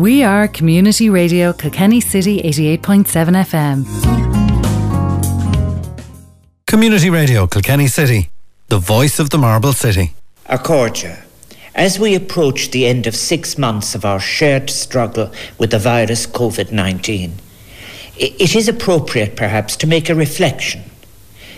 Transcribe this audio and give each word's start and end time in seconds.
We 0.00 0.22
are 0.22 0.48
Community 0.48 1.10
Radio 1.10 1.52
Kilkenny 1.52 2.00
City 2.00 2.40
88.7 2.40 3.04
FM. 3.44 3.84
Community 6.66 7.10
Radio 7.10 7.46
Kilkenny 7.46 7.86
City, 7.86 8.30
the 8.68 8.78
voice 8.78 9.18
of 9.18 9.28
the 9.28 9.36
Marble 9.36 9.74
City. 9.74 10.14
Accordia. 10.46 11.22
As 11.74 11.98
we 11.98 12.14
approach 12.14 12.70
the 12.70 12.86
end 12.86 13.06
of 13.06 13.14
six 13.14 13.58
months 13.58 13.94
of 13.94 14.06
our 14.06 14.18
shared 14.18 14.70
struggle 14.70 15.30
with 15.58 15.70
the 15.70 15.78
virus 15.78 16.26
COVID 16.26 16.72
19, 16.72 17.34
it 18.16 18.56
is 18.56 18.68
appropriate 18.68 19.36
perhaps 19.36 19.76
to 19.76 19.86
make 19.86 20.08
a 20.08 20.14
reflection. 20.14 20.80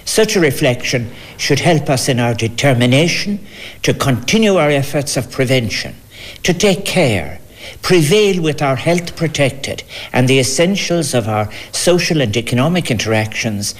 Such 0.04 0.34
a 0.34 0.40
reflection 0.40 1.12
should 1.36 1.61
help 1.61 1.88
us 1.88 2.09
in 2.09 2.18
our 2.18 2.34
determination 2.34 3.38
to 3.82 3.95
continue 3.95 4.56
our 4.56 4.70
efforts 4.70 5.16
of 5.16 5.30
prevention, 5.30 5.95
to 6.43 6.52
take 6.52 6.84
care, 6.84 7.38
prevail 7.80 8.43
with 8.43 8.61
our 8.61 8.77
health 8.77 9.16
protected 9.16 9.82
and 10.13 10.29
the 10.29 10.39
essentials 10.39 11.14
of 11.14 11.29
our 11.29 11.50
social 11.72 12.21
and 12.21 12.36
economic 12.36 12.90
interactions 12.90 13.75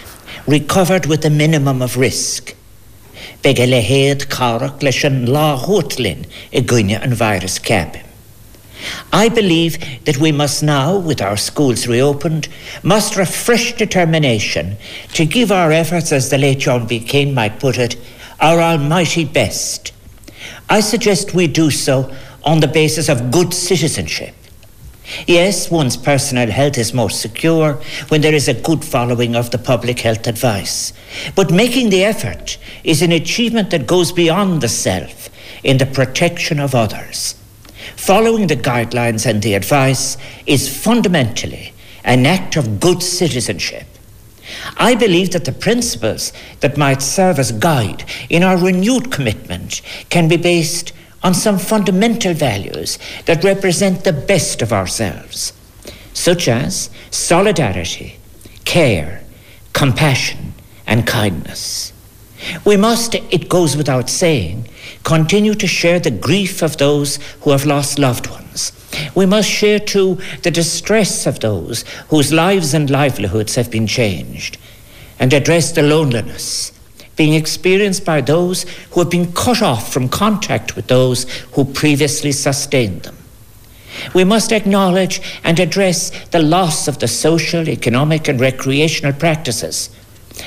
recovered 0.46 1.06
with 1.06 1.24
a 1.24 1.30
minimum 1.30 1.83
of 1.83 1.97
risk. 1.97 2.55
Carach 3.42 4.83
i 6.52 6.60
virus. 7.14 7.60
I 9.12 9.28
believe 9.28 10.05
that 10.05 10.16
we 10.19 10.33
must 10.33 10.62
now, 10.62 10.97
with 10.97 11.20
our 11.22 11.36
schools 11.36 11.86
reopened, 11.86 12.48
muster 12.83 13.20
a 13.20 13.27
fresh 13.27 13.74
determination 13.74 14.77
to 15.14 15.24
give 15.24 15.52
our 15.52 15.70
efforts, 15.70 16.12
as 16.12 16.30
the 16.30 16.38
late 16.38 16.59
John 16.61 16.86
B. 16.86 16.98
Keane 16.98 17.34
might 17.34 17.61
put 17.61 17.78
it, 17.78 17.97
our 18.41 18.61
almighty 18.61 19.24
best. 19.24 19.92
I 20.69 20.80
suggest 20.80 21.34
we 21.34 21.47
do 21.47 21.70
so 21.70 22.12
on 22.45 22.60
the 22.60 22.69
basis 22.69 23.09
of 23.09 23.30
good 23.30 23.52
citizenship. 23.55 24.34
Yes, 25.27 25.70
one's 25.70 25.96
personal 25.96 26.50
health 26.50 26.78
is 26.78 26.95
more 26.95 27.10
secure 27.10 27.74
when 28.08 28.20
there 28.20 28.34
is 28.34 28.48
a 28.48 28.55
good 28.55 28.84
following 28.84 29.34
of 29.34 29.50
the 29.50 29.58
public 29.58 30.00
health 30.00 30.27
advice. 30.27 30.92
But 31.34 31.50
making 31.50 31.91
the 31.91 32.05
effort 32.05 32.58
is 32.84 33.03
an 33.03 33.12
achievement 33.12 33.70
that 33.70 33.86
goes 33.86 34.12
beyond 34.12 34.61
the 34.61 34.69
self 34.69 35.28
in 35.62 35.78
the 35.78 35.86
protection 35.86 36.61
of 36.61 36.75
others. 36.75 37.34
Following 37.97 38.47
the 38.47 38.56
guidelines 38.56 39.27
and 39.27 39.42
the 39.42 39.55
advice 39.55 40.16
is 40.47 40.83
fundamentally 40.83 41.72
an 42.05 42.27
act 42.27 42.56
of 42.56 42.81
good 42.81 43.03
citizenship. 43.03 43.86
I 44.77 44.94
believe 44.94 45.31
that 45.33 45.44
the 45.44 45.53
principles 45.53 46.33
that 46.61 46.77
might 46.77 47.03
serve 47.03 47.38
as 47.38 47.53
guide 47.53 48.05
in 48.28 48.42
our 48.42 48.56
renewed 48.56 49.11
commitment 49.11 49.83
can 50.11 50.28
be 50.28 50.36
based 50.36 50.92
on 51.23 51.34
some 51.34 51.59
fundamental 51.59 52.34
values 52.34 52.98
that 53.27 53.45
represent 53.45 54.05
the 54.05 54.12
best 54.12 54.62
of 54.62 54.73
ourselves, 54.73 55.53
such 56.12 56.48
as 56.48 56.91
solidarity, 57.11 58.19
care, 58.65 59.23
compassion, 59.73 60.53
and 60.87 61.06
kindness. 61.06 61.93
We 62.65 62.77
must, 62.77 63.15
it 63.15 63.48
goes 63.48 63.77
without 63.77 64.11
saying, 64.11 64.69
continue 65.05 65.55
to 65.55 65.67
share 65.67 66.00
the 66.00 66.11
grief 66.11 66.61
of 66.62 66.77
those 66.77 67.17
who 67.43 67.50
have 67.50 67.65
lost 67.65 67.98
loved 67.98 68.28
ones. 68.28 68.73
We 69.15 69.27
must 69.27 69.48
share 69.48 69.78
too 69.78 70.19
the 70.43 70.50
distress 70.50 71.27
of 71.27 71.41
those 71.41 71.84
whose 72.09 72.33
lives 72.33 72.75
and 72.75 72.91
livelihoods 72.91 73.55
have 73.55 73.70
been 73.70 73.87
changed, 73.87 74.59
and 75.20 75.33
address 75.33 75.73
the 75.73 75.83
loneliness 75.83 76.73
being 77.16 77.34
experienced 77.34 78.05
by 78.05 78.20
those 78.20 78.64
who 78.91 79.00
have 79.00 79.10
been 79.10 79.32
cut 79.32 79.62
off 79.62 79.92
from 79.92 80.08
contact 80.08 80.77
with 80.77 80.86
those 80.86 81.24
who 81.52 81.64
previously 81.64 82.32
sustained 82.32 83.02
them. 83.02 83.16
We 84.14 84.24
must 84.24 84.52
acknowledge 84.52 85.20
and 85.44 85.58
address 85.60 86.10
the 86.28 86.42
loss 86.42 86.88
of 86.88 86.98
the 86.98 87.08
social, 87.08 87.69
economic, 87.69 88.28
and 88.28 88.41
recreational 88.41 89.12
practices 89.12 89.91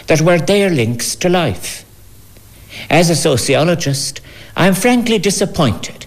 that 0.07 0.21
were 0.21 0.39
their 0.39 0.69
links 0.69 1.15
to 1.17 1.29
life. 1.29 1.85
As 2.89 3.09
a 3.09 3.15
sociologist, 3.15 4.21
I 4.55 4.67
am 4.67 4.73
frankly 4.73 5.19
disappointed 5.19 6.05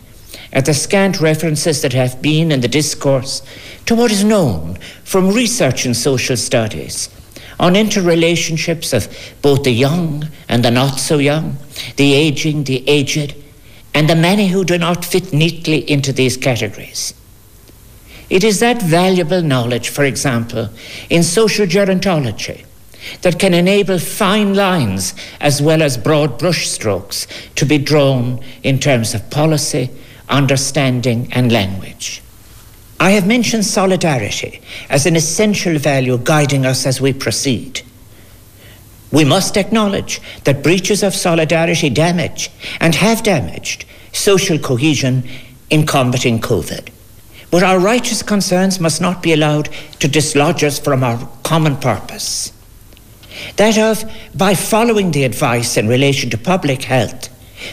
at 0.53 0.65
the 0.67 0.75
scant 0.75 1.21
references 1.21 1.83
that 1.83 1.93
have 1.93 2.21
been 2.21 2.51
in 2.51 2.61
the 2.61 2.69
discourse 2.69 3.43
to 3.87 3.95
what 3.95 4.11
is 4.11 4.25
known 4.25 4.77
from 5.05 5.31
research 5.31 5.87
in 5.87 5.95
social 5.95 6.37
studies 6.37 7.09
on 7.59 7.75
interrelationships 7.75 8.93
of 8.95 9.09
both 9.43 9.65
the 9.65 9.73
young 9.73 10.29
and 10.49 10.65
the 10.65 10.71
not 10.71 10.99
so 10.99 11.19
young, 11.19 11.57
the 11.97 12.15
aging, 12.15 12.65
the 12.65 12.89
aged, 12.89 13.35
and 13.95 14.09
the 14.09 14.15
many 14.15 14.49
who 14.49 14.65
do 14.65 14.79
not 14.79 15.05
fit 15.05 15.33
neatly 15.33 15.91
into 15.91 16.13
these 16.13 16.37
categories. 16.37 17.15
It 18.31 18.45
is 18.45 18.61
that 18.61 18.83
valuable 18.83 19.43
knowledge, 19.43 19.89
for 19.89 20.05
example, 20.05 20.69
in 21.09 21.23
social 21.23 21.67
gerontology, 21.67 22.65
that 23.23 23.39
can 23.39 23.55
enable 23.55 23.99
fine 23.99 24.55
lines 24.55 25.15
as 25.41 25.63
well 25.63 25.83
as 25.83 25.97
broad 25.97 26.39
brushstrokes 26.39 27.27
to 27.55 27.65
be 27.65 27.79
drawn 27.79 28.41
in 28.63 28.79
terms 28.79 29.15
of 29.15 29.31
policy, 29.31 29.91
understanding, 30.29 31.29
and 31.33 31.51
language. 31.51 32.23
I 33.01 33.11
have 33.11 33.27
mentioned 33.27 33.65
solidarity 33.65 34.61
as 34.89 35.07
an 35.07 35.15
essential 35.15 35.79
value 35.79 36.19
guiding 36.19 36.67
us 36.67 36.85
as 36.85 37.01
we 37.01 37.13
proceed. 37.13 37.83
We 39.13 39.25
must 39.25 39.57
acknowledge 39.57 40.21
that 40.45 40.63
breaches 40.63 41.03
of 41.03 41.15
solidarity 41.15 41.91
damage 41.91 42.51
and 42.81 42.95
have 42.95 43.23
damaged 43.23 43.85
social 44.13 44.59
cohesion 44.59 45.25
in 45.71 45.87
combating 45.87 46.41
COVID. 46.41 46.91
But 47.51 47.63
our 47.63 47.79
righteous 47.79 48.23
concerns 48.23 48.81
must 48.81 49.01
not 49.01 49.23
be 49.23 49.33
allowed 49.33 49.71
to 50.01 50.09
dislodge 50.09 50.65
us 50.65 50.79
from 50.79 51.03
our 51.03 51.27
common 51.45 51.77
purpose. 51.77 52.53
That 53.57 53.79
of, 53.79 54.05
by 54.35 54.55
following 54.55 55.13
the 55.13 55.25
advice 55.25 55.77
in 55.77 55.89
relation 55.89 56.29
to 56.31 56.39
public 56.39 56.83
health, 56.83 57.29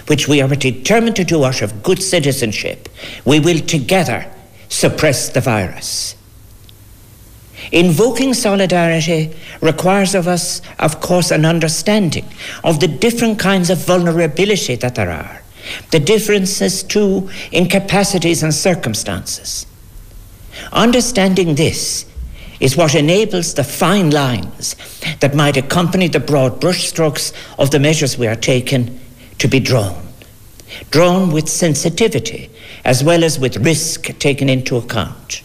which 0.08 0.28
we 0.28 0.42
are 0.42 0.48
determined 0.48 1.16
to 1.18 1.24
do 1.24 1.44
out 1.44 1.62
of 1.62 1.84
good 1.84 2.02
citizenship, 2.02 2.88
we 3.26 3.40
will 3.40 3.60
together 3.60 4.32
suppress 4.76 5.30
the 5.30 5.42
virus. 5.42 6.16
Invoking 7.72 8.34
solidarity 8.34 9.34
requires 9.62 10.14
of 10.14 10.28
us, 10.28 10.62
of 10.80 11.00
course, 11.00 11.32
an 11.32 11.46
understanding 11.46 12.26
of 12.64 12.80
the 12.80 12.88
different 12.88 13.40
kinds 13.40 13.70
of 13.70 13.86
vulnerability 13.86 14.76
that 14.76 14.96
there 14.96 15.10
are, 15.10 15.42
the 15.92 16.00
differences 16.00 16.84
too 16.84 17.30
in 17.52 17.70
capacities 17.70 18.44
and 18.44 18.54
circumstances. 18.54 19.66
Understanding 20.72 21.56
this 21.56 22.06
is 22.60 22.78
what 22.78 22.96
enables 22.96 23.54
the 23.54 23.64
fine 23.64 24.12
lines 24.12 24.76
that 25.20 25.36
might 25.36 25.58
accompany 25.58 26.08
the 26.08 26.20
broad 26.20 26.60
brushstrokes 26.62 27.34
of 27.58 27.72
the 27.72 27.80
measures 27.80 28.18
we 28.18 28.28
are 28.28 28.36
taking 28.36 29.00
to 29.38 29.48
be 29.48 29.60
drawn 29.60 30.06
drawn 30.92 31.32
with 31.32 31.48
sensitivity 31.48 32.50
as 32.86 33.04
well 33.04 33.24
as 33.24 33.40
with 33.40 33.58
risk 33.58 34.18
taken 34.20 34.48
into 34.48 34.78
account. 34.78 35.42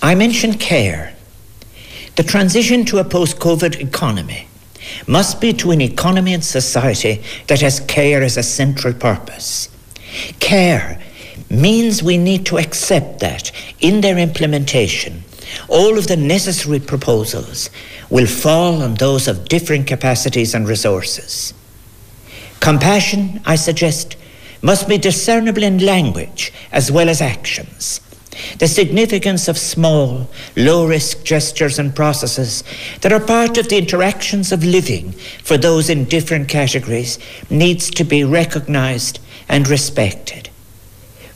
I 0.00 0.14
mentioned 0.14 0.60
care. 0.60 1.14
The 2.14 2.22
transition 2.22 2.84
to 2.86 2.98
a 2.98 3.04
post 3.04 3.38
COVID 3.38 3.80
economy 3.80 4.48
must 5.06 5.40
be 5.40 5.52
to 5.54 5.72
an 5.72 5.80
economy 5.80 6.32
and 6.32 6.44
society 6.44 7.22
that 7.48 7.60
has 7.60 7.80
care 7.80 8.22
as 8.22 8.36
a 8.36 8.42
central 8.42 8.94
purpose. 8.94 9.68
Care 10.38 11.02
means 11.50 12.02
we 12.02 12.16
need 12.16 12.46
to 12.46 12.58
accept 12.58 13.20
that 13.20 13.50
in 13.80 14.00
their 14.00 14.16
implementation, 14.16 15.24
all 15.68 15.98
of 15.98 16.06
the 16.06 16.16
necessary 16.16 16.80
proposals 16.80 17.70
will 18.08 18.26
fall 18.26 18.82
on 18.82 18.94
those 18.94 19.26
of 19.28 19.48
different 19.48 19.86
capacities 19.86 20.54
and 20.54 20.68
resources. 20.68 21.52
Compassion, 22.60 23.40
I 23.44 23.56
suggest, 23.56 24.16
must 24.66 24.88
be 24.88 24.98
discernible 24.98 25.62
in 25.62 25.78
language 25.78 26.52
as 26.72 26.90
well 26.90 27.08
as 27.08 27.20
actions. 27.20 28.00
The 28.58 28.66
significance 28.66 29.46
of 29.46 29.56
small, 29.56 30.28
low 30.56 30.88
risk 30.88 31.22
gestures 31.22 31.78
and 31.78 31.94
processes 31.94 32.64
that 33.02 33.12
are 33.12 33.20
part 33.20 33.58
of 33.58 33.68
the 33.68 33.78
interactions 33.78 34.50
of 34.50 34.64
living 34.64 35.12
for 35.44 35.56
those 35.56 35.88
in 35.88 36.06
different 36.06 36.48
categories 36.48 37.20
needs 37.48 37.90
to 37.92 38.02
be 38.02 38.24
recognized 38.24 39.20
and 39.48 39.68
respected. 39.68 40.50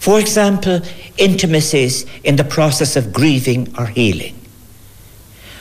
For 0.00 0.18
example, 0.18 0.80
intimacies 1.16 2.06
in 2.24 2.34
the 2.34 2.42
process 2.42 2.96
of 2.96 3.12
grieving 3.12 3.72
or 3.78 3.86
healing. 3.86 4.39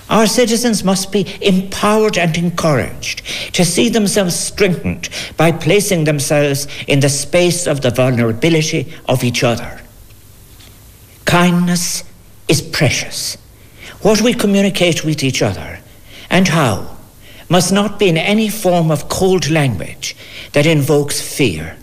Our 0.09 0.25
citizens 0.25 0.83
must 0.83 1.11
be 1.11 1.27
empowered 1.41 2.17
and 2.17 2.35
encouraged 2.35 3.21
to 3.53 3.63
see 3.63 3.89
themselves 3.89 4.35
strengthened 4.35 5.09
by 5.37 5.51
placing 5.51 6.05
themselves 6.05 6.67
in 6.87 6.99
the 6.99 7.09
space 7.09 7.67
of 7.67 7.81
the 7.81 7.91
vulnerability 7.91 8.91
of 9.07 9.23
each 9.23 9.43
other. 9.43 9.81
Kindness 11.25 12.03
is 12.47 12.61
precious. 12.61 13.37
What 14.01 14.21
we 14.21 14.33
communicate 14.33 15.05
with 15.05 15.23
each 15.23 15.43
other 15.43 15.79
and 16.29 16.47
how 16.47 16.97
must 17.49 17.71
not 17.71 17.99
be 17.99 18.09
in 18.09 18.17
any 18.17 18.49
form 18.49 18.89
of 18.89 19.09
cold 19.09 19.49
language 19.49 20.15
that 20.53 20.65
invokes 20.65 21.21
fear, 21.21 21.77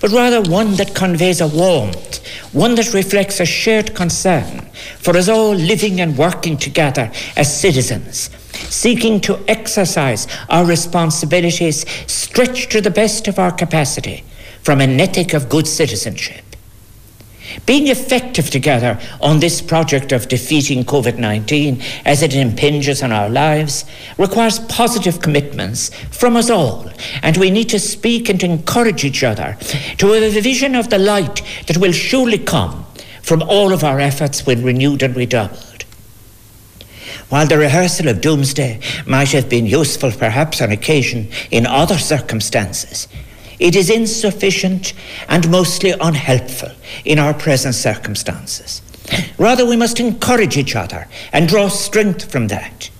but 0.00 0.10
rather 0.10 0.42
one 0.42 0.74
that 0.74 0.94
conveys 0.94 1.40
a 1.40 1.48
warmth, 1.48 2.26
one 2.52 2.74
that 2.74 2.94
reflects 2.94 3.40
a 3.40 3.46
shared 3.46 3.94
concern 3.94 4.60
for 4.98 5.16
us 5.16 5.28
all 5.28 5.54
living 5.54 6.00
and 6.00 6.16
working 6.16 6.56
together 6.56 7.10
as 7.36 7.60
citizens, 7.60 8.30
seeking 8.52 9.20
to 9.20 9.38
exercise 9.48 10.26
our 10.48 10.64
responsibilities 10.64 11.88
stretched 12.10 12.70
to 12.72 12.80
the 12.80 12.90
best 12.90 13.28
of 13.28 13.38
our 13.38 13.52
capacity 13.52 14.24
from 14.62 14.80
an 14.80 15.00
ethic 15.00 15.34
of 15.34 15.48
good 15.48 15.66
citizenship. 15.66 16.47
Being 17.66 17.88
effective 17.88 18.50
together 18.50 18.98
on 19.20 19.40
this 19.40 19.60
project 19.60 20.12
of 20.12 20.28
defeating 20.28 20.84
COVID 20.84 21.18
19 21.18 21.82
as 22.04 22.22
it 22.22 22.34
impinges 22.34 23.02
on 23.02 23.12
our 23.12 23.28
lives 23.28 23.84
requires 24.16 24.58
positive 24.60 25.20
commitments 25.20 25.90
from 26.10 26.36
us 26.36 26.50
all, 26.50 26.90
and 27.22 27.36
we 27.36 27.50
need 27.50 27.68
to 27.70 27.78
speak 27.78 28.28
and 28.28 28.42
encourage 28.42 29.04
each 29.04 29.22
other 29.22 29.56
to 29.98 30.12
have 30.12 30.22
a 30.22 30.40
vision 30.40 30.74
of 30.74 30.90
the 30.90 30.98
light 30.98 31.42
that 31.66 31.78
will 31.78 31.92
surely 31.92 32.38
come 32.38 32.86
from 33.22 33.42
all 33.42 33.72
of 33.72 33.84
our 33.84 34.00
efforts 34.00 34.46
when 34.46 34.64
renewed 34.64 35.02
and 35.02 35.14
redoubled. 35.14 35.84
While 37.28 37.46
the 37.46 37.58
rehearsal 37.58 38.08
of 38.08 38.22
Doomsday 38.22 38.80
might 39.06 39.32
have 39.32 39.50
been 39.50 39.66
useful 39.66 40.10
perhaps 40.10 40.62
on 40.62 40.72
occasion 40.72 41.28
in 41.50 41.66
other 41.66 41.98
circumstances, 41.98 43.06
it 43.58 43.74
is 43.74 43.90
insufficient 43.90 44.92
and 45.28 45.50
mostly 45.50 45.90
unhelpful 45.90 46.72
in 47.04 47.18
our 47.18 47.34
present 47.34 47.74
circumstances. 47.74 48.82
Rather, 49.38 49.66
we 49.66 49.76
must 49.76 50.00
encourage 50.00 50.56
each 50.56 50.76
other 50.76 51.08
and 51.32 51.48
draw 51.48 51.68
strength 51.68 52.30
from 52.30 52.48
that. 52.48 52.90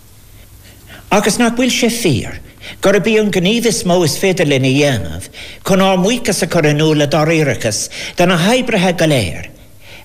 Agus 1.11 1.39
nach 1.39 1.57
bhfuil 1.57 1.73
sé 1.73 1.89
fír, 1.89 2.39
gur 2.83 2.97
a 2.97 3.01
bíon 3.01 3.31
gníomhis 3.33 3.85
mó 3.89 4.03
is 4.05 4.19
féidir 4.21 4.49
lena 4.49 4.69
dhéanamh, 4.69 5.29
chun 5.65 5.81
á 5.81 5.97
muchas 5.97 6.43
a 6.43 6.47
chu 6.47 6.61
anúla 6.61 7.07
doríirechas 7.09 7.89
den 8.17 8.29
na 8.29 8.37
hebrethe 8.37 8.93
goléir, 8.99 9.49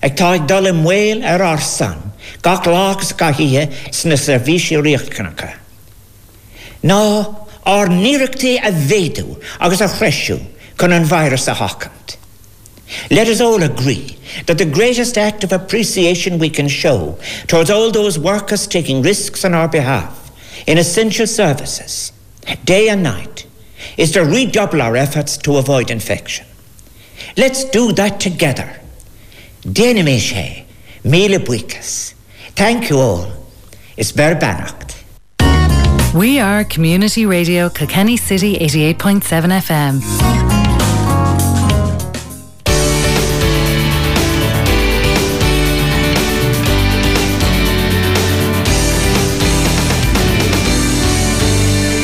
ag 0.02 0.16
tá 0.16 0.32
ag 0.34 0.46
dul 0.48 0.72
mhil 0.72 1.24
ar 1.24 1.40
er 1.40 1.44
ar 1.44 1.60
san, 1.60 2.12
gach 2.42 2.64
lágus 2.64 3.12
gahíthe 3.12 3.68
sna 3.92 4.16
servíisi 4.16 4.80
riochtcannacha. 4.80 5.58
Ná 6.84 7.43
ar 7.64 7.88
níireachtaí 7.88 8.58
a 8.62 8.70
bhéadú 8.72 9.40
agus 9.60 9.80
a 9.80 9.88
chreisiú 9.88 10.40
chun 10.78 10.92
an 10.92 11.04
a 11.04 11.06
hachant. 11.06 12.16
Let 13.10 13.28
us 13.28 13.40
all 13.40 13.62
agree 13.62 14.18
that 14.46 14.58
the 14.58 14.64
greatest 14.66 15.16
act 15.16 15.44
of 15.44 15.52
appreciation 15.52 16.38
we 16.38 16.50
can 16.50 16.68
show 16.68 17.18
towards 17.46 17.70
all 17.70 17.90
those 17.90 18.18
workers 18.18 18.66
taking 18.66 19.02
risks 19.02 19.44
on 19.44 19.54
our 19.54 19.68
behalf 19.68 20.30
in 20.66 20.78
essential 20.78 21.26
services, 21.26 22.12
day 22.64 22.88
and 22.88 23.02
night, 23.02 23.46
is 23.96 24.12
to 24.12 24.24
redouble 24.24 24.82
our 24.82 24.96
efforts 24.96 25.36
to 25.38 25.56
avoid 25.56 25.90
infection. 25.90 26.46
Let's 27.36 27.64
do 27.64 27.92
that 27.92 28.20
together. 28.20 28.80
Déanaméisé, 29.62 30.64
míle 31.04 31.38
buchas. 31.38 32.14
Thank 32.54 32.90
you 32.90 32.98
all. 32.98 33.32
It's 33.96 34.12
Berbanacht. 34.12 34.93
We 36.14 36.38
are 36.38 36.62
Community 36.62 37.26
Radio 37.26 37.68
Kilkenny 37.68 38.16
City 38.16 38.56
88.7 38.58 39.18
FM. 39.50 40.00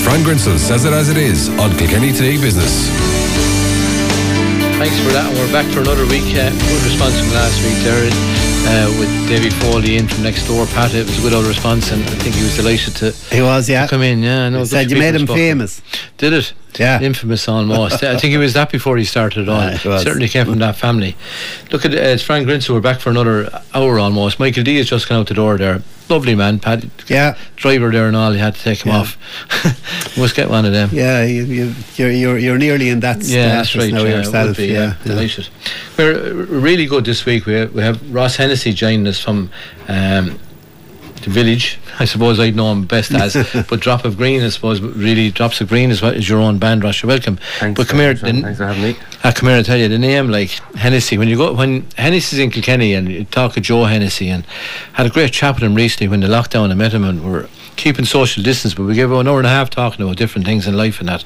Frank 0.03 0.27
Grincell 0.27 0.59
says 0.59 0.85
it 0.85 0.93
as 0.93 1.09
it 1.09 1.17
is 1.17 1.49
on 1.61 1.71
Kilkenny 1.79 2.11
Today 2.11 2.37
Business. 2.41 2.89
Thanks 4.77 4.99
for 4.99 5.13
that. 5.13 5.27
And 5.29 5.39
we're 5.39 5.53
back 5.53 5.73
for 5.73 5.83
another 5.83 6.05
week. 6.07 6.35
Uh, 6.35 6.51
good 6.51 6.83
response 6.83 7.17
from 7.21 7.31
last 7.31 7.63
week 7.63 7.79
there 7.85 8.50
uh, 8.67 8.95
with 8.99 9.11
Davy 9.29 9.51
Foley 9.51 9.97
in 9.97 10.09
from 10.09 10.23
next 10.23 10.47
door. 10.47 10.67
Pat, 10.67 10.95
it 10.95 11.07
was 11.07 11.19
a 11.19 11.23
good 11.23 11.35
old 11.35 11.47
response, 11.47 11.91
and 11.93 12.03
I 12.03 12.07
think 12.07 12.35
he 12.35 12.43
was 12.43 12.57
delighted 12.57 12.97
to. 12.97 13.13
He 13.35 13.43
was, 13.43 13.69
yeah. 13.69 13.87
come 13.87 14.03
in, 14.03 14.23
yeah. 14.23 14.49
No, 14.49 14.65
said 14.65 14.91
you 14.91 14.99
made 14.99 15.15
him 15.15 15.27
famous. 15.27 15.83
Did 16.19 16.33
it? 16.33 16.53
Yeah. 16.79 17.01
Infamous 17.01 17.49
almost. 17.49 18.03
I 18.03 18.17
think 18.17 18.33
he 18.33 18.37
was 18.37 18.55
that 18.55 18.71
before 18.71 18.97
he 18.97 19.05
started 19.05 19.49
on. 19.49 19.73
Yeah, 19.73 19.99
Certainly 19.99 20.29
came 20.29 20.47
from 20.47 20.59
that 20.59 20.77
family. 20.77 21.17
Look 21.71 21.85
at 21.85 21.93
uh, 21.93 21.99
it's 21.99 22.23
Frank 22.23 22.47
Grincell. 22.47 22.75
We're 22.75 22.81
back 22.81 23.01
for 23.01 23.11
another 23.11 23.51
hour 23.75 23.99
almost. 23.99 24.39
Michael 24.39 24.63
D 24.63 24.77
has 24.77 24.89
just 24.89 25.09
gone 25.09 25.21
out 25.21 25.27
the 25.27 25.35
door 25.35 25.59
there. 25.59 25.83
Lovely 26.09 26.35
man, 26.35 26.59
Pat. 26.59 26.85
Yeah. 27.09 27.37
Driver 27.57 27.91
there 27.91 28.09
and 28.09 28.17
all. 28.17 28.33
You 28.33 28.41
had 28.41 28.55
to 28.57 28.63
take 28.63 28.85
him 28.85 28.93
yeah. 28.93 28.99
off. 28.99 30.17
Must 30.19 30.35
get 30.35 30.51
one 30.51 30.65
of 30.65 30.73
them. 30.73 30.91
Yeah, 30.93 31.25
you, 31.25 31.45
you, 31.45 31.75
you're, 31.95 32.11
you're 32.11 32.39
you're 32.39 32.59
nearly 32.59 32.89
in 32.89 33.01
that 33.01 33.23
yeah, 33.23 33.47
that's 33.47 33.77
right, 33.77 33.93
now 33.93 34.03
yeah, 34.03 34.17
yourself. 34.17 34.57
Be, 34.57 34.67
yeah, 34.67 34.73
yeah, 34.73 34.97
delighted. 35.05 35.49
We're 35.97 36.45
really 36.45 36.87
good 36.87 37.05
this 37.05 37.25
week. 37.25 37.47
We 37.47 37.55
have, 37.55 37.73
we 37.73 37.83
have 37.83 38.13
Ross 38.13 38.37
Hennessy 38.37 38.73
joining 38.73 39.07
us 39.07 39.21
from. 39.23 39.51
Um, 39.89 40.39
the 41.23 41.31
village. 41.31 41.79
I 41.99 42.05
suppose 42.05 42.41
I'd 42.41 42.57
know 42.57 42.73
him 42.73 42.85
best 42.87 43.13
as, 43.13 43.35
but 43.69 43.81
Drop 43.81 44.05
of 44.05 44.17
Green, 44.17 44.43
I 44.43 44.49
suppose, 44.49 44.81
really 44.81 45.31
Drops 45.31 45.61
of 45.61 45.69
Green 45.69 45.91
is 45.91 46.03
what 46.03 46.17
is 46.17 46.29
your 46.29 46.41
own 46.41 46.59
band, 46.59 46.85
Ross. 46.85 47.03
You're 47.03 47.09
welcome. 47.09 47.39
Thanks 47.59 47.79
but 47.79 47.89
come 47.89 47.99
here, 47.99 48.15
the, 48.15 48.33
thanks 48.33 48.59
for 48.59 48.67
having 48.67 48.83
me. 48.83 48.97
Ah, 48.99 49.29
I 49.29 49.33
come 49.33 49.49
here 49.49 49.59
and 49.59 49.67
tell 49.67 49.79
you 49.79 49.89
the 49.89 49.99
name, 49.99 50.29
like 50.29 50.51
Hennessy. 50.77 51.19
When 51.19 51.29
you 51.29 51.37
go, 51.37 51.53
when 51.53 51.87
Hennessy's 51.97 52.39
in 52.39 52.51
Kilkenny, 52.51 52.95
and 52.95 53.09
you 53.09 53.25
talk 53.25 53.53
to 53.55 53.61
Joe 53.61 53.85
Hennessy, 53.85 54.29
and 54.29 54.45
had 54.95 55.07
a 55.07 55.11
great 55.11 55.33
chat 55.33 55.55
with 55.55 55.63
him 55.63 55.75
recently 55.75 56.09
when 56.09 56.21
the 56.21 56.29
lockdown. 56.29 56.71
I 56.71 56.75
met 56.75 56.93
him, 56.93 57.05
and 57.05 57.25
we're 57.25 57.49
keeping 57.77 58.05
social 58.05 58.43
distance, 58.43 58.75
but 58.75 58.85
we 58.85 58.95
gave 58.95 59.11
an 59.11 59.27
hour 59.27 59.39
and 59.39 59.47
a 59.47 59.51
half 59.51 59.71
talking 59.71 60.05
about 60.05 60.17
different 60.17 60.47
things 60.47 60.67
in 60.67 60.77
life 60.77 61.01
and 61.01 61.09
that. 61.09 61.25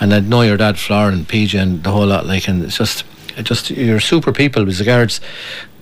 And 0.00 0.12
I 0.12 0.20
know 0.20 0.42
your 0.42 0.56
dad, 0.56 0.78
Flower, 0.78 1.08
and 1.08 1.26
PJ, 1.26 1.60
and 1.60 1.82
the 1.82 1.90
whole 1.90 2.06
lot. 2.06 2.26
Like, 2.26 2.48
and 2.48 2.62
it's 2.62 2.76
just, 2.76 3.04
just 3.42 3.70
you're 3.70 4.00
super 4.00 4.32
people 4.32 4.64
with 4.64 4.78
regards 4.80 5.20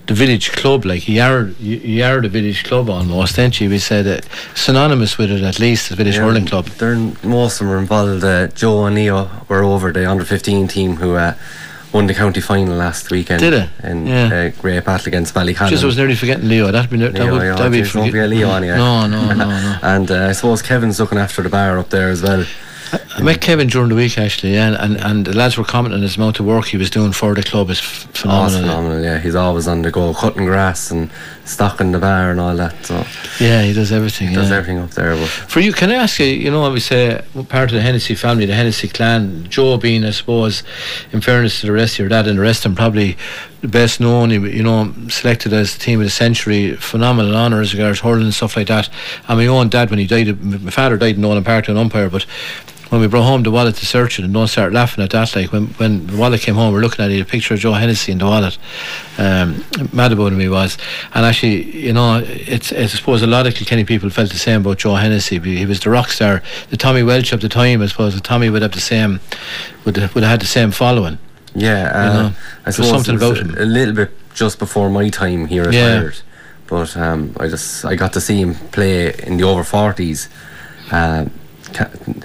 the 0.05 0.13
village 0.13 0.51
club, 0.51 0.85
like 0.85 1.07
you 1.07 1.21
are, 1.21 1.47
you 1.59 2.03
are 2.03 2.21
the 2.21 2.29
village 2.29 2.63
club 2.63 2.89
almost, 2.89 3.39
ain't 3.39 3.59
you? 3.61 3.69
We 3.69 3.79
said 3.79 4.05
uh, 4.07 4.21
synonymous 4.55 5.17
with 5.17 5.31
it 5.31 5.41
at 5.43 5.59
least, 5.59 5.89
the 5.89 5.95
village 5.95 6.15
yeah, 6.15 6.23
hurling 6.23 6.45
club. 6.45 6.65
They're 6.65 6.95
most 7.23 7.61
of 7.61 7.67
them 7.67 7.69
were 7.69 7.79
involved. 7.79 8.23
Uh, 8.23 8.47
Joe 8.47 8.85
and 8.85 8.95
Leo 8.95 9.29
were 9.47 9.63
over 9.63 9.91
the 9.91 10.09
under 10.09 10.25
fifteen 10.25 10.67
team 10.67 10.97
who. 10.97 11.15
Uh, 11.15 11.35
won 11.93 12.07
the 12.07 12.13
county 12.13 12.41
final 12.41 12.75
last 12.75 13.11
weekend. 13.11 13.39
Did 13.39 13.53
it? 13.53 13.69
In 13.83 14.07
yeah. 14.07 14.51
uh, 14.55 14.61
great 14.61 14.83
battle 14.83 15.07
against 15.07 15.35
Ballycallan. 15.35 15.69
Just 15.69 15.83
I 15.83 15.85
was 15.85 15.95
nearly 15.95 16.15
forgetting 16.15 16.49
Leo. 16.49 16.71
That'd 16.71 16.89
be, 16.89 16.97
that 16.97 17.13
Leo, 17.13 17.33
would, 17.33 17.43
yeah, 17.43 17.55
that'd 17.55 17.71
be 17.71 17.83
forget- 17.83 18.01
won't 18.01 18.13
be 18.13 18.19
a 18.19 18.27
Leo 18.27 18.49
anyway. 18.49 18.77
No, 18.77 19.05
no, 19.05 19.27
no, 19.27 19.35
no. 19.35 19.77
and 19.83 20.09
uh, 20.09 20.25
I 20.29 20.31
suppose 20.31 20.63
Kevin's 20.63 20.99
looking 20.99 21.19
after 21.19 21.43
the 21.43 21.49
bar 21.49 21.77
up 21.77 21.91
there 21.91 22.09
as 22.09 22.23
well. 22.23 22.45
I 23.15 23.21
met 23.21 23.41
Kevin 23.41 23.67
during 23.67 23.89
the 23.89 23.95
week 23.95 24.17
actually, 24.17 24.53
yeah, 24.53 24.75
and, 24.79 24.97
and 24.97 25.25
the 25.25 25.35
lads 25.35 25.55
were 25.55 25.63
commenting 25.63 25.97
on 25.97 26.01
his 26.01 26.17
amount 26.17 26.39
of 26.39 26.47
work 26.47 26.65
he 26.65 26.77
was 26.77 26.89
doing 26.89 27.11
for 27.11 27.35
the 27.35 27.43
club 27.43 27.69
is 27.69 27.79
phenomenal. 27.79 28.57
Oh, 28.57 28.61
phenomenal, 28.61 29.03
yeah. 29.03 29.19
He's 29.19 29.35
always 29.35 29.67
on 29.67 29.83
the 29.83 29.91
go, 29.91 30.13
cutting 30.15 30.45
grass 30.45 30.89
and 30.89 31.11
stocking 31.45 31.91
the 31.91 31.99
bar 31.99 32.31
and 32.31 32.39
all 32.39 32.55
that. 32.55 32.85
So 32.85 33.05
yeah, 33.39 33.61
he 33.61 33.73
does 33.73 33.91
everything. 33.91 34.29
He 34.29 34.33
yeah. 34.33 34.41
does 34.41 34.51
everything 34.51 34.79
up 34.79 34.91
there. 34.91 35.15
But 35.15 35.27
for 35.27 35.59
you, 35.59 35.73
can 35.73 35.91
I 35.91 35.95
ask 35.95 36.19
you? 36.19 36.25
You 36.25 36.49
know, 36.49 36.71
we 36.71 36.79
say 36.79 37.23
part 37.49 37.69
of 37.69 37.75
the 37.75 37.81
Hennessy 37.81 38.15
family, 38.15 38.47
the 38.47 38.55
Hennessy 38.55 38.87
clan. 38.87 39.47
Joe 39.47 39.77
being, 39.77 40.03
I 40.05 40.11
suppose, 40.11 40.63
in 41.11 41.21
fairness 41.21 41.61
to 41.61 41.67
the 41.67 41.73
rest 41.73 41.95
of 41.95 41.99
your 41.99 42.09
dad 42.09 42.27
and 42.27 42.39
the 42.39 42.41
rest 42.41 42.65
of 42.65 42.71
them, 42.71 42.75
probably 42.75 43.15
the 43.61 43.67
best 43.67 43.99
known. 43.99 44.31
You 44.31 44.63
know, 44.63 44.91
selected 45.09 45.53
as 45.53 45.77
team 45.77 45.99
of 45.99 46.05
the 46.05 46.11
century, 46.11 46.75
phenomenal 46.77 47.35
honours 47.35 47.73
regards 47.73 47.99
hurling 47.99 48.23
and 48.23 48.33
stuff 48.33 48.57
like 48.57 48.67
that. 48.67 48.89
And 49.27 49.37
my 49.37 49.45
own 49.45 49.69
dad, 49.69 49.91
when 49.91 49.99
he 49.99 50.07
died, 50.07 50.41
my 50.41 50.71
father 50.71 50.97
died 50.97 51.15
in 51.15 51.21
Nowlan 51.21 51.43
Park, 51.43 51.67
an 51.67 51.77
umpire, 51.77 52.09
but 52.09 52.25
when 52.89 53.01
we 53.01 53.07
brought 53.07 53.23
home 53.23 53.43
the 53.43 53.51
wallet 53.51 53.75
to 53.75 53.85
search 53.85 54.19
it 54.19 54.25
and 54.25 54.33
don't 54.33 54.47
start 54.47 54.73
laughing 54.73 55.03
at 55.03 55.11
that. 55.11 55.35
Like 55.35 55.51
when 55.51 55.67
when 55.79 56.07
the 56.07 56.17
wallet 56.17 56.41
came 56.41 56.55
home 56.55 56.73
we 56.73 56.79
are 56.79 56.81
looking 56.81 57.03
at 57.03 57.11
it 57.11 57.19
a 57.19 57.25
picture 57.25 57.53
of 57.53 57.59
Joe 57.59 57.73
Hennessy 57.73 58.11
in 58.11 58.19
the 58.19 58.25
wallet. 58.25 58.57
Um, 59.17 59.63
mad 59.91 60.11
about 60.11 60.33
him 60.33 60.39
he 60.39 60.49
was. 60.49 60.77
And 61.13 61.25
actually 61.25 61.63
you 61.75 61.93
know 61.93 62.23
it's, 62.25 62.71
it's 62.71 62.93
I 62.93 62.97
suppose 62.97 63.21
a 63.21 63.27
lot 63.27 63.47
of 63.47 63.55
Kilkenny 63.55 63.83
people 63.83 64.09
felt 64.09 64.29
the 64.29 64.37
same 64.37 64.61
about 64.61 64.79
Joe 64.79 64.95
Hennessy. 64.95 65.39
He 65.39 65.65
was 65.65 65.79
the 65.79 65.89
rock 65.89 66.09
star. 66.09 66.43
The 66.69 66.77
Tommy 66.77 67.03
Walsh 67.03 67.33
of 67.33 67.41
the 67.41 67.49
time 67.49 67.81
I 67.81 67.87
suppose 67.87 68.15
the 68.15 68.21
Tommy 68.21 68.49
would 68.49 68.61
have 68.61 68.73
the 68.73 68.79
same 68.79 69.19
would 69.85 69.97
have, 69.97 70.13
would 70.15 70.23
have 70.23 70.31
had 70.31 70.41
the 70.41 70.47
same 70.47 70.71
following. 70.71 71.17
Yeah 71.55 71.85
uh, 71.85 72.05
you 72.05 72.13
know, 72.13 72.35
I 72.65 72.71
suppose 72.71 72.89
something 72.91 73.15
about 73.15 73.37
him. 73.37 73.55
a 73.57 73.65
little 73.65 73.95
bit 73.95 74.11
just 74.33 74.59
before 74.59 74.89
my 74.89 75.09
time 75.09 75.45
here 75.45 75.65
retired 75.65 76.15
yeah. 76.15 76.21
but 76.67 76.97
um, 76.97 77.35
I 77.39 77.47
just 77.47 77.85
I 77.85 77.95
got 77.95 78.13
to 78.13 78.21
see 78.21 78.41
him 78.41 78.55
play 78.71 79.13
in 79.13 79.37
the 79.37 79.43
over 79.43 79.61
40s 79.61 80.27
uh, 80.91 81.25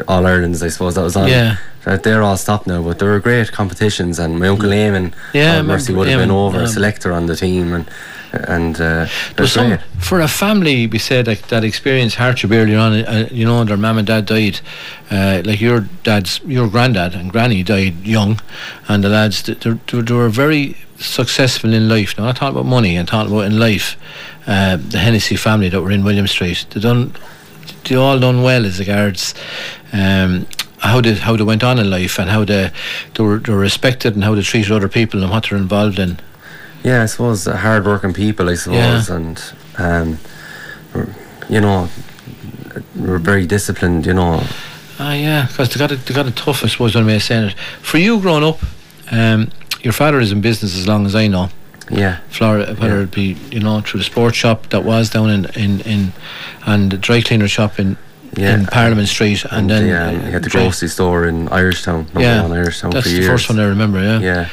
all 0.07 0.26
Ireland's, 0.26 0.62
I 0.62 0.69
suppose 0.69 0.95
that 0.95 1.02
was 1.02 1.17
on. 1.17 1.28
Yeah. 1.28 1.57
They're 1.85 2.23
all 2.23 2.37
stopped 2.37 2.67
now, 2.67 2.83
but 2.83 2.99
there 2.99 3.09
were 3.09 3.21
great 3.21 3.50
competitions, 3.50 4.19
and 4.19 4.38
my 4.38 4.49
uncle 4.49 4.69
Eamon, 4.69 5.14
yeah, 5.33 5.62
Mercy 5.62 5.95
would 5.95 6.07
have 6.09 6.21
been 6.21 6.31
over, 6.31 6.61
a 6.61 6.69
selector 6.69 7.12
on 7.14 7.26
the 7.26 7.35
team, 7.35 7.73
and 7.73 7.88
and 8.33 8.78
uh, 8.78 9.07
some, 9.47 9.78
for 9.99 10.21
a 10.21 10.28
family, 10.28 10.87
we 10.87 10.99
said 10.99 11.25
that 11.25 11.45
that 11.45 11.64
experience 11.64 12.17
hardship 12.17 12.50
early 12.50 12.75
on. 12.75 12.93
Uh, 12.93 13.26
you 13.31 13.47
know, 13.47 13.64
their 13.64 13.78
mum 13.78 13.97
and 13.97 14.07
dad 14.07 14.26
died. 14.26 14.61
Uh, 15.11 15.40
like 15.47 15.62
your 15.62 15.88
dad's, 16.02 16.40
your 16.45 16.69
granddad 16.69 17.14
and 17.14 17.33
granny 17.33 17.62
died 17.62 18.07
young, 18.07 18.38
and 18.87 19.02
the 19.02 19.09
lads 19.09 19.43
they, 19.45 19.55
they, 19.55 20.02
they 20.02 20.12
were 20.12 20.28
very 20.28 20.76
successful 20.99 21.73
in 21.73 21.88
life. 21.88 22.19
Now, 22.19 22.26
not 22.26 22.37
talking 22.37 22.57
about 22.59 22.69
money, 22.69 22.99
I'm 22.99 23.07
talking 23.07 23.33
about 23.33 23.47
in 23.47 23.59
life. 23.59 23.97
Uh, 24.47 24.76
the 24.76 24.99
Hennessy 24.99 25.37
family 25.37 25.71
that 25.71 25.81
were 25.81 25.90
in 25.90 26.05
William 26.05 26.26
Street, 26.26 26.67
they 26.71 26.81
done 26.81 27.14
they 27.88 27.95
all 27.97 28.18
done 28.18 28.42
well 28.42 28.64
as 28.66 28.78
regards 28.78 29.35
um, 29.92 30.47
how 30.78 31.00
they 31.00 31.14
how 31.14 31.37
they 31.37 31.45
went 31.45 31.64
on 31.64 31.78
in 31.78 31.90
life 31.90 32.18
and 32.18 32.30
how 32.30 32.45
they 32.45 32.71
they 33.14 33.23
were, 33.25 33.38
they 33.38 33.52
were 33.52 33.59
respected 33.59 34.14
and 34.14 34.25
how 34.25 34.35
they 34.35 34.42
treated 34.42 34.71
other 34.73 34.88
people 34.88 35.23
and 35.23 35.30
what 35.30 35.49
they're 35.49 35.59
involved 35.59 35.99
in. 35.99 36.18
Yeah, 36.85 37.02
I 37.02 37.07
suppose 37.07 37.45
hard-working 37.47 38.14
people. 38.14 38.49
I 38.49 38.54
suppose, 38.54 39.09
Yeah. 39.09 39.16
and 39.16 39.42
um, 39.78 40.18
you 41.49 41.61
know, 41.61 41.88
we're 42.95 43.18
very 43.18 43.47
disciplined. 43.47 44.07
You 44.07 44.14
know, 44.14 44.42
Ah, 45.00 45.14
yeah, 45.14 45.47
because 45.49 45.71
they 45.71 45.78
got 45.78 45.92
it 45.92 46.04
they 46.07 46.14
got 46.14 46.26
it 46.26 46.37
tough. 46.37 46.64
I 46.64 46.68
suppose 46.68 46.95
one 46.95 47.07
way 47.07 47.16
of 47.16 47.23
saying 47.23 47.49
it. 47.50 47.59
For 47.83 47.99
you 47.99 48.21
growing 48.21 48.45
up, 48.45 48.61
um, 49.11 49.50
your 49.83 49.92
father 49.92 50.21
is 50.21 50.30
in 50.33 50.40
business 50.40 50.76
as 50.76 50.87
long 50.87 51.07
as 51.07 51.14
I 51.14 51.26
know. 51.28 51.50
Yeah, 51.90 52.18
Florida, 52.30 52.75
whether 52.75 52.97
Yeah. 52.97 53.02
it 53.04 53.11
be 53.11 53.37
you 53.50 53.61
know 53.61 53.80
through 53.80 53.99
the 53.99 54.04
sports 54.04 54.37
shop 54.37 54.68
that 54.71 54.85
was 54.85 55.11
down 55.11 55.30
in 55.30 55.45
in, 55.57 55.80
in 55.80 56.12
and 56.66 56.90
the 56.90 56.97
dry 56.99 57.21
cleaner 57.21 57.49
shop 57.49 57.78
in 57.78 57.97
Yeah. 58.37 58.54
in 58.54 58.66
Parliament 58.66 59.09
Street, 59.09 59.45
and, 59.50 59.68
then 59.71 59.87
yeah, 59.87 60.07
uh, 60.09 60.26
he 60.26 60.30
had 60.33 60.42
the 60.42 60.50
grocery 60.50 60.88
store 60.88 61.26
in 61.26 61.49
Irishtown. 61.49 62.04
Number 62.14 62.21
Yeah, 62.21 62.42
one 62.42 62.50
Irishtown 62.59 62.92
that's 62.92 63.07
the 63.07 63.12
years. 63.12 63.26
first 63.26 63.49
one 63.49 63.59
I 63.59 63.64
remember. 63.64 64.00
Yeah. 64.02 64.21
Yeah, 64.21 64.47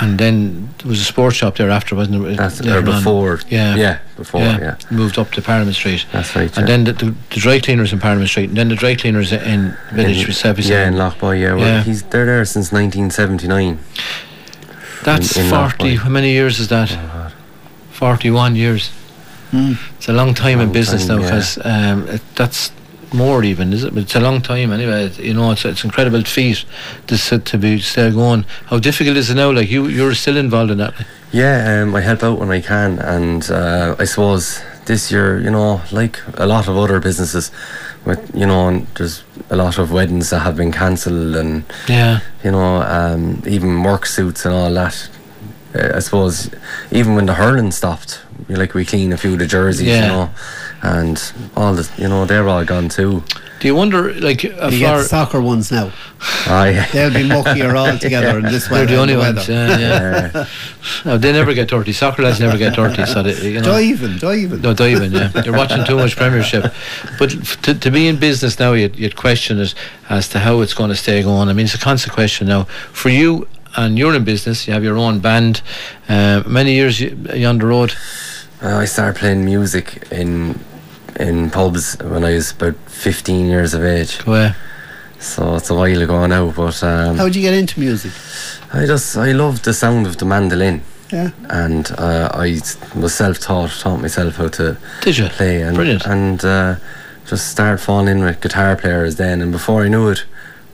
and 0.00 0.18
then 0.18 0.68
there 0.78 0.88
was 0.88 1.00
a 1.00 1.04
sports 1.04 1.36
shop 1.36 1.56
there 1.56 1.68
after, 1.70 1.94
wasn't 1.94 2.22
there? 2.22 2.34
that's 2.36 2.60
on? 2.60 2.84
before. 2.84 3.40
Yeah, 3.50 3.76
yeah, 3.76 3.98
before. 4.16 4.40
Yeah, 4.40 4.76
moved 4.90 5.18
up 5.18 5.30
to 5.32 5.42
Parliament 5.42 5.76
Street. 5.76 6.06
that's 6.12 6.34
right. 6.34 6.56
And 6.56 6.66
yeah. 6.68 6.76
then 6.76 6.84
the, 6.84 6.92
the, 6.94 7.14
the 7.30 7.40
dry 7.40 7.60
cleaners 7.60 7.92
in 7.92 7.98
Parliament 8.00 8.30
Street, 8.30 8.48
and 8.48 8.56
then 8.56 8.68
the 8.68 8.76
dry 8.76 8.94
cleaners 8.94 9.32
in 9.32 9.76
Village 9.92 10.24
In- 10.24 10.32
Seppy 10.32 10.66
yeah, 10.66 10.88
in 10.88 10.94
Loughboy. 10.94 11.38
Yeah, 11.40 11.54
well, 11.54 11.66
Yeah. 11.66 11.82
he's 11.82 12.02
they're 12.04 12.24
there 12.26 12.44
since 12.46 12.72
1979. 12.72 13.78
That's 15.04 15.36
in 15.36 15.48
40. 15.48 15.50
Loughboy. 15.50 15.96
How 15.98 16.08
many 16.10 16.30
years 16.32 16.58
is 16.60 16.68
that? 16.68 16.90
41 17.92 18.56
years. 18.56 18.90
It's 19.52 20.08
a 20.08 20.12
long 20.12 20.34
time 20.34 20.60
in 20.60 20.70
business 20.72 21.06
time, 21.06 21.16
now 21.18 21.22
yeah. 21.24 21.30
because 21.30 21.58
um, 21.64 22.20
that's 22.36 22.70
more 23.12 23.42
even, 23.42 23.72
is 23.72 23.82
it? 23.82 23.92
But 23.92 24.04
it's 24.04 24.14
a 24.14 24.20
long 24.20 24.40
time 24.40 24.72
anyway. 24.72 25.06
It- 25.06 25.18
you 25.18 25.34
know, 25.34 25.50
it's 25.50 25.64
it's 25.64 25.82
incredible 25.84 26.22
feat 26.22 26.64
to, 27.08 27.14
s- 27.16 27.42
to 27.44 27.58
be 27.58 27.80
still 27.80 28.12
going. 28.12 28.44
How 28.66 28.78
difficult 28.78 29.16
is 29.16 29.28
it 29.30 29.34
now? 29.34 29.50
Like 29.50 29.68
you, 29.68 29.88
you're 29.88 30.14
still 30.14 30.36
involved 30.36 30.70
in 30.70 30.78
that. 30.78 30.94
Yeah, 31.32 31.82
um, 31.82 31.94
I 31.96 32.00
help 32.00 32.22
out 32.22 32.38
when 32.38 32.50
I 32.50 32.60
can, 32.60 32.98
and 33.00 33.50
uh, 33.50 33.96
I 33.98 34.04
suppose 34.04 34.62
this 34.90 35.12
year, 35.12 35.38
you 35.40 35.50
know, 35.50 35.80
like 35.92 36.18
a 36.34 36.46
lot 36.46 36.66
of 36.68 36.76
other 36.76 36.98
businesses, 36.98 37.52
with 38.04 38.20
you 38.34 38.44
know, 38.46 38.66
and 38.68 38.86
there's 38.96 39.22
a 39.50 39.56
lot 39.56 39.78
of 39.78 39.92
weddings 39.92 40.30
that 40.30 40.40
have 40.40 40.56
been 40.56 40.72
cancelled, 40.72 41.36
and 41.36 41.62
Yeah. 41.88 42.18
you 42.44 42.50
know, 42.50 42.82
um, 42.82 43.42
even 43.46 43.82
work 43.84 44.04
suits 44.06 44.44
and 44.46 44.52
all 44.54 44.72
that. 44.74 44.96
Uh, 45.74 45.96
I 45.98 46.00
suppose 46.00 46.50
even 46.90 47.14
when 47.14 47.26
the 47.26 47.34
hurling 47.34 47.70
stopped, 47.72 48.18
we- 48.50 48.56
like 48.56 48.74
we 48.74 48.84
clean 48.84 49.12
a 49.12 49.16
few 49.16 49.32
of 49.34 49.38
the 49.38 49.46
jerseys, 49.46 49.86
Yeah. 49.86 50.02
you 50.02 50.08
know, 50.08 50.30
and 50.82 51.32
all 51.56 51.74
the, 51.74 51.88
you 51.96 52.08
know, 52.08 52.24
they're 52.26 52.48
all 52.48 52.64
gone 52.64 52.88
too. 52.88 53.22
Do 53.60 53.68
you 53.68 53.74
wonder, 53.74 54.14
like, 54.14 54.42
You 54.42 54.52
if 54.52 54.78
get 54.78 54.90
our, 54.90 55.02
the 55.02 55.08
soccer 55.08 55.38
ones 55.40 55.70
now. 55.70 55.92
Ah, 56.46 56.64
yeah. 56.64 56.86
They'll 56.92 57.12
be 57.12 57.28
muckier 57.28 57.74
altogether 57.76 58.38
in 58.38 58.44
this 58.46 58.68
they're 58.68 58.80
weather. 58.80 58.94
the 58.94 58.96
only 59.00 59.12
and 59.14 59.22
ones? 59.22 59.48
weather. 59.48 59.78
Yeah, 59.78 60.30
yeah. 60.34 60.46
No, 61.04 61.18
they 61.18 61.30
never 61.32 61.52
get 61.52 61.68
dirty. 61.68 61.92
Soccer 61.92 62.22
lads 62.22 62.40
never 62.40 62.56
get 62.56 62.74
dirty. 62.74 63.04
So 63.04 63.22
they, 63.22 63.34
you 63.50 63.60
know. 63.60 63.66
Diving, 63.66 64.16
diving. 64.16 64.60
No, 64.62 64.72
diving, 64.72 65.12
yeah. 65.12 65.30
You're 65.44 65.56
watching 65.56 65.84
too 65.84 65.96
much 65.96 66.16
Premiership. 66.16 66.72
But 67.18 67.34
f- 67.34 67.60
to, 67.62 67.74
to 67.74 67.90
be 67.90 68.08
in 68.08 68.16
business 68.18 68.58
now, 68.58 68.72
you'd, 68.72 68.96
you'd 68.96 69.16
question 69.16 69.60
it 69.60 69.74
as 70.08 70.26
to 70.30 70.38
how 70.38 70.62
it's 70.62 70.72
going 70.72 70.88
to 70.88 70.96
stay 70.96 71.22
going. 71.22 71.50
I 71.50 71.52
mean, 71.52 71.66
it's 71.66 71.74
a 71.74 71.78
constant 71.78 72.14
question 72.14 72.46
now. 72.48 72.64
For 72.92 73.10
you, 73.10 73.46
and 73.76 73.98
you're 73.98 74.14
in 74.14 74.24
business, 74.24 74.66
you 74.66 74.72
have 74.72 74.82
your 74.84 74.96
own 74.96 75.20
band. 75.20 75.60
Uh, 76.08 76.42
many 76.46 76.72
years 76.72 76.98
you, 76.98 77.14
you 77.34 77.46
on 77.46 77.58
the 77.58 77.66
road. 77.66 77.94
Uh, 78.62 78.76
I 78.76 78.84
started 78.84 79.16
playing 79.18 79.44
music 79.44 80.06
in 80.10 80.58
in 81.18 81.50
pubs 81.50 81.96
when 82.02 82.24
I 82.24 82.34
was 82.34 82.52
about 82.52 82.76
15 82.86 83.46
years 83.46 83.74
of 83.74 83.82
age. 83.84 84.20
Away. 84.26 84.52
So 85.18 85.56
it's 85.56 85.68
a 85.70 85.74
while 85.74 86.00
ago 86.02 86.26
now, 86.26 86.50
but 86.50 86.82
um, 86.82 87.16
How 87.16 87.24
did 87.26 87.36
you 87.36 87.42
get 87.42 87.54
into 87.54 87.78
music? 87.80 88.12
I 88.72 88.86
just 88.86 89.16
I 89.16 89.32
loved 89.32 89.64
the 89.64 89.74
sound 89.74 90.06
of 90.06 90.16
the 90.16 90.24
mandolin, 90.24 90.82
Yeah. 91.12 91.30
and 91.50 91.90
uh, 91.98 92.30
I 92.32 92.58
was 92.96 93.14
self-taught, 93.14 93.70
taught 93.80 94.00
myself 94.00 94.36
how 94.36 94.48
to 94.48 94.76
Did 95.02 95.18
you? 95.18 95.28
play, 95.28 95.62
and 95.62 95.76
Brilliant. 95.76 96.06
and 96.06 96.44
uh, 96.44 96.76
just 97.26 97.48
started 97.50 97.78
falling 97.82 98.08
in 98.08 98.24
with 98.24 98.40
guitar 98.40 98.76
players 98.76 99.16
then, 99.16 99.42
and 99.42 99.52
before 99.52 99.82
I 99.84 99.88
knew 99.88 100.08
it, 100.08 100.24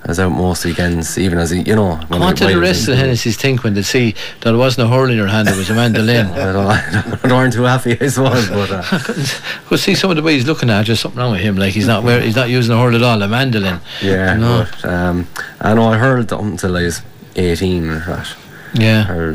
I 0.07 0.11
was 0.11 0.21
out 0.21 0.31
most 0.31 0.65
weekends, 0.65 1.19
even 1.19 1.37
as 1.37 1.51
a, 1.51 1.59
you 1.59 1.75
know. 1.75 1.97
What 2.07 2.37
did 2.37 2.51
the 2.51 2.61
rest 2.61 2.83
of 2.83 2.95
the. 2.95 2.97
Hennessy's 2.97 3.37
think 3.37 3.65
when 3.65 3.75
they 3.75 3.83
see 3.83 4.15
that 4.43 4.55
it 4.55 4.57
wasn't 4.57 4.87
a 4.87 4.89
hurl 4.89 5.11
in 5.11 5.17
your 5.17 5.27
hand, 5.27 5.49
it 5.49 5.57
was 5.57 5.69
a 5.69 5.75
mandolin? 5.75 6.27
I 6.31 6.53
don't, 6.53 7.25
I 7.25 7.37
weren't 7.37 7.53
too 7.53 7.65
happy, 7.65 8.01
I 8.01 8.07
suppose, 8.07 8.49
but 8.49 8.71
uh, 8.71 8.83
well, 9.69 9.79
see 9.79 9.97
some 9.97 10.11
of 10.11 10.17
the 10.17 10.23
way 10.23 10.35
he's 10.35 10.47
looking 10.47 10.71
at, 10.71 10.85
just 10.85 11.03
something 11.03 11.19
wrong 11.19 11.33
with 11.33 11.41
him. 11.41 11.57
Like 11.57 11.75
he's 11.75 11.89
not 11.89 12.05
wear, 12.05 12.21
he's 12.21 12.37
not 12.37 12.49
using 12.49 12.73
a 12.73 12.79
hurl 12.79 12.95
at 12.95 13.03
all, 13.03 13.21
a 13.21 13.27
mandolin. 13.27 13.81
yeah. 14.01 14.35
You 14.35 14.41
know? 14.41 14.67
But, 14.71 14.85
um, 14.85 15.27
I 15.61 15.75
know 15.75 15.89
I 15.89 15.99
heard 15.99 16.33
up 16.33 16.41
until 16.41 16.77
I 16.77 16.85
was 16.85 17.03
18 17.35 17.89
or 17.89 17.99
that. 17.99 18.37
Yeah. 18.75 19.35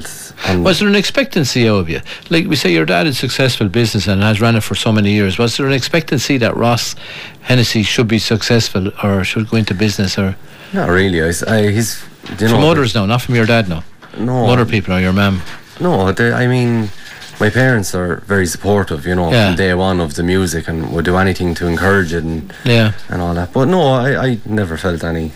Was 0.55 0.79
there 0.79 0.87
an 0.87 0.95
expectancy 0.95 1.67
of 1.67 1.89
you? 1.89 1.99
Like 2.29 2.47
we 2.47 2.55
say, 2.55 2.71
your 2.71 2.85
dad 2.85 3.07
is 3.07 3.19
successful 3.19 3.67
business 3.67 4.07
and 4.07 4.21
has 4.21 4.39
run 4.39 4.55
it 4.55 4.61
for 4.61 4.75
so 4.75 4.93
many 4.93 5.11
years. 5.11 5.37
Was 5.37 5.57
there 5.57 5.67
an 5.67 5.73
expectancy 5.73 6.37
that 6.37 6.55
Ross 6.55 6.95
Hennessy 7.41 7.83
should 7.83 8.07
be 8.07 8.19
successful 8.19 8.91
or 9.03 9.25
should 9.25 9.49
go 9.49 9.57
into 9.57 9.73
business 9.73 10.17
or 10.17 10.37
not 10.73 10.89
really. 10.89 11.21
I, 11.21 11.31
I- 11.47 11.71
he's 11.71 12.01
you 12.39 12.47
from 12.49 12.61
know, 12.61 12.71
others 12.71 12.93
now, 12.95 13.05
not 13.05 13.21
from 13.21 13.35
your 13.35 13.45
dad 13.45 13.67
now? 13.67 13.83
No, 14.17 14.45
From 14.45 14.49
other 14.49 14.65
people 14.65 14.93
or 14.93 14.99
your 14.99 15.13
mum? 15.13 15.41
No, 15.79 16.11
they, 16.11 16.31
I 16.31 16.45
mean, 16.47 16.89
my 17.39 17.49
parents 17.49 17.95
are 17.95 18.17
very 18.27 18.45
supportive, 18.45 19.05
you 19.07 19.15
know, 19.15 19.31
Yeah. 19.31 19.47
from 19.47 19.55
day 19.57 19.73
one 19.73 19.99
of 19.99 20.13
the 20.13 20.23
music 20.23 20.67
and 20.67 20.91
would 20.93 21.05
do 21.05 21.17
anything 21.17 21.55
to 21.55 21.67
encourage 21.67 22.13
it 22.13 22.23
and, 22.23 22.53
Yeah. 22.65 22.91
and 23.09 23.21
all 23.21 23.33
that. 23.33 23.51
But 23.53 23.67
no, 23.67 23.81
I, 23.93 24.25
I 24.27 24.39
never 24.45 24.77
felt 24.77 25.03
any 25.03 25.31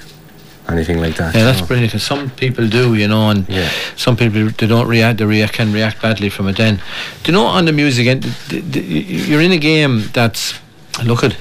anything 0.67 0.99
like 0.99 1.15
that. 1.17 1.35
Yeah, 1.35 1.43
that's 1.45 1.61
no. 1.61 1.67
brilliant 1.67 1.91
because 1.91 2.03
some 2.03 2.29
people 2.31 2.67
do, 2.67 2.95
you 2.95 3.07
know, 3.07 3.29
and 3.29 3.47
Yeah. 3.49 3.69
some 3.95 4.15
people 4.17 4.49
they 4.57 4.67
don't 4.67 4.87
react. 4.87 5.17
They 5.19 5.25
react, 5.25 5.53
can 5.53 5.71
react 5.71 6.01
badly 6.01 6.29
from 6.29 6.47
it. 6.47 6.57
Then, 6.57 6.81
do 7.23 7.31
you 7.31 7.33
know 7.37 7.45
on 7.45 7.65
the 7.65 7.71
music 7.71 8.07
end, 8.07 8.23
th- 8.49 8.63
th- 8.71 8.85
you're 9.27 9.41
in 9.41 9.51
a 9.51 9.57
game 9.59 10.09
that's 10.13 10.55
look 11.03 11.23
at, 11.23 11.35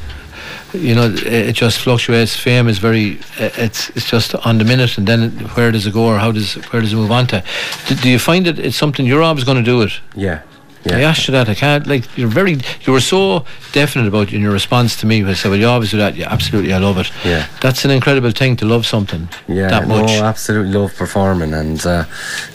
you 0.74 0.94
know, 0.94 1.14
it 1.24 1.52
just 1.52 1.78
fluctuates. 1.78 2.36
Fame 2.36 2.68
is 2.68 2.78
very, 2.78 3.20
it's 3.38 3.90
it's 3.90 4.08
just 4.10 4.34
on 4.34 4.58
the 4.58 4.64
minute, 4.64 4.98
and 4.98 5.06
then 5.06 5.30
where 5.54 5.70
does 5.70 5.86
it 5.86 5.94
go, 5.94 6.04
or 6.06 6.18
how 6.18 6.32
does 6.32 6.54
where 6.72 6.82
does 6.82 6.92
it 6.92 6.96
move 6.96 7.10
on 7.12 7.26
to? 7.28 7.42
Do, 7.88 7.94
do 7.94 8.08
you 8.10 8.18
find 8.18 8.46
it 8.46 8.58
it's 8.58 8.76
something 8.76 9.06
you're 9.06 9.22
always 9.22 9.44
going 9.44 9.58
to 9.58 9.62
do 9.62 9.82
it? 9.82 9.92
Yeah. 10.14 10.42
yeah. 10.84 10.96
I 10.98 11.00
asked 11.02 11.28
you 11.28 11.32
that. 11.32 11.48
I 11.48 11.54
can't 11.54 11.86
like 11.86 12.04
you're 12.18 12.28
very. 12.28 12.58
You 12.82 12.92
were 12.92 13.00
so 13.00 13.44
definite 13.72 14.08
about 14.08 14.32
in 14.32 14.42
your 14.42 14.52
response 14.52 14.96
to 15.00 15.06
me. 15.06 15.24
I 15.24 15.34
said, 15.34 15.50
"Well, 15.50 15.58
you 15.58 15.66
always 15.68 15.90
do 15.92 15.98
that." 15.98 16.16
Yeah, 16.16 16.32
absolutely. 16.32 16.72
I 16.72 16.78
love 16.78 16.98
it. 16.98 17.10
Yeah. 17.24 17.46
That's 17.60 17.84
an 17.84 17.90
incredible 17.90 18.32
thing 18.32 18.56
to 18.56 18.66
love 18.66 18.84
something 18.84 19.28
Yeah, 19.48 19.68
that 19.68 19.88
no, 19.88 20.00
much. 20.00 20.10
I 20.10 20.26
absolutely 20.26 20.72
love 20.78 20.94
performing, 20.94 21.54
and 21.54 21.84
uh, 21.86 22.04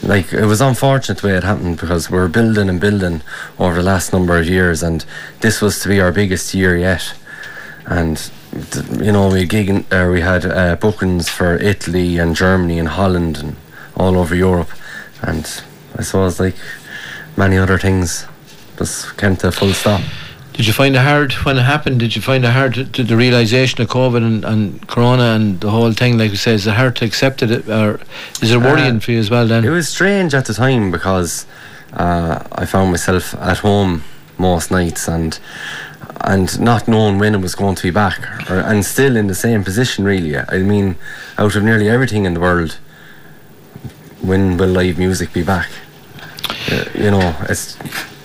like 0.02 0.32
it 0.32 0.44
was 0.46 0.60
unfortunate 0.60 1.18
the 1.18 1.26
way 1.28 1.36
it 1.36 1.42
happened 1.44 1.80
because 1.80 2.10
we 2.10 2.18
were 2.18 2.28
building 2.28 2.68
and 2.68 2.80
building 2.80 3.22
over 3.58 3.76
the 3.76 3.82
last 3.82 4.12
number 4.12 4.38
of 4.38 4.46
years, 4.46 4.82
and 4.82 5.04
this 5.40 5.60
was 5.60 5.80
to 5.80 5.88
be 5.88 6.00
our 6.00 6.12
biggest 6.12 6.54
year 6.54 6.76
yet. 6.76 7.14
And 7.86 8.30
you 9.00 9.12
know, 9.12 9.28
we 9.28 9.46
gigging, 9.46 9.84
uh, 9.92 10.10
we 10.10 10.20
had 10.20 10.44
uh, 10.44 10.76
bookings 10.76 11.28
for 11.28 11.56
Italy 11.56 12.18
and 12.18 12.36
Germany 12.36 12.78
and 12.78 12.88
Holland 12.88 13.38
and 13.38 13.56
all 13.96 14.16
over 14.16 14.34
Europe, 14.34 14.70
and 15.22 15.44
I 15.98 16.02
suppose 16.02 16.38
like 16.40 16.56
many 17.36 17.58
other 17.58 17.78
things 17.78 18.26
just 18.78 19.16
came 19.16 19.36
to 19.36 19.48
a 19.48 19.52
full 19.52 19.72
stop. 19.72 20.00
Did 20.52 20.66
you 20.66 20.72
find 20.72 20.94
it 20.94 21.00
hard 21.00 21.32
when 21.44 21.56
it 21.56 21.62
happened? 21.62 22.00
Did 22.00 22.14
you 22.16 22.22
find 22.22 22.44
it 22.44 22.50
hard 22.50 22.74
to, 22.74 22.84
to 22.84 23.02
the 23.02 23.16
realization 23.16 23.80
of 23.80 23.88
COVID 23.88 24.22
and, 24.22 24.44
and 24.44 24.86
Corona 24.88 25.34
and 25.34 25.60
the 25.60 25.70
whole 25.70 25.92
thing? 25.92 26.18
Like 26.18 26.30
you 26.30 26.36
say, 26.36 26.52
is 26.52 26.66
it 26.66 26.74
hard 26.74 26.96
to 26.96 27.04
accept 27.04 27.42
it, 27.42 27.68
or 27.68 28.00
is 28.42 28.50
it 28.52 28.58
worrying 28.58 28.96
Uh, 28.96 29.00
for 29.00 29.12
you 29.12 29.20
as 29.20 29.30
well? 29.30 29.46
Then 29.46 29.64
It 29.64 29.70
was 29.70 29.88
strange 29.88 30.34
at 30.34 30.44
the 30.46 30.54
time 30.54 30.90
because 30.90 31.46
uh, 31.94 32.42
I 32.52 32.66
found 32.66 32.90
myself 32.90 33.34
at 33.36 33.58
home 33.58 34.02
most 34.38 34.70
nights 34.70 35.08
and 35.08 35.38
and 36.24 36.60
not 36.60 36.86
knowing 36.88 37.18
when 37.18 37.34
it 37.34 37.40
was 37.40 37.54
going 37.54 37.74
to 37.76 37.82
be 37.82 37.90
back, 37.90 38.50
or, 38.50 38.60
and 38.60 38.84
still 38.84 39.16
in 39.16 39.26
the 39.26 39.34
same 39.34 39.64
position. 39.64 40.04
Really, 40.04 40.36
I 40.36 40.58
mean, 40.58 40.96
out 41.38 41.56
of 41.56 41.62
nearly 41.62 41.88
everything 41.88 42.24
in 42.24 42.34
the 42.34 42.40
world, 42.40 42.78
when 44.20 44.56
will 44.56 44.68
live 44.68 44.98
music 44.98 45.32
be 45.32 45.42
back? 45.42 45.70
Uh, 46.70 46.84
you 46.94 47.10
know, 47.10 47.34
it's 47.48 47.76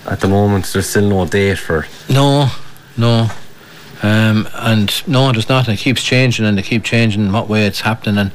at 0.06 0.20
the 0.20 0.28
moment 0.28 0.70
there's 0.72 0.88
still 0.88 1.08
no 1.08 1.26
date 1.26 1.58
for. 1.58 1.86
no, 2.08 2.50
no, 2.96 3.30
um, 4.02 4.48
and 4.54 5.06
no, 5.08 5.32
there's 5.32 5.48
not. 5.48 5.68
And 5.68 5.78
it 5.78 5.80
keeps 5.80 6.02
changing, 6.02 6.44
and 6.44 6.58
they 6.58 6.62
keep 6.62 6.84
changing 6.84 7.24
in 7.24 7.32
what 7.32 7.48
way 7.48 7.66
it's 7.66 7.80
happening. 7.80 8.18
And 8.18 8.30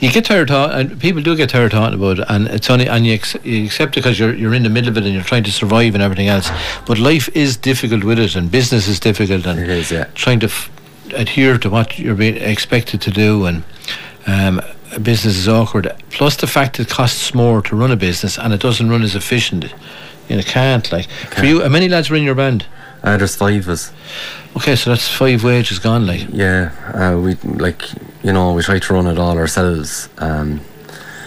you 0.00 0.10
get 0.12 0.24
tired, 0.26 0.48
talk, 0.48 0.70
and 0.74 1.00
people 1.00 1.22
do 1.22 1.34
get 1.36 1.50
tired 1.50 1.70
talking 1.72 1.94
about 1.98 2.18
it. 2.18 2.26
And 2.28 2.48
it's 2.48 2.68
only 2.70 2.86
and 2.88 3.06
you, 3.06 3.14
ex- 3.14 3.36
you 3.44 3.64
accept 3.64 3.96
it 3.96 4.00
because 4.00 4.18
you're 4.18 4.34
you're 4.34 4.54
in 4.54 4.62
the 4.62 4.68
middle 4.68 4.90
of 4.90 4.96
it 4.96 5.04
and 5.04 5.14
you're 5.14 5.22
trying 5.22 5.44
to 5.44 5.52
survive 5.52 5.94
and 5.94 6.02
everything 6.02 6.28
else. 6.28 6.50
But 6.86 6.98
life 6.98 7.28
is 7.34 7.56
difficult 7.56 8.04
with 8.04 8.18
it, 8.18 8.34
and 8.36 8.50
business 8.50 8.88
is 8.88 9.00
difficult, 9.00 9.46
and 9.46 9.58
It 9.58 9.68
is, 9.70 9.90
yeah. 9.90 10.04
trying 10.14 10.40
to 10.40 10.46
f- 10.46 10.70
adhere 11.14 11.56
to 11.58 11.70
what 11.70 11.98
you're 11.98 12.14
being 12.14 12.36
expected 12.36 13.00
to 13.00 13.10
do 13.10 13.46
and 13.46 13.62
um, 14.26 14.60
business 15.02 15.36
is 15.36 15.48
awkward 15.48 15.94
plus 16.10 16.34
the 16.36 16.48
fact 16.48 16.80
it 16.80 16.88
costs 16.88 17.32
more 17.32 17.62
to 17.62 17.76
run 17.76 17.92
a 17.92 17.96
business 17.96 18.36
and 18.38 18.52
it 18.52 18.60
doesn't 18.60 18.88
run 18.90 19.02
as 19.02 19.14
efficient 19.14 19.64
you 20.28 20.34
know, 20.34 20.38
it 20.40 20.46
can't 20.46 20.90
like 20.90 21.06
for 21.08 21.44
you 21.44 21.60
how 21.62 21.68
many 21.68 21.88
lads 21.88 22.10
were 22.10 22.16
in 22.16 22.24
your 22.24 22.34
band 22.34 22.66
Uh, 23.02 23.16
there's 23.16 23.36
five 23.36 23.62
of 23.62 23.68
us. 23.68 23.92
okay 24.56 24.74
so 24.74 24.90
that's 24.90 25.06
five 25.08 25.44
wages 25.44 25.78
gone 25.78 26.06
like 26.06 26.26
Yeah, 26.32 26.70
uh, 26.94 27.18
we 27.20 27.34
like 27.58 27.82
you 28.24 28.32
know, 28.32 28.52
we 28.54 28.62
try 28.62 28.78
to 28.80 28.92
run 28.94 29.06
it 29.06 29.18
all 29.18 29.38
ourselves. 29.38 30.08
Um, 30.18 30.60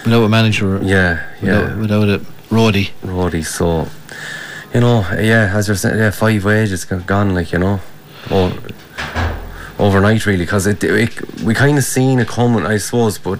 Without 0.03 0.23
a 0.23 0.29
manager, 0.29 0.79
yeah, 0.83 1.25
yeah, 1.41 1.75
without, 1.75 2.03
without 2.05 2.09
a 2.09 2.25
roadie. 2.49 2.89
roadie. 3.03 3.45
So, 3.45 3.88
you 4.73 4.79
know, 4.81 5.01
yeah, 5.11 5.53
as 5.55 5.67
you're 5.67 5.75
saying, 5.77 5.97
yeah, 5.97 6.09
five 6.11 6.43
wages 6.45 6.85
go- 6.85 6.99
gone, 6.99 7.33
like 7.35 7.51
you 7.53 7.59
know, 7.59 7.79
o- 8.31 8.57
overnight 9.77 10.25
really, 10.25 10.45
because 10.45 10.67
it, 10.67 10.83
it 10.83 11.41
we 11.43 11.53
kind 11.53 11.77
of 11.77 11.83
seen 11.83 12.19
it 12.19 12.27
coming, 12.27 12.65
I 12.65 12.77
suppose, 12.77 13.17
but 13.17 13.39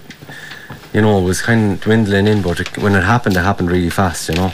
you 0.94 1.02
know, 1.02 1.20
it 1.20 1.24
was 1.24 1.42
kind 1.42 1.74
of 1.74 1.82
dwindling 1.82 2.28
in. 2.28 2.42
But 2.42 2.60
it, 2.60 2.78
when 2.78 2.94
it 2.96 3.04
happened, 3.04 3.36
it 3.38 3.42
happened 3.44 3.72
really 3.72 3.90
fast, 3.90 4.30
you 4.30 4.36
know. 4.36 4.52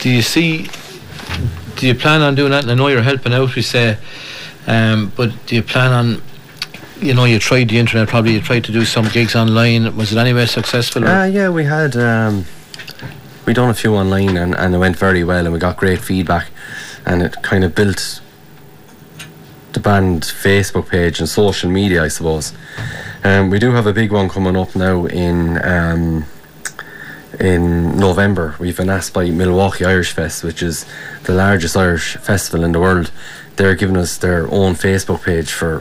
Do 0.00 0.08
you 0.10 0.22
see? 0.22 0.68
Do 1.76 1.86
you 1.86 1.94
plan 1.94 2.20
on 2.22 2.34
doing 2.34 2.50
that? 2.50 2.62
And 2.62 2.72
I 2.72 2.74
know 2.74 2.88
you're 2.88 3.02
helping 3.02 3.32
out. 3.32 3.54
We 3.54 3.62
say, 3.62 3.96
um, 4.66 5.12
but 5.16 5.32
do 5.46 5.56
you 5.56 5.62
plan 5.62 5.92
on? 5.92 6.22
You 7.00 7.14
know, 7.14 7.24
you 7.24 7.38
tried 7.38 7.70
the 7.70 7.78
internet. 7.78 8.08
Probably 8.08 8.34
you 8.34 8.40
tried 8.40 8.64
to 8.64 8.72
do 8.72 8.84
some 8.84 9.08
gigs 9.08 9.34
online. 9.34 9.96
Was 9.96 10.12
it 10.12 10.18
anyway 10.18 10.46
successful? 10.46 11.06
Uh, 11.06 11.24
yeah, 11.24 11.48
we 11.48 11.64
had 11.64 11.96
um, 11.96 12.44
we 13.46 13.54
done 13.54 13.70
a 13.70 13.74
few 13.74 13.94
online 13.94 14.36
and, 14.36 14.54
and 14.54 14.74
it 14.74 14.78
went 14.78 14.96
very 14.96 15.24
well 15.24 15.44
and 15.44 15.52
we 15.52 15.58
got 15.58 15.76
great 15.76 16.00
feedback 16.00 16.50
and 17.06 17.22
it 17.22 17.42
kind 17.42 17.64
of 17.64 17.74
built 17.74 18.20
the 19.72 19.80
band 19.80 20.22
Facebook 20.22 20.88
page 20.88 21.20
and 21.20 21.28
social 21.28 21.70
media, 21.70 22.04
I 22.04 22.08
suppose. 22.08 22.52
Um, 23.24 23.50
we 23.50 23.58
do 23.58 23.72
have 23.72 23.86
a 23.86 23.92
big 23.92 24.12
one 24.12 24.28
coming 24.28 24.56
up 24.56 24.76
now 24.76 25.06
in 25.06 25.62
um, 25.64 26.26
in 27.40 27.96
November. 27.98 28.54
We've 28.58 28.76
been 28.76 28.90
asked 28.90 29.14
by 29.14 29.30
Milwaukee 29.30 29.84
Irish 29.84 30.12
Fest, 30.12 30.44
which 30.44 30.62
is 30.62 30.84
the 31.24 31.32
largest 31.32 31.76
Irish 31.76 32.16
festival 32.16 32.64
in 32.64 32.72
the 32.72 32.80
world. 32.80 33.10
They're 33.56 33.74
giving 33.74 33.96
us 33.96 34.16
their 34.18 34.46
own 34.52 34.74
Facebook 34.74 35.24
page 35.24 35.52
for 35.52 35.80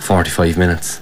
45 0.00 0.58
minutes 0.58 1.00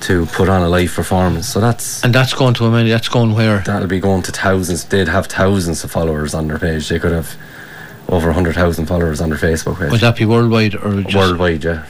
to 0.00 0.26
put 0.26 0.48
on 0.48 0.62
a 0.62 0.68
live 0.68 0.92
performance. 0.92 1.48
So 1.48 1.60
that's 1.60 2.04
and 2.04 2.14
that's 2.14 2.34
going 2.34 2.54
to 2.54 2.66
a 2.66 2.70
many. 2.70 2.90
That's 2.90 3.08
going 3.08 3.34
where? 3.34 3.60
that'll 3.60 3.88
be 3.88 4.00
going 4.00 4.22
to 4.22 4.32
thousands. 4.32 4.84
They'd 4.84 5.08
have 5.08 5.26
thousands 5.26 5.82
of 5.84 5.90
followers 5.90 6.34
on 6.34 6.48
their 6.48 6.58
page. 6.58 6.88
They 6.88 6.98
could 6.98 7.12
have 7.12 7.36
over 8.08 8.28
100,000 8.28 8.86
followers 8.86 9.20
on 9.20 9.28
their 9.28 9.38
Facebook 9.38 9.78
page. 9.78 9.90
Would 9.90 10.00
that 10.00 10.16
be 10.16 10.24
worldwide 10.24 10.74
or 10.74 11.02
just? 11.02 11.14
Worldwide, 11.14 11.64
yeah. 11.64 11.86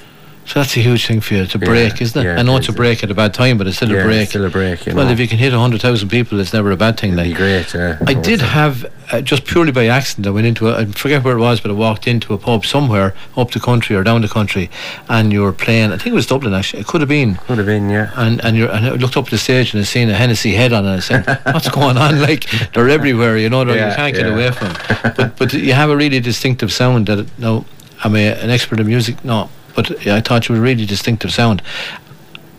So 0.49 0.61
that's 0.61 0.75
a 0.79 0.81
huge 0.81 1.07
thing 1.07 1.21
for 1.21 1.35
you. 1.35 1.43
It's 1.43 1.55
a 1.55 1.59
Yeah, 1.59 1.67
break, 1.67 2.01
isn't 2.01 2.19
it? 2.19 2.25
yeah, 2.25 2.39
I 2.39 2.43
know 2.43 2.55
it 2.57 2.61
it's 2.61 2.71
a 2.71 2.73
break 2.73 3.05
at 3.05 3.11
a 3.11 3.15
bad 3.15 3.35
time, 3.35 3.59
but 3.59 3.67
it's 3.67 3.77
still 3.77 3.91
yeah, 3.91 4.01
a 4.01 4.05
break. 4.05 4.23
It's 4.23 4.31
still 4.31 4.47
a 4.47 4.51
break, 4.51 4.87
you 4.87 4.95
well, 4.95 5.05
know. 5.05 5.13
if 5.13 5.21
you 5.21 5.29
can 5.29 5.37
hit 5.37 5.53
hundred 5.53 5.83
thousand 5.83 6.09
people, 6.09 6.41
it's 6.41 6.55
never 6.55 6.71
a 6.71 6.77
bad 6.77 6.99
thing. 6.99 7.13
It'd 7.13 7.27
Like 7.27 7.37
great, 7.37 7.75
yeah. 7.75 7.99
I 8.07 8.15
did 8.15 8.41
have 8.41 8.91
uh, 9.13 9.21
just 9.21 9.45
purely 9.45 9.73
by 9.73 9.89
accident. 9.89 10.27
I 10.27 10.31
went 10.31 10.47
into 10.47 10.69
a, 10.71 10.79
I 10.81 10.85
forget 10.87 11.23
where 11.23 11.37
it 11.37 11.41
was, 11.41 11.61
but 11.61 11.71
I 11.71 11.75
walked 11.75 12.07
into 12.07 12.33
a 12.33 12.39
pub 12.39 12.65
somewhere 12.65 13.15
up 13.37 13.51
the 13.51 13.61
country 13.61 13.95
or 13.95 14.03
down 14.03 14.23
the 14.23 14.29
country, 14.29 14.71
and 15.11 15.35
you 15.35 15.43
were 15.43 15.53
playing. 15.53 15.93
I 15.93 15.99
think 15.99 16.09
it 16.09 16.15
was 16.15 16.27
Dublin 16.27 16.55
actually. 16.55 16.81
It 16.81 16.87
could 16.87 17.03
have 17.03 17.11
been. 17.11 17.35
Could 17.35 17.59
have 17.59 17.67
been, 17.67 17.91
yeah. 17.91 18.11
And 18.17 18.43
and, 18.43 18.57
you're, 18.57 18.71
and 18.71 18.87
I 18.87 18.91
looked 18.93 19.19
up 19.19 19.27
at 19.27 19.31
the 19.31 19.37
stage 19.39 19.75
and 19.75 19.83
I 19.83 19.85
seen 19.85 20.09
a 20.09 20.15
Hennessy 20.15 20.55
head 20.55 20.73
on 20.73 20.87
it. 20.87 20.89
And 20.89 20.97
I 20.97 21.01
said, 21.01 21.41
"What's 21.53 21.69
going 21.69 21.99
on? 21.99 22.23
Like 22.23 22.47
they're 22.73 22.89
everywhere, 22.89 23.37
you 23.37 23.51
know. 23.51 23.65
Yeah, 23.65 23.91
you 23.91 23.97
can't 23.97 24.15
get 24.15 24.25
yeah. 24.27 24.33
away 24.33 24.51
from. 24.51 24.69
'em. 24.69 25.13
But 25.17 25.37
but 25.37 25.53
you 25.53 25.75
have 25.75 25.91
a 25.91 25.97
really 25.97 26.21
distinctive 26.21 26.73
sound. 26.73 27.07
That 27.09 27.27
no, 27.39 27.67
I'm 28.03 28.17
a, 28.17 28.29
an 28.43 28.49
expert 28.49 28.81
in 28.81 28.87
music. 28.87 29.23
No, 29.25 29.51
but 29.79 30.09
I 30.09 30.21
thought 30.21 30.49
you 30.49 30.57
were 30.57 30.61
a 30.61 30.65
really 30.65 30.87
distinctive 30.87 31.33
sound, 31.33 31.63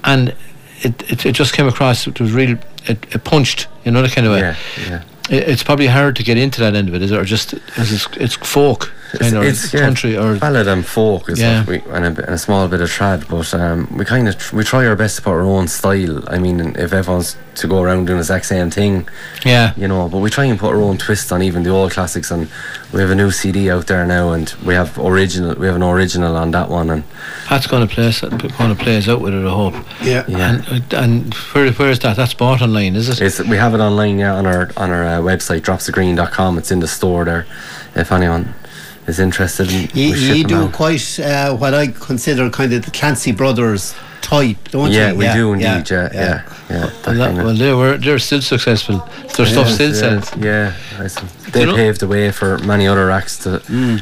and 0.05 0.29
it 0.83 1.11
it, 1.11 1.25
it 1.25 1.31
just 1.33 1.53
came 1.53 1.67
across. 1.67 2.07
It 2.07 2.17
was 2.21 2.31
really 2.31 2.57
it, 2.85 3.13
it 3.13 3.23
punched, 3.25 3.67
in 3.83 3.97
another 3.97 4.07
kind 4.07 4.25
of 4.25 4.31
way. 4.31 4.39
Yeah, 4.39 4.55
yeah. 4.88 5.03
It, 5.29 5.49
it's 5.49 5.63
probably 5.63 5.88
hard 5.88 6.15
to 6.15 6.23
get 6.23 6.38
into 6.38 6.61
that 6.61 6.75
end 6.75 6.88
of 6.88 6.95
it, 6.95 7.01
is 7.01 7.11
it, 7.11 7.17
or 7.17 7.25
just 7.25 7.55
is 7.77 7.91
it's, 7.91 8.07
it's 8.15 8.35
folk 8.35 8.93
kind 9.18 9.36
of 9.36 9.44
or 9.44 9.48
it's 9.48 9.74
yeah, 9.74 9.80
country 9.82 10.18
or 10.18 10.38
ballad 10.38 10.68
and 10.68 10.86
folk 10.86 11.30
is 11.30 11.39
Yeah. 11.39 11.60
what 11.60 11.68
we 11.68 11.92
and 11.92 12.06
a, 12.06 12.25
and 12.25 12.36
a 12.36 12.38
small 12.38 12.68
bit 12.68 12.82
of 12.82 12.89
trad, 12.89 13.28
but 13.28 13.54
um, 13.54 13.88
we 13.98 14.06
kind 14.06 14.28
of 14.28 14.38
tr- 14.38 14.56
we 14.56 14.63
try 14.63 14.86
our 14.86 14.96
best 14.96 15.18
to 15.18 15.22
put 15.22 15.32
our 15.32 15.42
own 15.42 15.68
style. 15.68 16.24
I 16.30 16.38
mean, 16.38 16.75
if 16.78 16.94
everyone's 16.94 17.36
to 17.56 17.68
go 17.68 17.82
around 17.82 18.06
doing 18.06 18.18
the 18.18 18.22
exact 18.22 18.46
same 18.46 18.70
thing, 18.70 19.08
yeah. 19.46 19.74
you 19.75 19.88
know, 19.88 20.08
but 20.08 20.20
we 20.20 20.30
try 20.30 20.46
and 20.46 20.58
put 20.60 20.74
our 20.74 20.82
own 20.82 20.98
twist 20.98 21.32
on 21.32 21.42
even 21.42 21.63
the 21.63 21.70
old 21.70 21.92
classics. 21.92 22.32
And 22.32 22.48
we 22.94 23.01
have 23.01 23.10
a 23.10 23.16
new 23.16 23.32
CD 23.32 23.70
out 23.70 23.88
there 23.88 24.06
now, 24.06 24.32
and 24.32 24.54
we 24.66 24.74
have 24.75 24.98
original. 24.98 25.56
We 25.56 25.68
have 25.68 25.75
an 25.75 25.84
original 25.84 26.36
on 26.38 26.51
that 26.51 26.70
one, 26.70 26.89
and 26.89 27.04
that's 27.50 27.68
going 27.68 27.88
to 27.88 27.94
play 27.94 28.08
us, 28.08 28.22
going 28.22 28.75
to 28.75 28.75
play 28.75 28.98
us 28.98 29.08
out 29.08 29.22
with 29.22 29.34
it. 29.34 29.45
I 29.45 29.50
hope. 29.50 29.76
Yeah. 30.02 30.26
yeah. 30.28 30.62
And 30.69 30.93
and 30.93 31.34
where 31.34 31.72
where 31.74 31.89
is 31.89 32.00
that? 32.00 32.15
That's 32.15 32.34
bought 32.34 32.62
online, 32.62 32.95
is 32.95 33.10
it? 33.10 33.22
It's, 33.22 33.39
we 33.39 33.58
have 33.58 33.74
it 33.74 33.80
online, 33.80 34.19
yeah, 34.19 34.36
on 34.36 34.45
our 34.45 34.69
on 34.78 34.91
our 34.91 35.04
uh, 35.04 35.19
website, 35.19 35.62
dropsofgreen.com. 35.62 36.58
It's 36.58 36.72
in 36.72 36.80
the 36.80 36.88
store 36.88 37.26
there. 37.26 37.45
If 37.95 38.12
anyone 38.12 38.54
is 39.10 39.19
interested, 39.19 39.69
in, 39.72 39.89
You, 39.93 40.13
you 40.13 40.43
do 40.43 40.56
out. 40.65 40.74
quite 40.74 41.19
uh, 41.19 41.56
what 41.58 41.74
I 41.74 41.88
consider 41.88 42.50
kind 42.50 42.72
of 42.74 42.86
the 42.86 42.91
Clancy 42.91 43.32
Brothers 43.34 43.93
type, 44.22 44.58
don't 44.69 44.91
you? 44.91 44.98
Yeah, 45.00 45.12
you? 45.12 45.17
we 45.17 45.28
do 45.34 45.54
indeed. 45.54 45.89
Yeah, 45.89 46.10
yeah, 46.13 46.43
yeah. 46.69 46.86
that 46.86 47.06
Well, 47.06 47.15
that, 47.15 47.45
well, 47.45 47.54
they 47.56 47.74
were 47.74 47.98
they're 47.98 48.19
still 48.19 48.41
successful. 48.41 49.00
Their 49.36 49.45
stuff 49.48 49.67
still 49.69 49.89
yeah, 49.89 49.95
sells. 50.22 50.38
Yeah, 50.38 50.74
I 51.00 51.06
s- 51.06 51.15
they 51.52 51.62
you 51.62 51.65
know- 51.65 51.76
paved 51.76 52.00
the 52.02 52.08
way 52.08 52.32
for 52.32 52.58
many 52.60 52.86
other 52.88 53.10
acts 53.12 53.38
to, 53.39 53.56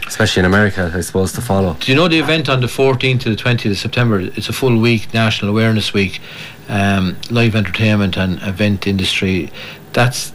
especially 0.07 0.41
in 0.41 0.45
America, 0.45 0.91
I 0.93 1.01
suppose, 1.01 1.31
to 1.33 1.41
follow. 1.41 1.75
Do 1.79 1.91
you 1.91 1.95
know 1.95 2.07
the 2.09 2.19
event 2.19 2.49
on 2.49 2.59
the 2.61 2.67
14th 2.67 3.21
to 3.21 3.29
the 3.29 3.35
20th 3.41 3.71
of 3.71 3.77
September? 3.77 4.19
It's 4.19 4.49
a 4.49 4.53
full 4.53 4.77
week, 4.79 5.13
National 5.13 5.51
Awareness 5.51 5.93
Week, 5.93 6.19
um, 6.67 7.15
live 7.29 7.55
entertainment 7.55 8.17
and 8.17 8.41
event 8.43 8.85
industry. 8.87 9.49
That's 9.93 10.33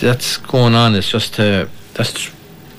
that's 0.00 0.36
going 0.36 0.74
on. 0.74 0.94
It's 0.94 1.08
just 1.10 1.34
to 1.34 1.68
that's 1.94 2.30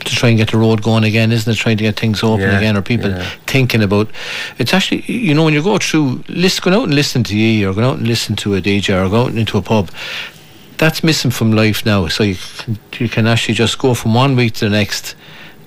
to 0.08 0.16
try 0.16 0.30
and 0.30 0.38
get 0.38 0.52
the 0.52 0.58
road 0.58 0.82
going 0.82 1.04
again, 1.04 1.32
isn't 1.32 1.52
it? 1.52 1.56
Trying 1.58 1.78
to 1.78 1.84
get 1.84 2.00
things 2.00 2.24
open 2.24 2.42
Yeah, 2.42 2.58
again, 2.58 2.76
or 2.78 2.82
people 2.82 3.10
yeah. 3.12 3.30
thinking 3.46 3.84
about. 3.84 4.10
It's 4.58 4.74
actually 4.74 5.02
you 5.12 5.34
know 5.34 5.44
when 5.44 5.54
you 5.54 5.62
go 5.64 5.78
through, 5.78 6.24
listen, 6.28 6.64
going 6.64 6.76
out 6.78 6.84
and 6.86 6.96
listen 6.96 7.24
to 7.26 7.38
ye, 7.38 7.64
or 7.66 7.74
going 7.74 7.86
out 7.88 7.98
and 8.00 8.08
listen 8.08 8.36
to 8.38 8.56
a 8.56 8.62
DJ, 8.62 8.90
or 9.06 9.10
go 9.10 9.24
out 9.26 9.34
into 9.36 9.58
a 9.58 9.62
pub. 9.62 9.90
That's 10.78 11.04
missing 11.04 11.32
from 11.32 11.52
life 11.54 11.86
now. 11.86 12.08
So 12.08 12.24
you 12.24 12.36
can, 12.58 12.78
you 13.00 13.10
can 13.10 13.28
actually 13.28 13.56
just 13.56 13.78
go 13.80 13.94
from 13.94 14.14
one 14.14 14.36
week 14.36 14.54
to 14.56 14.66
the 14.66 14.72
next. 14.72 15.16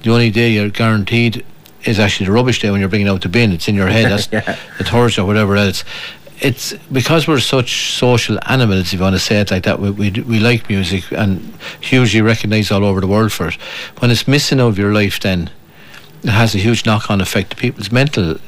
The 0.02 0.10
only 0.12 0.30
day 0.30 0.50
you're 0.50 0.68
guaranteed 0.70 1.44
is 1.84 1.98
actually 1.98 2.26
the 2.26 2.32
rubbish 2.32 2.60
day 2.60 2.70
when 2.70 2.78
you're 2.80 2.88
bringing 2.88 3.08
out 3.08 3.22
the 3.22 3.28
bin. 3.28 3.52
It's 3.52 3.66
in 3.68 3.74
your 3.74 3.88
head. 3.88 4.10
That's 4.12 4.28
Yeah. 4.32 4.56
the 4.78 4.84
Thursday 4.84 5.20
or 5.22 5.24
whatever 5.26 5.56
else. 5.56 5.82
It's 6.42 6.72
because 6.90 7.28
we're 7.28 7.40
such 7.40 7.92
social 7.92 8.38
animals, 8.46 8.86
if 8.86 8.92
you 8.94 9.00
want 9.00 9.14
to 9.14 9.20
say 9.20 9.40
it 9.40 9.50
like 9.50 9.64
that. 9.64 9.78
We 9.78 9.90
we, 9.90 10.10
we 10.10 10.40
like 10.40 10.70
music 10.70 11.12
and 11.12 11.52
hugely 11.80 12.22
recognised 12.22 12.72
all 12.72 12.84
over 12.84 13.00
the 13.00 13.06
world 13.06 13.30
for 13.30 13.48
it. 13.48 13.54
When 13.98 14.10
it's 14.10 14.26
missing 14.26 14.58
out 14.58 14.68
of 14.68 14.78
your 14.78 14.94
life, 14.94 15.20
then 15.20 15.50
it 16.22 16.30
has 16.30 16.54
a 16.54 16.58
huge 16.58 16.86
knock-on 16.86 17.20
effect 17.20 17.50
to 17.50 17.56
people's 17.56 17.92
mental, 17.92 18.38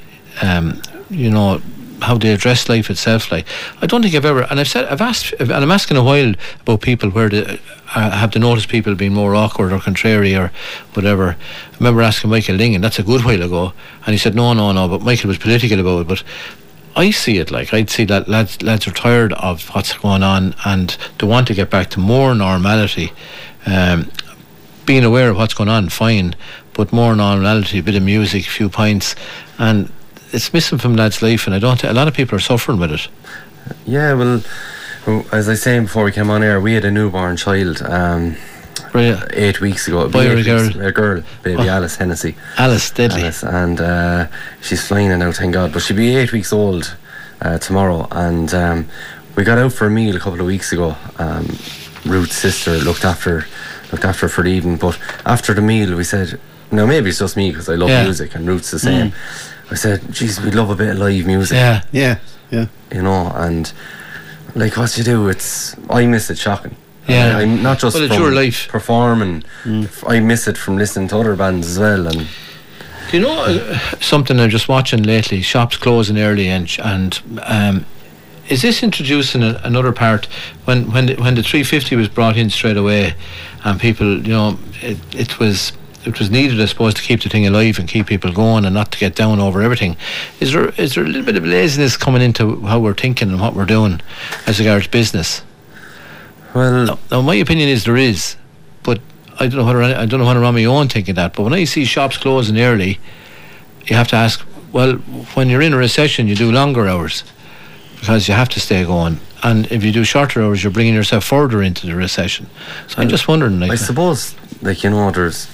um, 0.40 0.81
you 1.11 1.31
know, 1.31 1.61
how 2.00 2.16
they 2.16 2.33
address 2.33 2.68
life 2.68 2.88
itself. 2.88 3.31
Like, 3.31 3.46
I 3.83 3.87
don't 3.87 4.02
think 4.02 4.14
I've 4.14 4.24
ever, 4.24 4.42
and 4.42 4.59
I've 4.59 4.68
said, 4.68 4.87
I've 4.87 5.02
asked, 5.02 5.35
and 5.38 5.52
I'm 5.52 5.70
asking 5.70 5.98
a 5.98 6.02
while 6.02 6.35
about 6.61 6.81
people 6.81 7.11
where 7.11 7.28
they 7.28 7.61
uh, 7.94 8.11
have 8.11 8.31
to 8.31 8.38
notice 8.38 8.64
people 8.64 8.94
being 8.94 9.12
more 9.12 9.35
awkward 9.35 9.70
or 9.70 9.78
contrary 9.78 10.35
or 10.35 10.50
whatever. 10.94 11.37
I 11.72 11.76
remember 11.78 12.00
asking 12.00 12.31
Michael 12.31 12.57
Ling, 12.57 12.81
that's 12.81 12.98
a 12.98 13.02
good 13.02 13.22
while 13.22 13.42
ago, 13.42 13.74
and 14.07 14.14
he 14.14 14.18
said, 14.18 14.35
no, 14.35 14.55
no, 14.55 14.72
no, 14.72 14.88
but 14.88 15.02
Michael 15.02 15.28
was 15.28 15.37
political 15.37 15.78
about 15.78 16.00
it, 16.00 16.09
but. 16.09 16.24
I 16.94 17.11
see 17.11 17.38
it 17.38 17.50
like 17.50 17.72
I'd 17.72 17.90
see 17.90 18.05
that 18.05 18.28
lads 18.28 18.62
lads 18.62 18.87
are 18.87 18.92
tired 18.92 19.33
of 19.35 19.68
what's 19.68 19.96
going 19.96 20.22
on 20.22 20.55
and 20.64 20.96
they 21.18 21.26
want 21.26 21.46
to 21.48 21.55
get 21.55 21.70
back 21.70 21.90
to 21.90 22.00
more 22.00 22.35
normality. 22.35 23.12
Um, 23.66 24.11
being 24.85 25.05
aware 25.05 25.31
of 25.31 25.37
what's 25.37 25.55
going 25.55 25.68
on, 25.68 25.88
fine, 25.88 26.35
but 26.74 26.92
more 26.92 27.14
normality, 27.14 27.78
a 27.78 27.83
bit 27.83 27.94
of 27.94 28.02
music, 28.02 28.46
a 28.46 28.50
few 28.50 28.68
pints, 28.68 29.14
and 29.59 29.90
it's 30.33 30.52
missing 30.52 30.78
from 30.78 30.96
lads' 30.96 31.22
life. 31.22 31.46
And 31.46 31.55
I 31.55 31.59
don't. 31.59 31.83
A 31.85 31.92
lot 31.92 32.09
of 32.09 32.14
people 32.14 32.37
are 32.37 32.40
suffering 32.40 32.78
with 32.78 32.92
it. 32.92 33.09
Yeah, 33.87 34.14
well, 34.14 34.42
as 35.33 35.48
I 35.48 35.52
was 35.52 35.62
saying 35.62 35.85
before 35.85 36.05
we 36.05 36.12
came 36.12 36.31
on 36.31 36.42
air, 36.42 36.61
we 36.61 36.74
had 36.74 36.85
a 36.85 36.90
newborn 36.90 37.37
child 37.37 37.81
um, 37.83 38.37
Right, 38.92 39.18
eight 39.33 39.61
weeks 39.61 39.88
ago. 39.88 40.07
Boy 40.09 40.26
or 40.28 40.37
Eight 40.37 40.46
a 40.46 40.55
weeks- 40.55 40.74
girl? 40.76 40.87
A 40.87 40.92
girl, 40.92 41.22
baby 41.42 41.62
Oh. 41.62 41.72
Alice 41.76 41.96
Hennessy. 41.96 42.37
Alice 42.59 42.90
Deadly. 42.90 43.22
Alice, 43.22 43.42
and 43.42 43.81
uh, 43.81 44.26
she's 44.61 44.87
flying 44.87 45.11
it 45.11 45.16
now, 45.16 45.33
thank 45.33 45.55
God. 45.55 45.72
But 45.72 45.81
she'll 45.83 45.96
be 45.96 46.14
eight 46.16 46.33
weeks 46.33 46.52
old 46.52 46.94
uh, 47.40 47.57
tomorrow, 47.59 48.07
and 48.11 48.52
um, 48.52 48.88
we 49.35 49.44
got 49.44 49.57
out 49.59 49.72
for 49.72 49.87
a 49.87 49.90
meal 49.90 50.14
a 50.14 50.20
couple 50.20 50.40
of 50.40 50.46
weeks 50.46 50.72
ago. 50.72 50.94
Um, 51.18 51.46
Ruth's 52.05 52.37
sister 52.37 52.72
looked 52.78 53.05
after 53.05 53.46
looked 53.92 54.05
after 54.05 54.28
for 54.28 54.42
the 54.42 54.50
evening, 54.50 54.76
but 54.76 54.98
after 55.24 55.55
the 55.55 55.62
meal, 55.62 55.96
we 55.96 56.05
said, 56.05 56.38
"No, 56.70 56.87
maybe 56.87 57.09
it's 57.11 57.18
just 57.18 57.37
me 57.37 57.50
because 57.50 57.68
I 57.70 57.76
love 57.76 57.88
Yeah. 57.88 58.05
music, 58.05 58.35
and 58.35 58.46
Ruth's 58.46 58.72
the 58.72 58.78
same." 58.78 59.12
I 59.70 59.74
said, 59.74 60.02
"Geez, 60.12 60.38
we'd 60.40 60.55
love 60.55 60.68
a 60.68 60.74
bit 60.76 60.90
of 60.90 60.98
live 60.98 61.24
music." 61.24 61.57
Yeah, 61.57 61.83
Yeah, 61.92 62.18
yeah. 62.50 62.66
you 62.92 63.00
know, 63.02 63.33
and 63.37 63.72
like 64.55 64.76
what 64.76 64.98
you 64.98 65.05
do, 65.05 65.28
it's 65.28 65.74
I 65.88 66.05
miss 66.07 66.28
it 66.28 66.37
shocking. 66.38 66.76
Yeah. 67.08 67.38
I, 67.38 67.42
am 67.42 67.62
not 67.62 67.78
just 67.78 67.94
Well, 67.94 68.04
it's 68.04 68.16
your 68.16 68.32
life. 68.32 68.68
performing. 68.68 69.42
I 70.06 70.20
miss 70.20 70.46
it 70.46 70.56
from 70.56 70.76
listening 70.76 71.08
to 71.08 71.18
other 71.18 71.34
bands 71.36 71.66
as 71.66 71.78
well, 71.78 72.06
and 72.06 72.28
Do 73.10 73.16
you 73.16 73.20
know 73.20 73.44
uh, 73.44 73.78
something 74.00 74.38
I'm 74.38 74.50
just 74.50 74.68
watching 74.68 75.02
lately? 75.02 75.42
Shops 75.42 75.76
closing 75.76 76.18
early, 76.18 76.48
and 76.48 76.70
and 76.82 77.20
um, 77.42 77.86
is 78.48 78.62
this 78.62 78.82
introducing 78.82 79.42
a, 79.42 79.60
another 79.64 79.92
part 79.92 80.26
when 80.64 80.92
when 80.92 81.06
the, 81.06 81.14
when 81.16 81.34
the 81.34 81.42
350 81.42 81.96
was 81.96 82.08
brought 82.08 82.36
in 82.36 82.50
straight 82.50 82.76
away, 82.76 83.14
and 83.64 83.80
people, 83.80 84.18
you 84.22 84.32
know, 84.32 84.58
it, 84.80 84.98
it 85.14 85.38
was 85.40 85.72
it 86.04 86.18
was 86.18 86.30
needed, 86.30 86.60
I 86.60 86.64
suppose, 86.66 86.94
to 86.94 87.02
keep 87.02 87.22
the 87.22 87.28
thing 87.28 87.46
alive 87.46 87.78
and 87.78 87.88
keep 87.88 88.06
people 88.06 88.32
going 88.32 88.64
and 88.64 88.74
not 88.74 88.90
to 88.92 88.98
get 88.98 89.14
down 89.14 89.38
over 89.40 89.60
everything. 89.62 89.96
Is 90.40 90.52
there 90.52 90.68
is 90.70 90.94
there 90.94 91.04
a 91.04 91.06
little 91.06 91.24
bit 91.24 91.36
of 91.36 91.44
laziness 91.44 91.96
coming 91.96 92.22
into 92.22 92.60
how 92.62 92.78
we're 92.80 92.94
thinking 92.94 93.30
and 93.30 93.40
what 93.40 93.54
we're 93.54 93.66
doing 93.66 94.00
as 94.46 94.58
regards 94.60 94.86
business? 94.86 95.42
Well, 96.54 96.98
Now, 97.10 97.22
my 97.22 97.34
opinion 97.36 97.68
is 97.68 97.84
there 97.84 97.96
is, 97.96 98.36
but 98.82 99.00
I 99.40 99.46
don't 99.46 99.56
know 99.56 99.64
whether 99.64 99.82
I, 99.82 100.02
I 100.02 100.06
don't 100.06 100.20
know 100.20 100.26
whether 100.26 100.44
I'm 100.44 100.54
my 100.54 100.64
own 100.64 100.88
thinking 100.88 101.14
that. 101.14 101.34
But 101.34 101.44
when 101.44 101.54
I 101.54 101.64
see 101.64 101.84
shops 101.84 102.16
closing 102.18 102.58
early, 102.58 102.98
you 103.86 103.96
have 103.96 104.08
to 104.08 104.16
ask. 104.16 104.44
Well, 104.72 104.94
when 105.34 105.50
you're 105.50 105.60
in 105.60 105.74
a 105.74 105.76
recession, 105.76 106.28
you 106.28 106.34
do 106.34 106.50
longer 106.50 106.88
hours 106.88 107.24
because 108.00 108.26
you 108.26 108.34
have 108.34 108.48
to 108.50 108.60
stay 108.60 108.84
going. 108.84 109.20
And 109.42 109.70
if 109.70 109.84
you 109.84 109.92
do 109.92 110.04
shorter 110.04 110.42
hours, 110.42 110.62
you're 110.62 110.72
bringing 110.72 110.94
yourself 110.94 111.24
further 111.24 111.62
into 111.62 111.86
the 111.86 111.94
recession. 111.94 112.46
So 112.88 113.02
I'm 113.02 113.08
just 113.08 113.28
wondering, 113.28 113.60
like, 113.60 113.72
I 113.72 113.74
suppose, 113.74 114.34
like 114.62 114.82
you 114.82 114.90
know, 114.90 115.10
there's. 115.10 115.48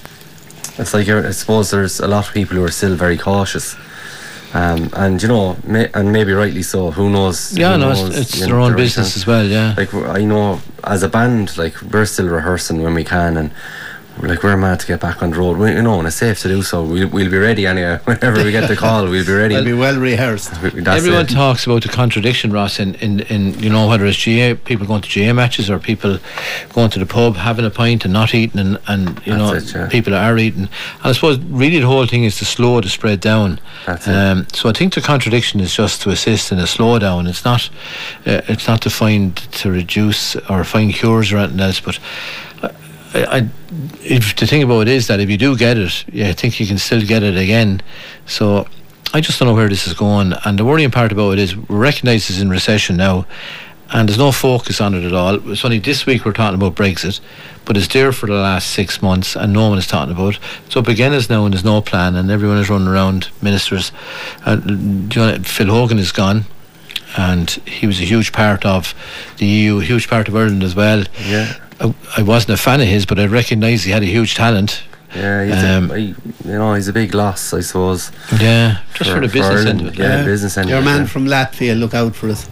It's 0.77 0.93
like 0.93 1.09
I 1.09 1.31
suppose 1.31 1.71
there's 1.71 1.99
a 1.99 2.07
lot 2.07 2.27
of 2.27 2.33
people 2.33 2.55
who 2.55 2.63
are 2.63 2.71
still 2.71 2.95
very 2.95 3.17
cautious, 3.17 3.75
um, 4.53 4.89
and 4.93 5.21
you 5.21 5.27
know, 5.27 5.57
may, 5.63 5.89
and 5.93 6.11
maybe 6.11 6.31
rightly 6.33 6.63
so. 6.63 6.91
Who 6.91 7.09
knows? 7.09 7.57
yeah, 7.57 7.73
who 7.73 7.79
no, 7.79 7.93
knows, 7.93 8.17
it's, 8.17 8.39
their 8.39 8.49
know, 8.49 8.63
own 8.63 8.75
business 8.75 9.15
as 9.15 9.27
well. 9.27 9.45
Yeah. 9.45 9.75
Like 9.77 9.93
I 9.93 10.23
know, 10.23 10.61
as 10.83 11.03
a 11.03 11.09
band, 11.09 11.57
like 11.57 11.79
we're 11.81 12.05
still 12.05 12.27
rehearsing 12.27 12.81
when 12.81 12.93
we 12.93 13.03
can, 13.03 13.37
and 13.37 13.51
like 14.21 14.43
we're 14.43 14.57
mad 14.57 14.79
to 14.81 14.87
get 14.87 14.99
back 14.99 15.21
on 15.23 15.31
the 15.31 15.37
road. 15.37 15.57
We, 15.57 15.71
you 15.71 15.81
know, 15.81 15.99
and 15.99 16.07
it's 16.07 16.17
safe 16.17 16.39
to 16.41 16.47
do 16.47 16.61
so. 16.61 16.83
We'll, 16.83 17.07
we'll 17.07 17.31
be 17.31 17.37
ready 17.37 17.65
anyway. 17.65 17.99
Whenever 18.03 18.43
we 18.43 18.51
get 18.51 18.67
the 18.67 18.75
call, 18.75 19.03
we'll 19.03 19.25
be 19.25 19.31
ready. 19.31 19.55
It'll 19.55 19.65
be 19.65 19.73
well 19.73 19.97
rehearsed. 19.99 20.51
That's 20.61 20.75
Everyone 20.75 21.25
it. 21.25 21.29
talks 21.29 21.65
about 21.65 21.83
the 21.83 21.89
contradiction, 21.89 22.51
Ross, 22.51 22.79
in, 22.79 22.95
in, 22.95 23.21
in 23.21 23.57
you 23.59 23.69
know 23.69 23.87
whether 23.87 24.05
it's 24.05 24.23
GAA 24.23 24.61
people 24.63 24.85
going 24.85 25.01
to 25.01 25.09
GAA 25.09 25.33
matches 25.33 25.69
or 25.69 25.79
people 25.79 26.19
going 26.73 26.89
to 26.91 26.99
the 26.99 27.05
pub 27.05 27.35
having 27.35 27.65
a 27.65 27.69
pint 27.69 28.03
and 28.03 28.13
not 28.13 28.33
eating, 28.33 28.59
and, 28.59 28.79
and 28.87 29.25
you 29.25 29.35
know 29.35 29.53
it, 29.53 29.73
yeah. 29.73 29.87
people 29.87 30.13
are 30.13 30.37
eating. 30.37 30.63
And 30.63 30.69
I 31.03 31.11
suppose 31.13 31.39
really 31.39 31.79
the 31.79 31.87
whole 31.87 32.05
thing 32.05 32.23
is 32.23 32.37
to 32.39 32.45
slow 32.45 32.81
the 32.81 32.89
spread 32.89 33.21
down. 33.21 33.59
That's 33.85 34.07
it. 34.07 34.15
Um, 34.15 34.47
so 34.53 34.69
I 34.69 34.73
think 34.73 34.93
the 34.93 35.01
contradiction 35.01 35.59
is 35.59 35.73
just 35.73 36.01
to 36.01 36.09
assist 36.09 36.51
in 36.51 36.59
a 36.59 36.63
slowdown. 36.63 37.27
It's 37.27 37.45
not 37.45 37.69
uh, 38.25 38.41
it's 38.47 38.67
not 38.67 38.81
to 38.81 38.89
find 38.89 39.35
to 39.35 39.71
reduce 39.71 40.35
or 40.49 40.63
find 40.63 40.93
cures 40.93 41.31
or 41.31 41.37
anything 41.37 41.59
else, 41.61 41.79
but. 41.79 41.99
I, 43.13 43.49
if 44.03 44.35
the 44.35 44.45
thing 44.45 44.63
about 44.63 44.81
it 44.81 44.89
is 44.89 45.07
that 45.07 45.19
if 45.19 45.29
you 45.29 45.37
do 45.37 45.57
get 45.57 45.77
it, 45.77 46.05
yeah, 46.13 46.29
I 46.29 46.33
think 46.33 46.59
you 46.59 46.67
can 46.67 46.77
still 46.77 47.01
get 47.01 47.23
it 47.23 47.37
again. 47.37 47.81
So 48.25 48.67
I 49.13 49.21
just 49.21 49.39
don't 49.39 49.47
know 49.47 49.55
where 49.55 49.69
this 49.69 49.87
is 49.87 49.93
going. 49.93 50.33
And 50.45 50.59
the 50.59 50.65
worrying 50.65 50.91
part 50.91 51.11
about 51.11 51.33
it 51.33 51.39
is 51.39 51.55
we 51.55 51.75
recognise 51.75 52.29
it's 52.29 52.39
in 52.39 52.49
recession 52.49 52.97
now, 52.97 53.25
and 53.91 54.07
there's 54.07 54.19
no 54.19 54.31
focus 54.31 54.79
on 54.79 54.93
it 54.93 55.03
at 55.03 55.13
all. 55.13 55.51
It's 55.51 55.65
only 55.65 55.79
this 55.79 56.05
week 56.05 56.25
we're 56.25 56.33
talking 56.33 56.55
about 56.55 56.75
Brexit, 56.75 57.19
but 57.65 57.75
it's 57.75 57.87
there 57.87 58.11
for 58.11 58.27
the 58.27 58.33
last 58.33 58.69
six 58.69 59.01
months, 59.01 59.35
and 59.35 59.53
no 59.53 59.69
one 59.69 59.79
is 59.79 59.87
talking 59.87 60.13
about 60.13 60.35
it. 60.35 60.41
So 60.69 60.81
again 60.81 61.13
as 61.13 61.29
now, 61.29 61.45
and 61.45 61.53
there's 61.53 61.65
no 61.65 61.81
plan, 61.81 62.15
and 62.15 62.29
everyone 62.29 62.59
is 62.59 62.69
running 62.69 62.87
around. 62.87 63.29
Ministers, 63.41 63.91
uh, 64.45 64.61
you 64.65 65.09
know, 65.15 65.39
Phil 65.43 65.67
Hogan 65.67 65.97
is 65.97 66.11
gone. 66.11 66.45
And 67.17 67.49
he 67.65 67.87
was 67.87 67.99
a 67.99 68.03
huge 68.03 68.31
part 68.31 68.63
of 68.67 68.93
the 69.37 69.47
EU, 69.47 69.79
a 69.79 69.83
huge 69.83 70.07
part 70.07 70.27
of 70.27 70.35
Ireland 70.35 70.61
as 70.61 70.75
well. 70.75 71.05
Yeah. 71.25 71.55
I, 71.79 71.93
I 72.17 72.21
wasn't 72.23 72.53
a 72.59 72.61
fan 72.61 72.81
of 72.81 72.87
his, 72.87 73.05
but 73.05 73.19
I 73.19 73.25
recognised 73.25 73.85
he 73.85 73.91
had 73.91 74.03
a 74.03 74.07
huge 74.07 74.35
talent. 74.35 74.83
Yeah, 75.15 75.43
he's 75.45 75.63
Um, 75.63 75.89
a, 75.89 75.93
I, 75.93 75.97
you 75.97 76.15
know, 76.45 76.73
he's 76.75 76.87
a 76.87 76.93
big 76.93 77.13
loss, 77.15 77.53
I 77.53 77.61
suppose. 77.61 78.11
Yeah, 78.39 78.79
just 78.93 79.09
for, 79.09 79.19
the 79.19 79.27
business 79.27 79.65
end 79.65 79.79
Ireland. 79.79 79.81
of 79.81 79.87
it. 79.93 79.97
Yeah, 79.99 80.23
business 80.23 80.57
end. 80.57 80.69
Your 80.69 80.77
of 80.79 80.83
it, 80.83 80.85
man 80.85 80.99
yeah. 81.01 81.05
from 81.07 81.25
Latvia, 81.25 81.79
look 81.79 81.93
out 81.95 82.15
for 82.15 82.29
us. 82.29 82.47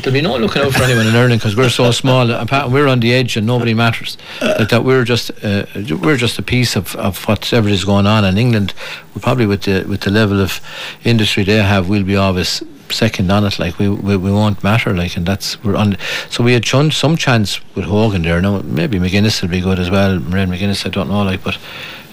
There'll 0.00 0.12
be 0.12 0.22
no 0.22 0.36
looking 0.36 0.60
out 0.62 0.72
for 0.72 0.82
anyone 0.82 1.06
in 1.06 1.14
Ireland 1.14 1.40
because 1.40 1.54
we're 1.54 1.68
so 1.68 1.90
small. 2.02 2.28
Apart- 2.32 2.70
We're 2.72 2.88
on 2.88 2.98
the 2.98 3.14
edge 3.14 3.36
and 3.36 3.46
nobody 3.46 3.74
matters. 3.74 4.16
Like 4.42 4.70
that, 4.70 4.82
we're 4.82 5.04
just 5.04 5.30
uh, 5.44 5.66
we're 6.02 6.16
just 6.16 6.36
a 6.36 6.42
piece 6.42 6.74
of, 6.74 6.96
of 6.96 7.22
whatever 7.28 7.68
is 7.68 7.84
going 7.84 8.06
on 8.06 8.24
in 8.24 8.36
England. 8.36 8.74
We 9.14 9.20
probably 9.20 9.46
with 9.46 9.62
the 9.62 9.84
with 9.88 10.00
the 10.00 10.10
level 10.10 10.40
of 10.40 10.60
industry 11.04 11.44
they 11.44 11.62
have, 11.62 11.88
we'll 11.88 12.02
be 12.02 12.16
always 12.16 12.60
second 12.90 13.30
on 13.30 13.44
it. 13.44 13.58
Like 13.58 13.78
we, 13.78 13.88
we, 13.88 14.16
we 14.16 14.30
won't 14.30 14.62
matter. 14.62 14.94
Like 14.94 15.16
and 15.16 15.26
that's 15.26 15.62
we're 15.62 15.76
on. 15.76 15.96
So 16.30 16.42
we 16.44 16.52
had 16.52 16.62
chun- 16.64 16.90
some 16.90 17.16
chance 17.16 17.60
with 17.74 17.84
Hogan 17.86 18.22
there. 18.22 18.40
Now 18.40 18.60
maybe 18.62 18.98
McGuinness 18.98 19.42
will 19.42 19.48
be 19.48 19.60
good 19.60 19.78
as 19.78 19.90
well. 19.90 20.18
Mairead 20.18 20.48
McGuinness, 20.48 20.86
I 20.86 20.90
don't 20.90 21.08
know. 21.08 21.22
Like, 21.22 21.42
but 21.42 21.58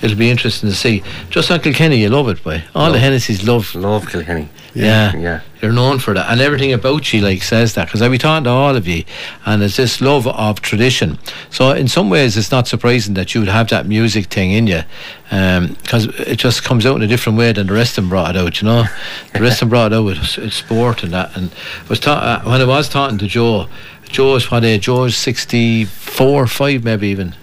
it'll 0.02 0.18
be 0.18 0.30
interesting 0.30 0.70
to 0.70 0.76
see. 0.76 1.04
Just 1.30 1.50
on 1.52 1.60
Kilkenny, 1.60 1.98
you 1.98 2.10
love 2.10 2.28
it, 2.30 2.44
boy. 2.44 2.64
All 2.76 2.86
the 2.88 2.92
Love. 2.94 3.02
Hennessy's 3.02 3.48
love 3.48 3.74
Love 3.76 4.10
Kilkenny. 4.10 4.50
yeah. 4.74 5.16
Yeah. 5.16 5.42
You're 5.62 5.72
known 5.74 6.00
for 6.00 6.16
that. 6.16 6.32
And 6.32 6.42
everything 6.42 6.74
about 6.74 7.14
you, 7.14 7.22
like, 7.22 7.44
says 7.44 7.76
that. 7.76 7.86
Because 7.86 8.02
I 8.02 8.10
be 8.10 8.18
talking 8.18 8.46
to 8.46 8.50
all 8.50 8.76
of 8.76 8.88
you, 8.88 9.04
and 9.46 9.62
it's 9.62 9.78
this 9.78 10.02
love 10.02 10.26
of 10.26 10.60
tradition. 10.62 11.20
So, 11.52 11.70
in 11.72 11.88
some 11.88 12.10
ways, 12.10 12.36
it's 12.36 12.50
not 12.50 12.68
surprising 12.68 13.14
that 13.14 13.36
you'd 13.36 13.48
have 13.48 13.70
that 13.70 13.86
music 13.86 14.26
thing 14.26 14.52
in 14.52 14.66
you. 14.66 14.82
Because 15.30 16.06
it 16.20 16.38
just 16.38 16.64
comes 16.64 16.86
out 16.86 16.96
in 16.96 17.04
a 17.04 17.08
different 17.08 17.38
way 17.38 17.52
than 17.52 17.68
the 17.68 17.74
rest 17.74 17.98
of 17.98 18.04
them 18.06 18.10
brought 18.10 18.36
it 18.36 18.40
out, 18.40 18.60
you 18.62 18.68
know? 18.68 18.86
The 19.34 19.42
rest 19.42 19.56
of 19.56 19.60
them 19.60 19.70
brought 19.70 19.92
it 19.94 19.96
out 19.98 20.06
with 20.06 20.38
it's 20.40 20.56
sport 20.56 21.04
and 21.04 21.14
that. 21.14 21.38
And 21.38 21.52
I 21.86 21.88
was 21.88 22.00
ta- 22.00 22.42
uh, 22.44 22.50
when 22.50 22.60
I 22.60 22.66
was 22.66 22.90
talking 22.90 23.20
to 23.20 23.28
Joe, 23.28 23.68
Joe 24.10 24.36
is 24.36 24.50
what 24.50 24.64
age? 24.66 24.86
Joe 24.86 25.04
is 25.04 25.16
64, 25.16 26.48
5 26.48 26.84
maybe 26.84 27.08
even. 27.10 27.36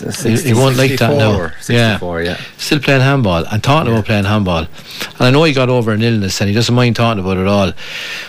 He, 0.00 0.54
won't 0.54 0.76
like 0.76 0.98
that 0.98 1.16
now. 1.16 1.50
64, 1.60 2.22
yeah. 2.22 2.40
Still 2.56 2.80
playing 2.80 3.00
handball 3.00 3.44
and 3.46 3.62
talking 3.62 3.92
about 3.92 4.06
playing 4.06 4.24
handball. 4.24 4.58
And 4.64 5.20
I 5.20 5.30
know 5.30 5.44
he 5.44 5.52
got 5.52 5.68
over 5.68 5.92
an 5.92 6.02
illness 6.02 6.40
and 6.40 6.48
he 6.48 6.54
doesn't 6.54 6.74
mind 6.74 6.96
talking 6.96 7.22
about 7.22 7.36
it 7.36 7.46
all. 7.46 7.72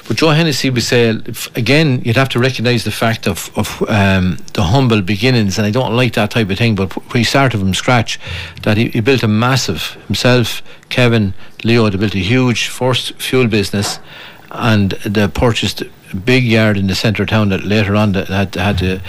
But 0.07 0.17
Joe 0.17 0.29
Hennessy 0.29 0.69
would 0.69 0.83
say, 0.83 1.09
again, 1.55 2.01
you'd 2.03 2.17
have 2.17 2.29
to 2.29 2.39
recognise 2.39 2.83
the 2.83 2.91
fact 2.91 3.27
of, 3.27 3.49
of 3.57 3.81
um, 3.89 4.37
the 4.53 4.63
humble 4.63 5.01
beginnings. 5.01 5.57
And 5.57 5.65
I 5.65 5.71
don't 5.71 5.95
like 5.95 6.13
that 6.13 6.31
type 6.31 6.49
of 6.49 6.57
thing, 6.57 6.75
but 6.75 6.91
he 7.13 7.23
started 7.23 7.59
from 7.59 7.73
scratch, 7.73 8.19
that 8.63 8.77
he, 8.77 8.89
he 8.89 8.99
built 8.99 9.23
a 9.23 9.27
massive, 9.27 9.97
himself, 10.07 10.61
Kevin, 10.89 11.33
Leo, 11.63 11.89
they 11.89 11.97
built 11.97 12.15
a 12.15 12.19
huge 12.19 12.67
first 12.67 13.13
fuel 13.13 13.47
business 13.47 13.99
and 14.51 14.91
they 15.05 15.27
purchased 15.27 15.83
big 16.15 16.43
yard 16.43 16.77
in 16.77 16.87
the 16.87 16.95
centre 16.95 17.23
of 17.23 17.29
town 17.29 17.49
that 17.49 17.63
later 17.63 17.95
on 17.95 18.11
that 18.13 18.27
had, 18.27 18.55
had 18.55 18.79
the, 18.79 19.01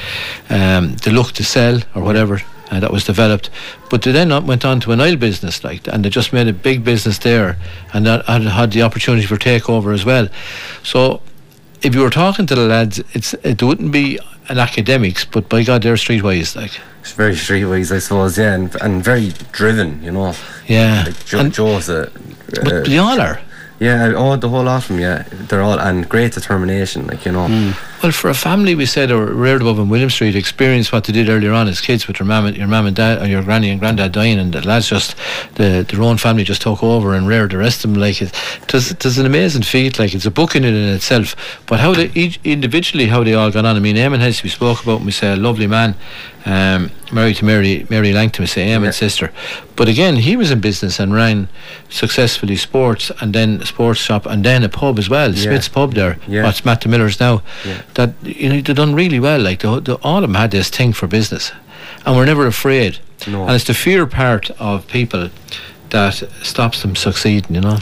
um, 0.50 0.96
the 0.96 1.10
look 1.10 1.32
to 1.32 1.44
sell 1.44 1.80
or 1.94 2.02
whatever 2.02 2.40
uh, 2.70 2.80
that 2.80 2.92
was 2.92 3.04
developed. 3.04 3.50
But 3.90 4.02
they 4.02 4.12
then 4.12 4.46
went 4.46 4.64
on 4.64 4.80
to 4.80 4.92
an 4.92 5.00
oil 5.00 5.16
business, 5.16 5.62
like, 5.64 5.86
and 5.88 6.04
they 6.04 6.08
just 6.10 6.32
made 6.32 6.48
a 6.48 6.52
big 6.52 6.84
business 6.84 7.18
there, 7.18 7.56
and 7.92 8.06
that 8.06 8.24
had, 8.26 8.42
had 8.42 8.70
the 8.72 8.82
opportunity 8.82 9.26
for 9.26 9.36
takeover 9.36 9.92
as 9.94 10.04
well. 10.04 10.28
So, 10.82 11.20
if 11.82 11.94
you 11.94 12.00
were 12.00 12.10
talking 12.10 12.46
to 12.46 12.54
the 12.54 12.62
lads, 12.66 13.00
it's 13.12 13.34
it 13.42 13.62
wouldn't 13.62 13.90
be 13.92 14.18
an 14.48 14.58
academics, 14.58 15.24
but 15.24 15.48
by 15.48 15.62
God, 15.64 15.82
they're 15.82 15.94
streetwise, 15.94 16.54
like, 16.56 16.72
It's 17.00 17.12
very 17.12 17.34
streetwise, 17.34 17.94
I 17.94 17.98
suppose, 17.98 18.38
yeah, 18.38 18.54
and, 18.54 18.74
and 18.80 19.02
very 19.04 19.32
driven, 19.52 20.02
you 20.02 20.12
know. 20.12 20.34
yeah. 20.66 21.04
Like 21.06 21.24
jo- 21.26 21.38
And- 21.40 21.52
Joe's 21.52 21.88
a. 21.88 22.10
but 22.48 22.72
uh, 22.72 22.80
they 22.82 22.98
all 22.98 23.20
are. 23.20 23.40
Yeah, 23.82 24.12
oh, 24.16 24.36
the 24.36 24.48
whole 24.48 24.64
lot 24.64 24.82
of 24.82 24.88
them, 24.88 25.00
yeah. 25.00 25.24
They're 25.48 25.62
all. 25.62 25.78
And 25.78 26.08
great 26.08 26.32
determination, 26.32 27.06
like, 27.08 27.26
you 27.26 27.32
know. 27.32 27.48
Hmm. 27.48 27.72
Well, 28.02 28.10
for 28.10 28.28
a 28.30 28.34
family, 28.34 28.74
we 28.74 28.84
said, 28.86 29.12
or 29.12 29.26
reared 29.26 29.60
above 29.60 29.78
in 29.78 29.88
William 29.88 30.10
Street, 30.10 30.34
experience 30.34 30.90
what 30.90 31.04
they 31.04 31.12
did 31.12 31.28
earlier 31.28 31.52
on 31.52 31.68
as 31.68 31.80
kids 31.80 32.08
with 32.08 32.18
your 32.18 32.26
mum, 32.26 32.46
and- 32.46 32.56
your 32.56 32.66
mum 32.66 32.86
and 32.86 32.96
dad, 32.96 33.22
or 33.22 33.26
your 33.28 33.42
granny 33.44 33.70
and 33.70 33.78
granddad 33.78 34.10
dying, 34.10 34.40
and 34.40 34.52
the 34.52 34.66
lads 34.66 34.88
just, 34.88 35.14
the 35.54 35.86
their 35.88 36.02
own 36.02 36.16
family 36.16 36.42
just 36.42 36.62
took 36.62 36.82
over 36.82 37.14
and 37.14 37.28
reared 37.28 37.52
the 37.52 37.58
rest 37.58 37.84
of 37.84 37.92
them. 37.92 38.00
Like 38.00 38.20
it, 38.20 38.32
there's, 38.68 38.88
there's 38.90 39.18
an 39.18 39.26
amazing 39.26 39.62
feat. 39.62 40.00
Like 40.00 40.14
it's 40.14 40.26
a 40.26 40.32
book 40.32 40.56
in 40.56 40.64
it 40.64 40.74
in 40.74 40.88
itself. 40.94 41.36
But 41.66 41.78
how 41.78 41.94
they 41.94 42.10
each 42.16 42.40
individually, 42.42 43.06
how 43.06 43.22
they 43.22 43.34
all 43.34 43.52
got 43.52 43.64
on. 43.64 43.76
I 43.76 43.78
mean, 43.78 43.94
Eamon 43.94 44.18
Hess, 44.18 44.42
we 44.42 44.48
spoke 44.50 44.82
about, 44.82 44.96
and 44.96 45.06
we 45.06 45.12
say 45.12 45.32
a 45.32 45.36
lovely 45.36 45.68
man, 45.68 45.94
um, 46.44 46.90
married 47.12 47.36
to 47.36 47.44
Mary 47.44 47.86
Mary 47.88 48.12
Langton, 48.12 48.42
we 48.42 48.46
say 48.48 48.66
Eamon's 48.66 48.84
Yeah. 49.00 49.08
sister. 49.08 49.32
But 49.76 49.88
again, 49.88 50.16
he 50.16 50.36
was 50.36 50.50
in 50.50 50.60
business 50.60 50.98
and 50.98 51.14
ran 51.14 51.48
successfully 51.88 52.56
sports, 52.56 53.12
and 53.20 53.32
then 53.32 53.60
a 53.62 53.66
sports 53.66 54.00
shop, 54.00 54.26
and 54.26 54.44
then 54.44 54.64
a 54.64 54.68
pub 54.68 54.98
as 54.98 55.08
well, 55.08 55.30
Yeah. 55.32 55.42
Smith's 55.44 55.68
Pub 55.68 55.94
there. 55.94 56.18
Yeah. 56.26 56.42
What's 56.42 56.64
Matt 56.64 56.80
the 56.80 56.88
Miller's 56.88 57.20
now? 57.20 57.42
Yeah. 57.64 57.74
That 57.94 58.14
you 58.22 58.48
know 58.48 58.60
they 58.60 58.72
done 58.74 58.94
really 58.94 59.20
well. 59.20 59.40
Like 59.40 59.60
the, 59.60 59.80
the, 59.80 59.94
all 60.02 60.18
of 60.18 60.22
them 60.22 60.34
had 60.34 60.50
this 60.50 60.70
thing 60.70 60.92
for 60.92 61.06
business, 61.06 61.52
and 62.04 62.16
we're 62.16 62.26
never 62.26 62.46
afraid. 62.46 62.98
No. 63.26 63.42
And 63.42 63.52
it's 63.52 63.64
the 63.64 63.74
fear 63.74 64.06
part 64.06 64.50
of 64.58 64.86
people 64.88 65.30
that 65.90 66.14
stops 66.42 66.82
them 66.82 66.96
succeeding. 66.96 67.54
You 67.54 67.60
know. 67.60 67.78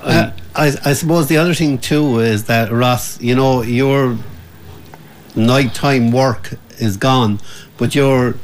Uh, 0.00 0.32
I, 0.54 0.72
I 0.84 0.92
suppose 0.94 1.28
the 1.28 1.36
other 1.36 1.54
thing 1.54 1.78
too 1.78 2.20
is 2.20 2.44
that 2.44 2.72
Ross, 2.72 3.20
you 3.20 3.34
know, 3.34 3.62
your 3.62 4.16
nighttime 5.36 6.10
work 6.10 6.54
is 6.78 6.96
gone, 6.96 7.40
but 7.76 7.94
you're 7.94 8.34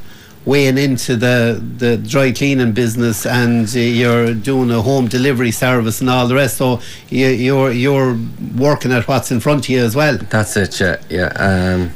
weighing 0.47 0.77
into 0.77 1.17
the, 1.17 1.61
the 1.77 1.97
dry 1.97 2.31
cleaning 2.31 2.71
business 2.71 3.25
and 3.25 3.67
uh, 3.75 3.79
you're 3.79 4.33
doing 4.33 4.71
a 4.71 4.81
home 4.81 5.07
delivery 5.07 5.51
service 5.51 5.99
and 5.99 6.09
all 6.09 6.25
the 6.25 6.35
rest. 6.35 6.55
So 6.57 6.79
you, 7.09 7.27
you're 7.27 7.71
you're 7.71 8.17
working 8.57 8.93
at 8.93 9.07
what's 9.09 9.29
in 9.29 9.41
front 9.41 9.65
of 9.65 9.69
you 9.69 9.83
as 9.83 9.95
well. 9.95 10.17
That's 10.17 10.55
it, 10.55 10.79
yeah, 10.79 11.01
yeah. 11.09 11.27
Um, 11.35 11.91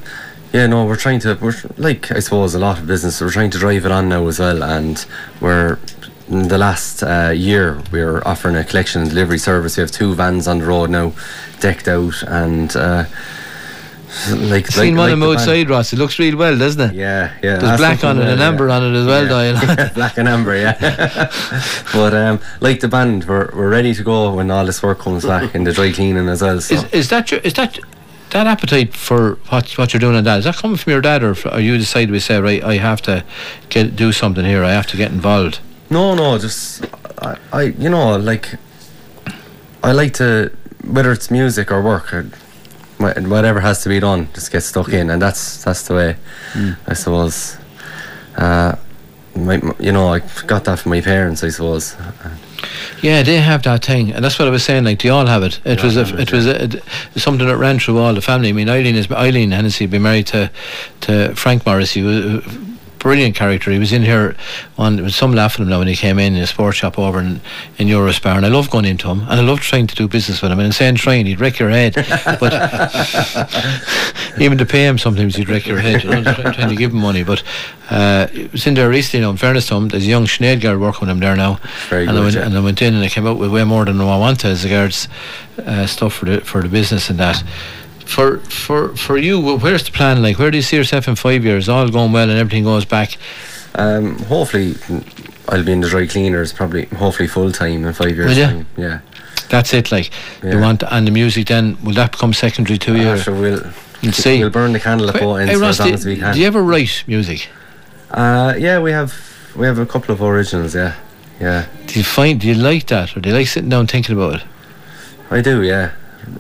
yeah, 0.52 0.68
no, 0.68 0.86
we're 0.86 0.98
trying 0.98 1.22
to, 1.22 1.38
we're 1.42 1.56
like 1.78 2.12
I 2.12 2.20
suppose 2.20 2.54
a 2.54 2.60
lot 2.60 2.78
of 2.78 2.86
business. 2.86 3.22
We're 3.22 3.32
trying 3.32 3.52
to 3.52 3.58
drive 3.58 3.86
it 3.86 3.92
on 3.92 4.10
now 4.10 4.28
as 4.28 4.40
well, 4.40 4.62
and 4.64 5.04
we're 5.40 5.80
in 6.28 6.50
the 6.50 6.58
last 6.58 7.04
uh, 7.04 7.32
year 7.34 7.82
we're 7.92 8.22
offering 8.26 8.58
a 8.58 8.66
collection 8.66 9.02
and 9.02 9.10
delivery 9.10 9.38
service. 9.38 9.78
We 9.78 9.82
have 9.82 9.92
two 9.92 10.14
vans 10.14 10.50
on 10.50 10.60
the 10.60 10.66
road 10.66 10.90
now, 10.90 11.14
decked 11.62 11.88
out, 11.88 12.22
and 12.24 12.76
uh, 12.76 13.06
like 14.36 14.67
Seen 14.67 14.95
like, 14.95 14.97
one 14.97 14.97
like 14.97 15.13
of 15.13 15.19
them 15.19 15.30
outside, 15.30 15.69
Ross. 15.69 15.93
It 15.93 16.00
looks 16.00 16.19
real 16.19 16.36
well, 16.36 16.58
doesn't 16.58 16.91
it? 16.91 16.95
Yeah, 16.95 17.34
yeah. 17.41 17.58
There's 17.58 17.80
black 17.80 18.04
on 18.04 18.19
it 18.19 18.28
and 18.28 18.41
amber 18.41 18.67
yeah. 18.67 18.76
on 18.76 18.84
it 18.84 18.97
as 18.97 19.06
well, 19.06 19.24
yeah. 19.24 19.62
Dial. 19.65 19.89
black 19.93 20.17
and 20.17 20.28
amber, 20.28 20.56
yeah. 20.56 20.74
but 21.93 22.13
um, 22.13 22.39
like 22.60 22.82
the 22.82 22.89
band, 22.89 23.24
we're, 23.24 23.50
we're 23.56 23.69
ready 23.69 23.93
to 23.93 24.04
go 24.04 24.34
when 24.36 24.52
all 24.52 24.65
this 24.65 24.84
work 24.84 25.00
comes 25.00 25.26
back 25.26 25.56
in 25.56 25.63
the 25.63 25.71
dry 25.71 25.93
cleaning 25.93 26.28
as 26.28 26.41
well. 26.41 26.60
So. 26.60 26.76
Is, 26.76 26.84
is 26.93 27.10
that 27.10 27.32
your, 27.32 27.39
is 27.39 27.54
that 27.54 27.80
that 28.32 28.47
appetite 28.47 28.93
for 28.93 29.36
what 29.47 29.78
what 29.78 29.93
you're 29.93 30.00
doing 30.00 30.15
on 30.15 30.26
that? 30.26 30.39
Is 30.39 30.45
that 30.45 30.56
coming 30.58 30.76
from 30.76 30.91
your 30.91 31.02
dad, 31.02 31.24
or 31.24 31.36
are 31.47 31.62
you 31.62 31.78
decided 31.78 32.12
we 32.12 32.19
say 32.19 32.39
right? 32.41 32.62
I 32.63 32.78
have 32.78 33.02
to 33.04 33.24
get 33.69 33.95
do 33.95 34.12
something 34.12 34.43
here. 34.43 34.63
I 34.63 34.71
have 34.71 34.88
to 34.88 34.97
get 34.97 35.12
involved. 35.12 35.60
No, 35.89 36.15
no, 36.15 36.38
just 36.38 36.86
I, 37.19 37.38
I, 37.54 37.62
you 37.63 37.89
know, 37.89 38.17
like 38.17 38.56
I 39.84 39.93
like 39.93 40.13
to 40.15 40.52
whether 40.84 41.12
it's 41.12 41.32
music 41.32 41.71
or 41.71 41.82
work 41.82 42.13
whatever 43.02 43.60
has 43.60 43.84
to 43.84 43.90
be 43.90 44.00
done, 44.00 44.28
just 44.34 44.52
get 44.52 44.62
stuck 44.64 44.90
in, 44.90 45.10
and 45.10 45.22
that's 45.22 45.64
that's 45.64 45.88
the 45.88 45.94
way. 45.96 46.16
I 46.88 46.94
suppose. 46.94 47.58
Uh, 48.38 48.76
my, 49.36 49.62
you 49.80 49.94
know, 49.94 50.14
I 50.14 50.20
got 50.46 50.66
that 50.66 50.80
from 50.80 50.90
my 50.92 51.00
parents, 51.02 51.42
I 51.44 51.50
suppose. 51.50 51.96
Yeah, 53.02 53.24
they 53.24 53.38
have 53.38 53.64
that 53.64 53.84
thing, 53.86 54.12
and 54.12 54.24
that's 54.24 54.38
what 54.38 54.48
I 54.48 54.52
was 54.52 54.64
saying. 54.64 54.84
Like 54.84 55.02
they 55.02 55.10
all 55.10 55.26
have 55.26 55.42
it. 55.44 55.60
It 55.66 55.82
was 55.84 55.96
a, 55.98 56.02
it, 56.02 56.20
it 56.20 56.32
was 56.34 56.46
a, 56.48 56.64
it- 56.64 56.84
something 57.16 57.48
that 57.48 57.58
ran 57.58 57.80
through 57.80 57.98
all 57.98 58.14
the 58.14 58.22
family. 58.22 58.50
I 58.50 58.52
mean, 58.52 58.70
Eileen 58.70 58.96
is 58.96 59.10
Eileen 59.12 59.52
Hennessy, 59.52 59.86
been 59.86 60.02
married 60.02 60.28
to 60.28 60.52
to 61.02 61.34
Frank 61.36 61.66
Morris. 61.66 61.92
He 61.94 62.02
was 62.04 62.18
a 62.26 62.42
brilliant 63.02 63.36
character. 63.36 63.72
He 63.72 63.80
was 63.80 63.92
in 63.92 64.04
here 64.04 64.36
on 64.78 64.96
there 64.96 65.04
was 65.04 65.16
some 65.16 65.34
laughing 65.34 65.64
at 65.64 65.66
him 65.66 65.70
now 65.70 65.80
when 65.80 65.88
he 65.88 65.96
came 65.96 66.20
in 66.20 66.36
in 66.36 66.42
a 66.42 66.48
sports 66.48 66.78
shop 66.78 67.00
over 67.00 67.20
in 67.20 67.42
in 67.78 67.88
Eurospar, 67.88 68.38
and 68.38 68.46
I 68.46 68.50
love 68.50 68.70
going 68.70 68.86
into 68.86 69.10
him, 69.10 69.22
and 69.22 69.32
I 69.32 69.42
love 69.42 69.60
trying 69.60 69.88
to 69.88 69.96
do 69.96 70.08
business 70.08 70.42
with 70.42 70.52
him. 70.52 70.60
And 70.60 70.74
saying 70.74 70.96
trying, 70.96 71.26
he'd 71.26 71.40
wreck 71.40 71.60
your 71.60 71.70
head, 71.70 71.96
but 72.40 72.54
even 74.40 74.58
to 74.58 74.66
pay 74.66 74.86
him 74.86 74.98
sometimes 74.98 75.36
he'd 75.36 75.50
wreck 75.50 75.66
your 75.66 75.80
head. 75.80 76.04
You 76.04 76.22
know, 76.22 76.24
trying 76.34 76.70
to 76.70 76.76
give 76.76 76.92
him 76.92 77.02
money, 77.02 77.24
but. 77.24 77.44
Uh, 77.90 78.30
it 78.34 78.50
was 78.54 78.66
in 78.66 78.74
there 78.74 78.88
recently 78.88 79.20
now, 79.20 79.30
in 79.32 79.36
fairness 79.36 79.68
to 79.68 79.76
him, 79.76 79.90
there's 79.90 80.06
a 80.06 80.08
young 80.08 80.24
Sinead 80.24 80.62
girl 80.62 80.80
working 80.80 81.02
with 81.02 81.10
him 81.10 81.20
there 81.20 81.36
now. 81.36 81.60
Very 81.90 82.08
and, 82.08 82.12
I 82.12 82.14
good, 82.14 82.24
went, 82.24 82.36
yeah. 82.36 82.46
and 82.46 82.58
I 82.58 82.60
went 82.62 82.82
in 82.82 82.94
and 82.94 83.04
I 83.04 83.10
came 83.10 83.28
out 83.28 83.38
with 83.38 83.52
way 83.52 83.66
more 83.66 83.84
than 83.84 84.00
I 84.00 84.18
wanted 84.18 84.50
as 84.50 84.64
regards 84.64 85.10
uh, 85.58 85.86
stuff 85.88 86.14
for 86.14 86.24
the 86.24 86.40
for 86.40 86.62
the 86.62 86.70
business 86.70 87.10
and 87.10 87.20
that. 87.20 87.44
For 88.12 88.39
for 88.39 88.95
for 88.97 89.17
you, 89.17 89.39
where's 89.39 89.84
the 89.84 89.91
plan? 89.91 90.21
Like, 90.21 90.38
where 90.38 90.52
do 90.52 90.58
you 90.58 90.62
see 90.62 90.76
yourself 90.76 91.08
in 91.08 91.15
five 91.15 91.45
years? 91.45 91.69
All 91.69 91.88
going 91.89 92.12
well 92.12 92.30
and 92.30 92.38
everything 92.38 92.65
goes 92.65 92.84
back. 92.84 93.17
Um, 93.76 94.17
hopefully, 94.26 94.76
I'll 95.47 95.63
be 95.63 95.71
in 95.71 95.80
the 95.80 95.88
dry 95.88 96.06
cleaners, 96.08 96.52
probably, 96.52 96.86
hopefully 96.88 97.30
full 97.30 97.52
time 97.54 97.86
in 97.86 97.93
five 97.93 98.15
years' 98.17 98.36
time. 98.38 98.65
Yeah. 98.76 99.00
That's 99.50 99.74
it. 99.74 99.91
Like, 99.91 100.12
you 100.43 100.60
want 100.60 100.84
and 100.89 101.08
the 101.08 101.12
music. 101.12 101.47
Then 101.47 101.78
will 101.84 101.93
that 101.93 102.12
become 102.12 102.34
secondary 102.34 102.78
to 102.80 102.95
you? 102.97 103.08
Ah, 103.10 103.17
sure, 103.17 103.34
we'll, 103.34 103.63
You'll 104.02 104.13
see. 104.13 104.39
we'll 104.39 104.50
burn 104.50 104.74
the 104.74 104.80
candle 104.80 105.10
at 105.10 105.19
both 105.19 105.39
ends 105.39 105.52
Hey, 105.54 105.58
Ross, 105.58 105.76
as 105.76 105.80
long 105.80 105.88
do, 105.89 105.93
as 105.93 106.06
we 106.06 106.17
can. 106.17 106.34
do 106.34 106.39
you 106.41 106.47
ever 106.47 106.62
write 106.63 107.04
music? 107.08 107.47
Uh, 108.10 108.54
yeah, 108.58 108.80
we 108.80 108.91
have 108.91 109.13
we 109.56 109.65
have 109.67 109.80
a 109.80 109.86
couple 109.86 110.13
of 110.13 110.21
originals. 110.21 110.76
Yeah, 110.76 110.95
yeah, 111.39 111.65
Do 111.88 111.97
you 112.00 112.04
find 112.04 112.41
do 112.41 112.47
you 112.47 112.56
like 112.56 112.88
that, 112.88 113.15
or 113.15 113.21
do 113.21 113.30
you 113.30 113.36
like 113.36 113.47
sitting 113.47 113.69
down 113.69 113.88
thinking 113.88 114.15
about 114.17 114.36
it? 114.36 114.43
I 115.30 115.39
do. 115.41 115.62
Yeah, 115.63 115.91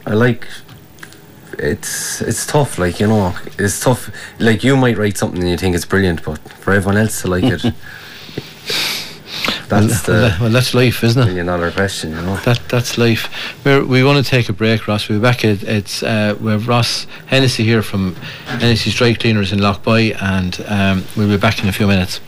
I 0.05 0.13
like. 0.15 0.47
It's 1.61 2.21
it's 2.21 2.45
tough, 2.47 2.79
like 2.79 2.99
you 2.99 3.07
know, 3.07 3.35
it's 3.59 3.79
tough. 3.79 4.09
Like 4.39 4.63
you 4.63 4.75
might 4.75 4.97
write 4.97 5.15
something 5.17 5.41
and 5.41 5.49
you 5.49 5.57
think 5.57 5.75
it's 5.75 5.85
brilliant, 5.85 6.23
but 6.23 6.39
for 6.53 6.73
everyone 6.73 6.97
else 6.97 7.21
to 7.21 7.27
like 7.27 7.43
it, 7.43 7.61
that's 9.69 10.07
well, 10.07 10.29
the 10.29 10.37
well, 10.41 10.49
that's 10.49 10.73
life, 10.73 11.03
isn't 11.03 11.29
it? 11.29 11.37
Another 11.37 11.71
question, 11.71 12.09
you 12.11 12.21
know. 12.23 12.35
That 12.37 12.67
that's 12.67 12.97
life. 12.97 13.29
We're, 13.63 13.85
we 13.85 14.03
want 14.03 14.25
to 14.25 14.29
take 14.29 14.49
a 14.49 14.53
break, 14.53 14.87
Ross. 14.87 15.07
We're 15.07 15.19
back. 15.19 15.45
At, 15.45 15.61
it's 15.61 16.01
uh, 16.01 16.35
we 16.41 16.51
have 16.51 16.67
Ross 16.67 17.05
Hennessy 17.27 17.63
here 17.63 17.83
from 17.83 18.15
Hennessy's 18.45 18.95
Dry 18.95 19.13
Cleaners 19.13 19.53
in 19.53 19.59
Loughboy, 19.59 20.17
and 20.19 20.59
um, 20.67 21.05
we'll 21.15 21.29
be 21.29 21.37
back 21.37 21.61
in 21.61 21.69
a 21.69 21.71
few 21.71 21.85
minutes. 21.85 22.19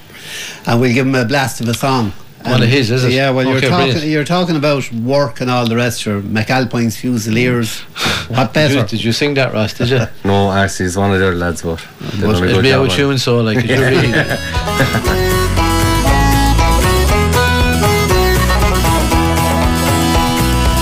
and 0.67 0.79
we'll 0.79 0.93
give 0.93 1.07
him 1.07 1.15
a 1.15 1.25
blast 1.25 1.59
of 1.59 1.67
a 1.67 1.73
song. 1.73 2.13
One 2.45 2.61
of 2.61 2.67
his, 2.69 2.91
is 2.91 3.03
it? 3.05 3.13
Yeah, 3.13 3.29
well, 3.31 3.45
you're 3.47 3.61
talking 3.61 3.77
brilliant. 3.93 4.03
you're 4.05 4.25
talking 4.25 4.55
about 4.57 4.91
work 4.91 5.39
and 5.41 5.49
all 5.49 5.65
the 5.67 5.75
rest. 5.77 6.05
Your 6.05 6.21
McAlpine's 6.21 6.97
Fusiliers. 6.97 7.81
What 8.29 8.53
Did 8.53 8.71
you, 8.71 8.77
better? 8.77 8.87
did 8.87 9.03
you 9.03 9.11
sing 9.11 9.33
that, 9.33 9.53
Ross? 9.53 9.73
Did 9.73 9.89
you? 9.89 9.99
No, 10.23 10.49
actually, 10.51 10.85
it's 10.87 10.95
one 10.95 11.11
of 11.13 11.19
the 11.19 11.27
other 11.27 11.35
lads, 11.35 11.61
but 11.61 11.85
they 11.99 12.25
Well, 12.25 12.33
done 12.39 12.43
a 12.43 12.47
It'll 12.51 12.61
be 12.61 12.73
out 12.73 12.89
tune, 12.91 13.17
so 13.17 13.41
like, 13.41 13.59
could 13.59 13.69
you 13.69 13.81
really? 13.81 14.13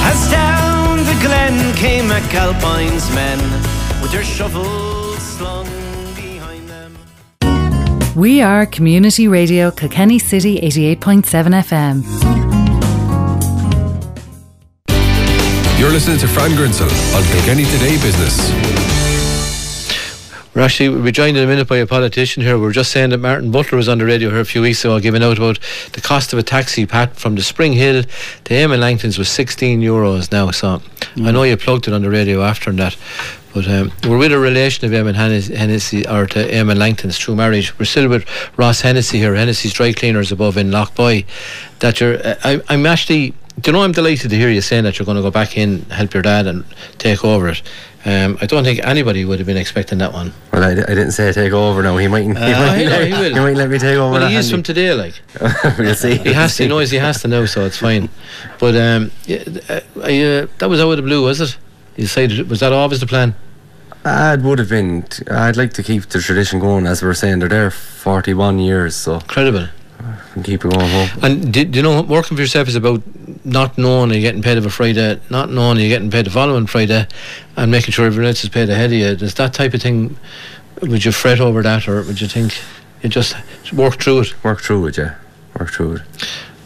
As 0.10 0.30
down 0.32 0.98
the 0.98 1.18
glen 1.26 1.74
came 1.76 2.06
McAlpine's 2.06 3.08
men 3.16 3.40
with 4.02 4.12
their 4.12 4.24
shovels 4.24 5.22
slung 5.22 5.66
behind 5.66 5.70
them. 5.70 5.71
We 8.16 8.42
are 8.42 8.66
Community 8.66 9.30
Radio 9.30 9.72
Kilkenny 9.72 10.20
City 10.20 10.60
88.7 10.60 11.24
FM. 11.64 12.04
You're 15.80 15.92
listening 15.92 16.18
to 16.18 16.28
Fran 16.28 16.52
Grincell 16.52 16.92
on 17.16 17.24
Kilkenny 17.32 17.64
Today 17.64 17.94
Business. 18.02 18.52
We're 20.54 20.64
actually 20.64 20.90
we'll 20.90 21.04
be 21.04 21.14
joined 21.14 21.38
in 21.38 21.46
a 21.46 21.48
minute 21.48 21.70
by 21.70 21.78
a 21.78 21.88
politician 21.88 22.44
here. 22.44 22.60
We 22.60 22.68
are 22.68 22.74
just 22.74 22.92
saying 22.92 23.12
that 23.12 23.20
Martin 23.20 23.50
Butler 23.50 23.78
was 23.78 23.88
on 23.88 24.00
the 24.00 24.06
radio 24.06 24.30
here 24.30 24.42
a 24.42 24.46
few 24.46 24.62
weeks 24.62 24.84
ago 24.84 25.00
giving 25.00 25.24
out 25.24 25.38
about 25.38 25.60
the 25.94 26.02
cost 26.02 26.34
of 26.34 26.40
a 26.40 26.44
taxi 26.44 26.86
pat 26.86 27.16
from 27.16 27.36
the 27.36 27.42
Spring 27.42 27.72
Hill 27.72 28.04
to 28.04 28.54
Eamon 28.54 28.80
Langton's 28.80 29.18
was 29.18 29.30
16 29.30 29.80
euros 29.80 30.30
now. 30.34 30.52
So 30.52 30.68
I 30.68 30.80
mm. 31.20 31.34
know 31.34 31.44
you 31.44 31.56
plugged 31.56 31.88
it 31.88 31.94
on 31.94 32.02
the 32.02 32.10
radio 32.10 32.44
after 32.44 32.74
that. 32.74 32.98
But 33.54 33.68
um, 33.68 33.92
we're 34.08 34.18
with 34.18 34.32
a 34.32 34.40
relation 34.40 34.86
of 34.86 34.92
Eamon 34.92 35.16
Hennessy, 35.16 36.08
or 36.08 36.26
to 36.28 36.48
Eamon 36.48 36.78
Langton's 36.78 37.18
true 37.18 37.36
marriage. 37.36 37.78
We're 37.78 37.86
still 37.86 38.08
with 38.08 38.26
Ross 38.58 38.82
Hennessy 38.82 39.18
here, 39.20 39.36
Hennessy's 39.36 39.74
Dry 39.74 39.92
Cleaners 39.94 40.32
above 40.32 40.58
in 40.58 40.72
Loughboy. 40.72 41.26
That 41.80 42.00
you're, 42.00 42.16
uh, 42.26 42.36
I, 42.44 42.62
I'm 42.70 42.86
actually, 42.86 43.32
do 43.60 43.72
you 43.72 43.74
know, 43.74 43.84
I'm 43.84 43.92
delighted 43.92 44.30
to 44.30 44.38
hear 44.38 44.50
you 44.50 44.62
saying 44.62 44.86
that 44.86 44.98
you're 45.00 45.06
going 45.06 45.18
to 45.18 45.22
go 45.22 45.32
back 45.32 45.58
in, 45.58 45.82
help 45.86 46.14
your 46.14 46.24
dad, 46.24 46.48
and 46.48 46.64
take 46.98 47.26
over 47.26 47.50
it. 47.50 47.62
Um, 48.04 48.38
I 48.42 48.48
don't 48.48 48.64
think 48.64 48.80
anybody 48.84 49.26
would 49.26 49.38
have 49.40 49.46
been 49.46 49.58
expecting 49.58 50.00
that 50.00 50.12
one. 50.14 50.34
Well, 50.52 50.64
I, 50.64 50.72
I 50.72 50.74
didn't 50.74 51.12
say 51.12 51.32
take 51.34 51.52
over 51.52 51.84
No, 51.84 51.98
He 51.98 52.08
might. 52.08 52.22
he, 52.24 52.30
might 52.30 52.38
let, 52.40 53.08
he 53.08 53.14
will. 53.14 53.44
might 53.44 53.56
let 53.56 53.70
me 53.70 53.78
take 53.78 53.98
over. 53.98 54.14
Well, 54.14 54.28
he 54.28 54.36
is 54.36 54.46
handy. 54.50 54.56
from 54.56 54.64
today, 54.64 54.94
like. 54.94 55.22
we'll 55.78 55.94
see. 55.94 56.18
He 56.18 56.34
has 56.34 56.56
to, 56.58 56.64
he 56.64 56.70
knows 56.70 56.90
he 56.90 56.98
has 56.98 57.22
to 57.22 57.28
know, 57.28 57.46
so 57.46 57.66
it's 57.66 57.78
fine. 57.78 58.10
But 58.60 58.76
um, 58.76 59.12
yeah, 59.26 59.44
uh, 59.70 59.82
I, 60.02 60.22
uh, 60.24 60.48
that 60.58 60.70
was 60.70 60.80
out 60.80 60.90
of 60.90 60.98
the 60.98 61.04
blue, 61.04 61.24
was 61.24 61.42
it? 61.42 61.58
You 61.96 62.04
decided, 62.04 62.50
was 62.50 62.60
that 62.62 62.72
always 62.74 63.00
the 63.00 63.06
plan? 63.08 63.36
Ah, 64.04 64.34
it 64.34 64.42
would 64.42 64.60
have 64.60 64.70
been. 64.70 65.06
I'd 65.30 65.58
like 65.58 65.74
to 65.74 65.84
keep 65.84 66.08
the 66.08 66.20
tradition 66.20 66.60
going, 66.60 66.88
as 66.88 67.04
we 67.04 67.10
are 67.10 67.14
saying. 67.14 67.40
They're 67.40 67.50
there 67.50 67.70
41 67.72 68.58
years, 68.60 68.96
so 68.96 69.16
Incredible. 69.16 69.68
we 70.36 70.42
keep 70.42 70.66
it 70.66 70.72
going 70.72 70.90
home. 70.90 71.10
And 71.22 71.54
do, 71.54 71.64
do 71.66 71.78
you 71.78 71.84
know, 71.84 72.02
working 72.02 72.36
for 72.36 72.42
yourself 72.42 72.68
is 72.68 72.76
about 72.76 73.04
not 73.46 73.78
knowing 73.78 74.10
you're 74.12 74.22
getting 74.22 74.42
paid 74.42 74.58
of 74.58 74.66
a 74.66 74.70
Friday, 74.72 75.20
not 75.30 75.52
knowing 75.52 75.78
you're 75.80 75.90
getting 75.90 76.10
paid 76.10 76.26
the 76.26 76.32
following 76.32 76.66
Friday, 76.66 77.06
and 77.58 77.70
making 77.72 77.92
sure 77.92 78.06
everyone 78.08 78.28
else 78.30 78.44
is 78.44 78.50
paid 78.50 78.70
ahead 78.70 78.86
of 78.92 78.94
you. 78.94 79.16
Does 79.16 79.36
that 79.36 79.54
type 79.54 79.74
of 79.76 79.82
thing, 79.84 80.18
would 80.82 81.06
you 81.06 81.12
fret 81.12 81.40
over 81.40 81.62
that, 81.62 81.88
or 81.88 82.02
would 82.04 82.20
you 82.22 82.28
think 82.28 82.54
you 83.04 83.10
just 83.10 83.36
work 83.74 84.02
through 84.02 84.22
it? 84.22 84.44
Work 84.44 84.62
through 84.62 84.88
it, 84.88 84.98
yeah. 84.98 85.16
Work 85.60 85.70
through 85.72 85.98
it. 85.98 86.02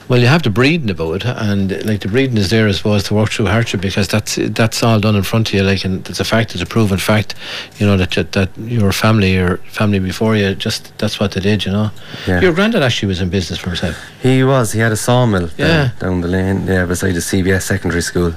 Well, 0.08 0.20
you 0.20 0.28
have 0.28 0.44
the 0.44 0.52
breeding 0.52 0.92
about 0.92 1.16
it, 1.16 1.26
and 1.26 1.72
like 1.84 2.02
the 2.02 2.08
breeding 2.08 2.38
is 2.38 2.52
there, 2.52 2.68
I 2.68 2.72
suppose, 2.74 3.04
to 3.06 3.16
work 3.16 3.32
through 3.32 3.48
hardship 3.48 3.82
because 3.82 4.08
that's 4.08 4.36
that's 4.36 4.84
all 4.84 5.00
done 5.00 5.16
in 5.16 5.24
front 5.24 5.48
of 5.50 5.54
you. 5.56 5.64
Like, 5.64 5.84
and 5.84 6.08
it's 6.08 6.20
a 6.20 6.24
fact, 6.24 6.54
it's 6.54 6.62
a 6.62 6.66
proven 6.68 7.00
fact. 7.00 7.34
You 7.80 7.88
know 7.88 7.98
that 7.98 8.16
you- 8.16 8.28
that 8.34 8.50
your 8.58 8.92
family, 8.92 9.34
your 9.34 9.58
family 9.72 9.98
before 10.00 10.36
you, 10.36 10.54
just 10.54 10.96
that's 11.00 11.20
what 11.20 11.32
they 11.32 11.42
did. 11.42 11.66
You 11.66 11.72
know, 11.72 11.92
Yeah. 12.28 12.40
your 12.42 12.54
granddad 12.54 12.84
actually 12.84 13.08
was 13.08 13.20
in 13.20 13.30
business 13.30 13.58
for 13.58 13.70
himself. 13.72 13.96
He 14.22 14.44
was. 14.44 14.74
He 14.74 14.80
had 14.80 14.92
a 14.92 14.96
sawmill 14.96 15.50
Yeah. 15.58 15.68
down, 15.68 15.92
down 16.00 16.22
the 16.22 16.28
lane, 16.28 16.68
yeah, 16.68 16.86
beside 16.86 17.14
the 17.16 17.22
CBS 17.22 17.66
secondary 17.66 18.04
school. 18.04 18.34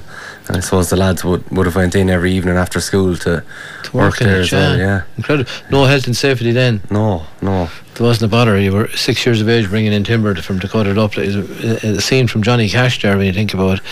And 0.47 0.57
I 0.57 0.61
suppose 0.61 0.89
the 0.89 0.95
lads 0.95 1.23
would, 1.23 1.43
would 1.51 1.67
have 1.67 1.75
went 1.75 1.93
in 1.93 2.09
every 2.09 2.33
evening 2.33 2.57
after 2.57 2.79
school 2.81 3.15
to, 3.17 3.43
To 3.83 3.91
work, 3.97 4.19
in 4.21 4.27
there 4.27 4.37
it, 4.37 4.45
as 4.45 4.51
well. 4.51 4.75
Yeah. 4.75 5.01
incredible. 5.17 5.51
No 5.69 5.85
health 5.85 6.07
and 6.07 6.17
safety 6.17 6.51
then. 6.51 6.81
No, 6.89 7.27
no. 7.43 7.69
There 7.99 8.07
wasn't 8.07 8.31
a 8.31 8.33
bother. 8.33 8.57
You 8.57 8.71
were 8.71 8.87
six 8.91 9.25
years 9.25 9.41
of 9.41 9.49
age 9.49 9.67
bringing 9.67 9.91
in 9.91 10.05
timber 10.05 10.33
from 10.35 10.57
Dakota 10.57 10.97
up. 11.01 11.17
It's 11.17 11.35
a, 11.83 11.97
a 11.97 12.01
scene 12.01 12.27
from 12.27 12.43
Johnny 12.43 12.69
Cash 12.69 13.01
there 13.01 13.17
when 13.17 13.25
you 13.25 13.33
think 13.33 13.53
about 13.53 13.79
it. 13.79 13.83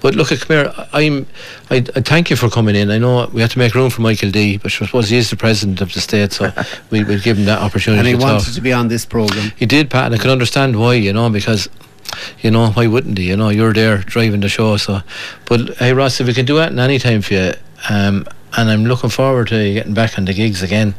But 0.00 0.14
look, 0.14 0.28
come 0.28 0.38
here. 0.46 0.72
I'm. 0.92 1.26
I, 1.68 1.78
I 1.78 2.00
thank 2.00 2.30
you 2.30 2.36
for 2.36 2.48
coming 2.48 2.76
in. 2.76 2.92
I 2.92 2.98
know 2.98 3.28
we 3.32 3.40
had 3.40 3.50
to 3.50 3.58
make 3.58 3.74
room 3.74 3.90
for 3.90 4.02
Michael 4.02 4.30
D, 4.30 4.58
but 4.58 4.66
I 4.66 4.86
suppose 4.86 5.10
he 5.10 5.16
is 5.16 5.30
the 5.30 5.36
president 5.36 5.80
of 5.80 5.92
the 5.92 6.00
state, 6.00 6.30
so 6.30 6.52
we 6.90 7.02
will 7.02 7.18
give 7.18 7.38
him 7.38 7.46
that 7.46 7.60
opportunity. 7.60 7.98
And 7.98 8.06
he 8.06 8.14
to 8.14 8.20
talk. 8.20 8.32
wanted 8.34 8.54
to 8.54 8.60
be 8.60 8.72
on 8.72 8.86
this 8.86 9.04
program. 9.04 9.50
He 9.56 9.66
did, 9.66 9.90
Pat, 9.90 10.06
and 10.06 10.14
I 10.14 10.18
can 10.18 10.30
understand 10.30 10.78
why. 10.78 10.94
You 10.94 11.12
know, 11.12 11.28
because. 11.28 11.68
You 12.40 12.52
know 12.52 12.70
why 12.70 12.86
wouldn't 12.86 13.18
he? 13.18 13.28
You 13.28 13.36
know 13.36 13.48
you're 13.48 13.72
there 13.72 13.98
driving 13.98 14.40
the 14.40 14.48
show, 14.48 14.76
so. 14.76 15.00
But 15.46 15.76
hey, 15.78 15.92
Ross, 15.92 16.20
if 16.20 16.28
we 16.28 16.34
can 16.34 16.46
do 16.46 16.56
that 16.56 16.70
in 16.70 16.78
any 16.78 17.00
time 17.00 17.20
for 17.20 17.34
you, 17.34 17.52
um, 17.90 18.26
and 18.56 18.70
I'm 18.70 18.84
looking 18.84 19.10
forward 19.10 19.48
to 19.48 19.74
getting 19.74 19.92
back 19.92 20.16
on 20.16 20.24
the 20.24 20.32
gigs 20.32 20.62
again. 20.62 20.94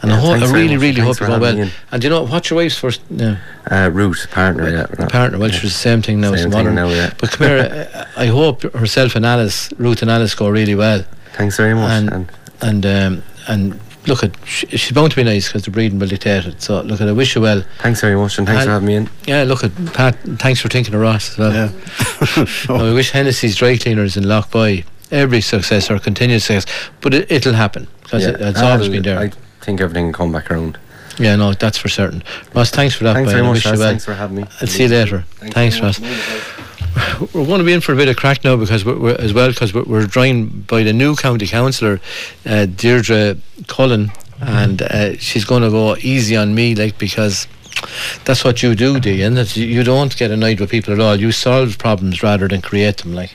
And 0.00 0.12
I, 0.12 0.14
Yeah, 0.14 0.20
hope, 0.20 0.30
I 0.30 0.38
thanks 0.38 0.50
very 0.50 0.62
really, 0.62 0.74
much. 0.76 0.82
really 0.82 1.00
Thanks 1.00 1.18
hope 1.18 1.20
you 1.28 1.34
for 1.34 1.38
go 1.38 1.42
well. 1.42 1.56
having. 1.56 1.72
And 1.90 2.02
do 2.02 2.06
you 2.06 2.10
know 2.14 2.22
what's 2.22 2.50
your 2.50 2.56
wife's 2.58 2.78
first? 2.78 3.00
No, 3.10 3.36
Uh, 3.70 3.90
Ruth, 3.92 4.28
partner, 4.30 4.68
yeah. 4.70 5.06
partner. 5.08 5.38
Well, 5.38 5.50
she's 5.50 5.62
the 5.62 5.68
same 5.70 6.02
thing 6.02 6.20
now. 6.20 6.28
Same 6.28 6.34
it's 6.34 6.42
thing 6.44 6.52
modern. 6.52 6.74
now, 6.76 6.88
yeah. 6.88 7.12
But 7.18 7.30
come 7.32 7.48
here. 7.48 7.88
uh, 7.94 8.04
I 8.16 8.26
hope 8.26 8.62
herself 8.74 9.16
and 9.16 9.26
Alice, 9.26 9.70
Ruth 9.76 10.02
and 10.02 10.10
Alice, 10.10 10.34
go 10.34 10.48
really 10.48 10.74
well. 10.76 11.04
Thanks 11.34 11.56
very 11.56 11.74
much. 11.74 11.90
And 11.90 12.10
And, 12.12 12.30
and 12.60 12.86
um, 12.86 13.22
and 13.48 13.80
look 14.06 14.22
at 14.22 14.30
sh- 14.44 14.64
she's 14.70 14.92
bound 14.92 15.10
to 15.10 15.16
be 15.16 15.24
nice 15.24 15.48
because 15.48 15.64
the 15.64 15.70
breeding 15.70 15.98
will 15.98 16.06
dictate 16.08 16.46
it. 16.46 16.62
So 16.62 16.80
look 16.82 17.00
at 17.00 17.08
I 17.08 17.12
wish 17.12 17.34
you 17.34 17.40
well. 17.42 17.62
Thanks 17.80 18.00
very 18.00 18.14
much, 18.16 18.38
and 18.38 18.46
thanks 18.46 18.62
And- 18.62 18.68
for 18.68 18.72
having 18.72 18.86
me 18.86 18.94
in. 18.94 19.10
Yeah, 19.26 19.42
look 19.42 19.64
at 19.64 19.72
Pat. 19.94 20.16
Thanks 20.38 20.60
for 20.60 20.68
thinking 20.68 20.94
of 20.94 21.00
Ross 21.00 21.30
as 21.32 21.38
well. 21.38 21.52
Yeah. 21.52 22.46
Now, 22.68 22.84
I 22.90 22.92
wish 22.94 23.10
Hennessy's 23.10 23.56
dry 23.56 23.76
cleaners 23.76 24.16
in 24.16 24.24
Loughboy 24.24 24.84
every 25.10 25.40
success 25.40 25.90
or 25.90 25.98
continued 25.98 26.40
success, 26.42 26.66
but 27.00 27.14
it, 27.14 27.30
it'll 27.32 27.54
happen 27.54 27.88
because 28.02 28.24
it, 28.26 28.40
it's 28.40 28.60
Ah, 28.60 28.72
always 28.72 28.88
been 28.88 29.02
there. 29.02 29.18
I 29.18 29.30
think 29.60 29.80
everything 29.80 30.06
will 30.06 30.12
come 30.12 30.32
back 30.32 30.50
around. 30.50 30.78
yeah, 31.18 31.36
no, 31.36 31.52
that's 31.52 31.78
for 31.78 31.88
certain. 31.88 32.22
Ross, 32.54 32.70
thanks 32.70 32.94
for 32.94 33.04
that. 33.04 33.14
Thanks 33.14 33.30
very 33.30 33.42
I 33.42 33.46
much, 33.46 33.54
wish 33.56 33.64
you 33.64 33.70
Ross. 33.72 33.78
well. 33.80 33.88
Thanks 33.88 34.04
for 34.04 34.14
having 34.14 34.36
me. 34.38 34.44
I'll 34.60 34.66
see 34.68 34.84
you 34.84 34.88
later. 34.88 35.24
Thanks, 35.38 35.76
very 35.78 35.86
Ross. 35.88 36.00
We're 37.34 37.46
going 37.46 37.58
to 37.58 37.64
be 37.64 37.72
in 37.72 37.80
for 37.80 37.92
a 37.92 37.96
bit 37.96 38.08
of 38.08 38.16
crack 38.16 38.42
now 38.44 38.56
because 38.56 38.84
we're, 38.84 38.98
we're 38.98 39.16
as 39.16 39.32
well 39.32 39.48
because 39.50 39.72
we're, 39.72 39.84
we're 39.84 40.06
joined 40.06 40.66
by 40.66 40.82
the 40.82 40.92
new 40.92 41.14
county 41.14 41.46
councillor, 41.46 42.00
uh, 42.46 42.66
Deirdre 42.66 43.36
Cullen, 43.68 44.10
and 44.40 44.82
uh, 44.82 45.16
she's 45.18 45.44
going 45.44 45.62
to 45.62 45.70
go 45.70 45.96
easy 45.96 46.36
on 46.36 46.54
me, 46.54 46.74
like 46.74 46.98
because 46.98 47.46
that's 48.24 48.42
what 48.44 48.62
you 48.62 48.74
do, 48.74 48.98
do 48.98 49.10
you? 49.12 49.24
And 49.26 49.36
that 49.36 49.56
you, 49.56 49.66
you 49.66 49.84
don't 49.84 50.16
get 50.16 50.30
annoyed 50.32 50.58
with 50.58 50.70
people 50.70 50.92
at 50.92 50.98
all. 50.98 51.14
You 51.16 51.30
solve 51.30 51.78
problems 51.78 52.22
rather 52.22 52.48
than 52.48 52.62
create 52.62 52.96
them, 52.98 53.14
like. 53.14 53.32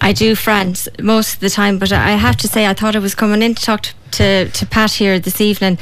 I 0.00 0.12
do, 0.12 0.34
friends, 0.34 0.88
most 1.00 1.34
of 1.34 1.40
the 1.40 1.50
time. 1.50 1.78
But 1.78 1.92
I 1.92 2.10
have 2.12 2.36
to 2.38 2.48
say, 2.48 2.66
I 2.66 2.74
thought 2.74 2.94
I 2.96 2.98
was 3.00 3.14
coming 3.14 3.42
in 3.42 3.54
to 3.54 3.62
talk 3.62 3.82
to, 3.82 3.94
to, 4.12 4.50
to 4.50 4.66
Pat 4.66 4.92
here 4.92 5.18
this 5.18 5.40
evening. 5.40 5.78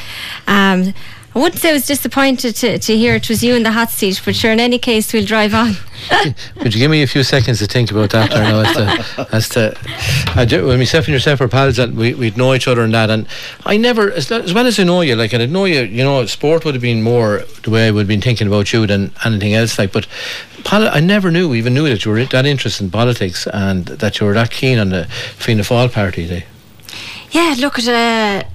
Um, 0.46 0.94
I 1.36 1.38
wouldn't 1.38 1.60
say 1.60 1.68
I 1.68 1.74
was 1.74 1.84
disappointed 1.86 2.56
to, 2.56 2.78
to 2.78 2.96
hear 2.96 3.16
it 3.16 3.28
was 3.28 3.44
you 3.44 3.54
in 3.54 3.62
the 3.62 3.72
hot 3.72 3.90
seat, 3.90 4.22
but 4.24 4.34
sure, 4.34 4.52
in 4.52 4.58
any 4.58 4.78
case, 4.78 5.12
we'll 5.12 5.26
drive 5.26 5.52
on. 5.52 5.74
Could 6.60 6.74
you 6.74 6.80
give 6.80 6.90
me 6.90 7.02
a 7.02 7.06
few 7.06 7.22
seconds 7.22 7.58
to 7.58 7.66
think 7.66 7.90
about 7.90 8.08
that 8.12 8.30
now 8.30 8.60
as 8.60 9.50
to, 9.50 9.76
as 10.36 10.48
to 10.48 10.62
when 10.62 10.78
myself 10.78 11.04
and 11.04 11.12
yourself 11.12 11.40
were 11.40 11.48
pals 11.48 11.78
and 11.78 11.94
we, 11.94 12.14
we'd 12.14 12.38
know 12.38 12.54
each 12.54 12.66
other 12.66 12.80
and 12.80 12.94
that 12.94 13.10
and 13.10 13.28
I 13.66 13.76
never 13.76 14.10
as, 14.12 14.32
as 14.32 14.54
well 14.54 14.66
as 14.66 14.80
I 14.80 14.84
know 14.84 15.02
you 15.02 15.14
like 15.14 15.34
I 15.34 15.44
know 15.44 15.66
you 15.66 15.82
you 15.82 16.04
know 16.04 16.24
sport 16.24 16.64
would 16.64 16.74
have 16.74 16.80
been 16.80 17.02
more 17.02 17.42
the 17.64 17.70
way 17.70 17.88
I 17.88 17.90
would 17.90 18.00
have 18.00 18.08
been 18.08 18.22
thinking 18.22 18.46
about 18.46 18.72
you 18.72 18.86
than 18.86 19.12
anything 19.24 19.52
else 19.52 19.78
like 19.78 19.92
but 19.92 20.06
poli- 20.64 20.88
I 20.88 21.00
never 21.00 21.30
knew 21.30 21.54
even 21.54 21.74
knew 21.74 21.88
that 21.88 22.04
you 22.04 22.12
were 22.12 22.24
that 22.24 22.46
interested 22.46 22.84
in 22.84 22.90
politics 22.90 23.46
and 23.52 23.84
that 23.86 24.20
you 24.20 24.26
were 24.26 24.34
that 24.34 24.50
keen 24.50 24.78
on 24.78 24.88
the 24.88 25.04
Fianna 25.04 25.62
Fáil 25.62 25.92
party 25.92 26.26
day. 26.26 26.46
Yeah, 27.30 27.54
look 27.58 27.78
at 27.78 27.88
uh, 27.88 28.46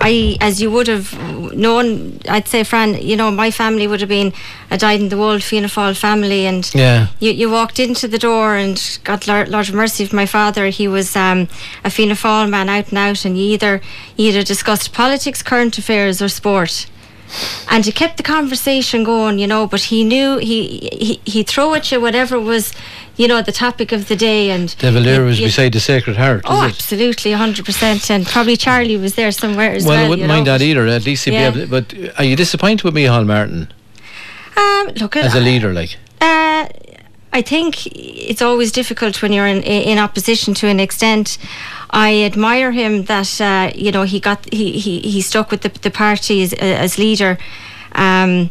I 0.00 0.36
as 0.40 0.60
you 0.62 0.70
would 0.70 0.86
have 0.88 1.12
known. 1.54 2.20
I'd 2.28 2.48
say, 2.48 2.64
Fran, 2.64 2.94
you 3.02 3.16
know, 3.16 3.30
my 3.30 3.50
family 3.50 3.86
would 3.86 4.00
have 4.00 4.08
been 4.08 4.32
a 4.70 4.78
dyed 4.78 5.00
in 5.00 5.08
the 5.08 5.16
wool 5.16 5.38
Fianna 5.40 5.68
Fáil 5.68 5.96
family, 5.96 6.46
and 6.46 6.70
Yeah. 6.74 7.08
you, 7.18 7.32
you 7.32 7.50
walked 7.50 7.78
into 7.78 8.08
the 8.08 8.18
door 8.18 8.56
and 8.56 8.98
got 9.04 9.26
lar- 9.26 9.46
large 9.46 9.72
mercy 9.72 10.04
of 10.04 10.12
my 10.12 10.26
father. 10.26 10.68
He 10.68 10.88
was 10.88 11.16
um, 11.16 11.48
a 11.84 11.90
Fianna 11.90 12.14
Fáil 12.14 12.48
man 12.48 12.68
out 12.68 12.88
and 12.90 12.98
out, 12.98 13.24
and 13.24 13.36
you 13.38 13.44
either 13.52 13.80
you 14.16 14.28
either 14.28 14.42
discussed 14.42 14.92
politics, 14.92 15.42
current 15.42 15.76
affairs, 15.78 16.22
or 16.22 16.28
sport. 16.28 16.86
And 17.70 17.84
he 17.84 17.92
kept 17.92 18.16
the 18.16 18.24
conversation 18.24 19.04
going, 19.04 19.38
you 19.38 19.46
know. 19.46 19.66
But 19.66 19.82
he 19.82 20.02
knew 20.02 20.38
he 20.38 20.88
he 20.92 21.20
he 21.24 21.42
throw 21.44 21.74
at 21.74 21.92
you 21.92 22.00
whatever 22.00 22.40
was, 22.40 22.72
you 23.20 23.28
know, 23.28 23.42
the 23.42 23.52
topic 23.66 23.92
of 23.92 24.02
the 24.10 24.16
day. 24.16 24.50
And 24.50 24.66
De 24.78 24.90
Valera 24.90 25.24
was 25.26 25.38
beside 25.38 25.72
the 25.72 25.80
Sacred 25.80 26.16
Heart. 26.16 26.42
Oh, 26.46 26.62
absolutely, 26.72 27.32
hundred 27.32 27.64
percent, 27.66 28.10
and 28.10 28.26
probably 28.34 28.56
Charlie 28.56 28.96
was 28.96 29.12
there 29.14 29.30
somewhere 29.42 29.72
as 29.78 29.84
well. 29.84 29.96
Well, 29.96 30.06
I 30.06 30.08
wouldn't 30.08 30.28
mind 30.28 30.46
know. 30.46 30.52
that 30.58 30.62
either. 30.68 30.86
At 30.86 31.04
least 31.04 31.24
he'd 31.26 31.34
Yeah. 31.34 31.50
be 31.50 31.60
able. 31.60 31.82
To, 31.82 31.82
but 31.98 32.18
are 32.18 32.24
you 32.30 32.36
disappointed 32.36 32.82
with 32.84 32.94
Micheál 32.94 33.26
Martin, 33.26 33.62
Um, 34.56 34.84
look 35.02 35.16
at 35.16 35.24
as 35.24 35.34
a 35.34 35.40
leader? 35.50 35.72
Like, 35.80 35.92
Uh, 36.20 36.64
I 37.32 37.42
think 37.42 37.86
it's 37.86 38.42
always 38.42 38.72
difficult 38.72 39.14
when 39.22 39.32
you're 39.34 39.46
in 39.54 39.62
in 39.62 39.98
opposition 39.98 40.54
to 40.54 40.66
an 40.66 40.80
extent. 40.80 41.38
I 42.08 42.22
admire 42.30 42.72
him 42.72 43.04
that 43.04 43.30
uh, 43.40 43.70
you 43.84 43.90
know 43.94 44.04
he 44.04 44.18
got 44.20 44.38
he, 44.52 44.66
he, 44.84 44.92
he 45.14 45.20
stuck 45.20 45.50
with 45.50 45.60
the, 45.60 45.70
the 45.86 45.90
party 45.90 46.42
as, 46.44 46.52
as 46.82 46.96
leader. 46.98 47.36
Um, 47.94 48.50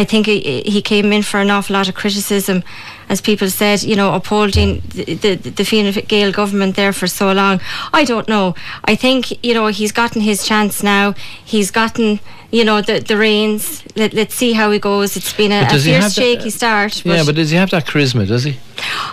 I 0.00 0.04
think 0.04 0.26
he, 0.26 0.62
he 0.74 0.80
came 0.82 1.12
in 1.16 1.22
for 1.22 1.40
an 1.40 1.50
awful 1.50 1.74
lot 1.74 1.88
of 1.88 1.94
criticism, 1.94 2.62
as 3.08 3.20
people 3.20 3.48
said, 3.50 3.82
you 3.82 3.96
know, 3.96 4.14
upholding 4.14 4.82
the, 4.88 5.14
the, 5.14 5.34
the 5.36 5.64
Fine 5.64 5.92
Gael 6.06 6.32
government 6.32 6.76
there 6.76 6.92
for 6.92 7.06
so 7.06 7.32
long. 7.32 7.60
I 7.92 8.04
don't 8.04 8.28
know. 8.28 8.54
I 8.84 8.94
think, 8.96 9.44
you 9.44 9.54
know, 9.54 9.68
he's 9.68 9.92
gotten 9.92 10.20
his 10.20 10.46
chance 10.46 10.82
now. 10.82 11.14
He's 11.44 11.70
gotten, 11.70 12.20
you 12.50 12.64
know, 12.64 12.80
the, 12.82 13.00
the 13.00 13.16
reins. 13.16 13.82
Let, 13.96 14.12
let's 14.14 14.34
see 14.34 14.52
how 14.52 14.70
he 14.70 14.78
goes. 14.78 15.16
It's 15.16 15.32
been 15.32 15.52
a, 15.52 15.62
a 15.62 15.68
fierce, 15.68 15.84
have 15.86 16.02
that- 16.02 16.12
shaky 16.12 16.48
uh, 16.48 16.50
start. 16.50 17.04
yeah, 17.04 17.22
but 17.24 17.34
does 17.34 17.50
he 17.50 17.56
have 17.56 17.70
that 17.70 17.86
charisma? 17.86 18.26
Does 18.26 18.44
he? 18.44 18.58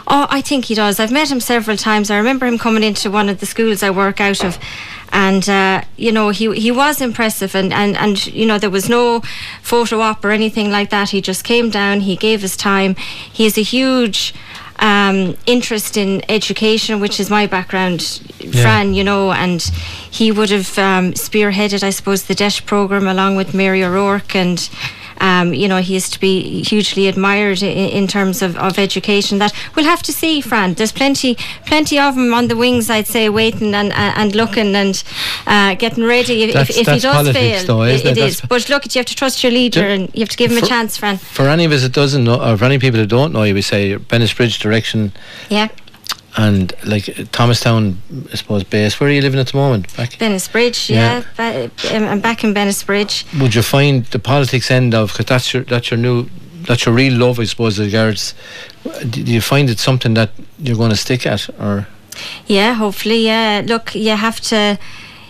Oh, 0.08 0.28
I 0.30 0.42
think 0.42 0.66
he 0.66 0.76
does. 0.76 1.00
I've 1.00 1.12
met 1.12 1.32
him 1.32 1.40
several 1.40 1.78
times. 1.78 2.12
I 2.12 2.18
remember 2.18 2.46
him 2.46 2.58
coming 2.58 2.84
into 2.84 3.10
one 3.10 3.30
of 3.30 3.40
the 3.40 3.46
schools 3.46 3.82
I 3.82 3.90
work 3.90 4.20
out 4.22 4.44
of, 4.44 4.60
and 5.12 5.48
uh, 5.50 5.82
you 5.98 6.12
know 6.12 6.30
he 6.30 6.54
he 6.56 6.72
was 6.72 7.02
impressive, 7.02 7.56
and, 7.56 7.74
and 7.74 7.96
and 7.98 8.28
you 8.28 8.46
know 8.46 8.58
there 8.58 8.70
was 8.70 8.89
no 8.89 9.22
photo 9.62 10.02
op 10.02 10.24
or 10.24 10.32
anything 10.32 10.72
like 10.72 10.89
that. 10.89 11.10
He 11.10 11.22
just 11.22 11.44
came 11.44 11.70
down. 11.70 12.02
He 12.02 12.15
gave 12.15 12.41
his 12.41 12.58
time. 12.58 12.96
He 12.96 13.44
has 13.46 13.58
a 13.58 13.63
huge. 13.63 14.34
Um, 14.78 15.38
interest 15.46 15.96
in 15.96 16.22
education, 16.30 17.00
which 17.00 17.18
is 17.18 17.30
my 17.30 17.48
background, 17.48 18.22
Fran, 18.52 18.94
you 18.94 19.06
know, 19.06 19.32
and 19.32 19.62
he 20.12 20.34
would 20.34 20.50
have 20.50 20.78
um, 20.78 21.13
spearheaded, 21.13 21.82
I 21.82 21.91
suppose, 21.91 22.24
the 22.24 22.36
DEIS 22.36 22.60
program 22.60 23.08
along 23.08 23.38
with 23.38 23.54
Mary 23.54 23.86
O'Rourke, 23.86 24.36
and 24.36 24.70
um, 25.21 25.54
you 25.54 25.67
know, 25.67 25.78
he 25.78 25.95
is 25.95 26.10
to 26.10 26.19
be 26.19 26.63
hugely 26.63 27.08
admired 27.08 27.62
in, 27.63 27.69
in 27.89 28.08
terms 28.08 28.41
of, 28.41 28.58
of 28.58 28.78
education. 28.80 29.39
That 29.39 29.54
we'll 29.75 29.86
have 29.86 30.04
to 30.04 30.13
see, 30.13 30.41
Fran. 30.41 30.73
There's 30.73 30.91
plenty, 30.91 31.36
plenty 31.65 31.99
of 31.99 32.15
them 32.15 32.34
on 32.34 32.47
the 32.47 32.56
wings, 32.56 32.89
I'd 32.89 33.08
say, 33.08 33.30
waiting 33.30 33.73
and 33.73 33.91
and, 33.93 34.36
looking 34.36 34.75
and 34.75 35.04
uh, 35.47 35.75
getting 35.75 36.04
ready. 36.04 36.43
If, 36.43 36.54
That's- 36.54 36.78
if, 36.78 36.86
that's 36.86 37.04
he 37.04 37.08
does 37.10 37.32
fail, 37.32 37.65
though, 37.65 37.84
it 37.84 38.06
it? 38.06 38.17
is. 38.17 38.41
But 38.41 38.69
look, 38.69 38.86
you 38.93 38.99
have 38.99 39.06
to 39.06 39.15
trust 39.15 39.43
your 39.43 39.51
leader, 39.51 39.82
Do- 39.82 39.88
and 39.88 40.10
you 40.13 40.19
have 40.21 40.30
to 40.30 40.38
give 40.38 40.51
him 40.51 40.60
for- 40.60 40.65
a 40.65 40.67
chance, 40.67 40.97
Fran. 40.97 41.17
For 41.17 41.47
any 41.47 41.65
of 41.65 41.71
us 41.71 41.82
that 41.84 41.93
doesn't 41.93 42.23
know, 42.23 42.41
or 42.41 42.58
for 42.58 42.65
any 42.65 42.80
people 42.80 42.99
that 42.99 43.08
don't 43.08 43.32
know, 43.34 43.43
you 43.43 43.54
would 43.54 43.63
say 43.63 43.95
Bennettsbridge 43.97 44.60
direction 44.60 45.12
Yeah, 45.49 45.67
and 46.38 46.74
like 46.86 47.06
Thomastown, 47.32 47.98
I 48.32 48.36
suppose, 48.36 48.63
base. 48.63 49.00
Where 49.00 49.10
are 49.10 49.13
you 49.13 49.21
living 49.21 49.39
at 49.39 49.48
the 49.48 49.58
moment? 49.58 49.95
Back? 49.95 50.12
Bennettsbridge. 50.12 50.89
Yeah. 50.89 51.24
Yeah, 51.39 51.69
Ba- 51.69 51.95
um, 51.95 52.04
I'm 52.04 52.19
back 52.21 52.43
in 52.43 52.54
Bennettsbridge. 52.54 53.39
Would 53.41 53.56
you 53.56 53.62
find 53.62 54.06
the 54.06 54.19
politics 54.19 54.69
end 54.71 54.93
of 54.93 55.12
because 55.12 55.26
that's 55.26 55.54
your 55.54 55.63
that's 55.63 55.91
your 55.91 55.98
new 56.00 56.28
that's 56.67 56.86
your 56.86 56.95
real 56.95 57.13
love, 57.13 57.39
I 57.39 57.45
suppose, 57.45 57.80
as 57.80 57.86
regards. 57.86 58.34
Do 59.10 59.21
you 59.21 59.41
find 59.41 59.69
it 59.69 59.80
something 59.80 60.13
that 60.15 60.32
you're 60.60 60.78
going 60.78 60.89
to 60.91 60.95
stick 60.98 61.26
at, 61.28 61.48
or 61.60 61.88
Yeah, 62.48 62.74
hopefully. 62.74 63.26
Yeah, 63.26 63.62
look, 63.65 63.93
you 63.95 64.15
have 64.15 64.39
to, 64.41 64.78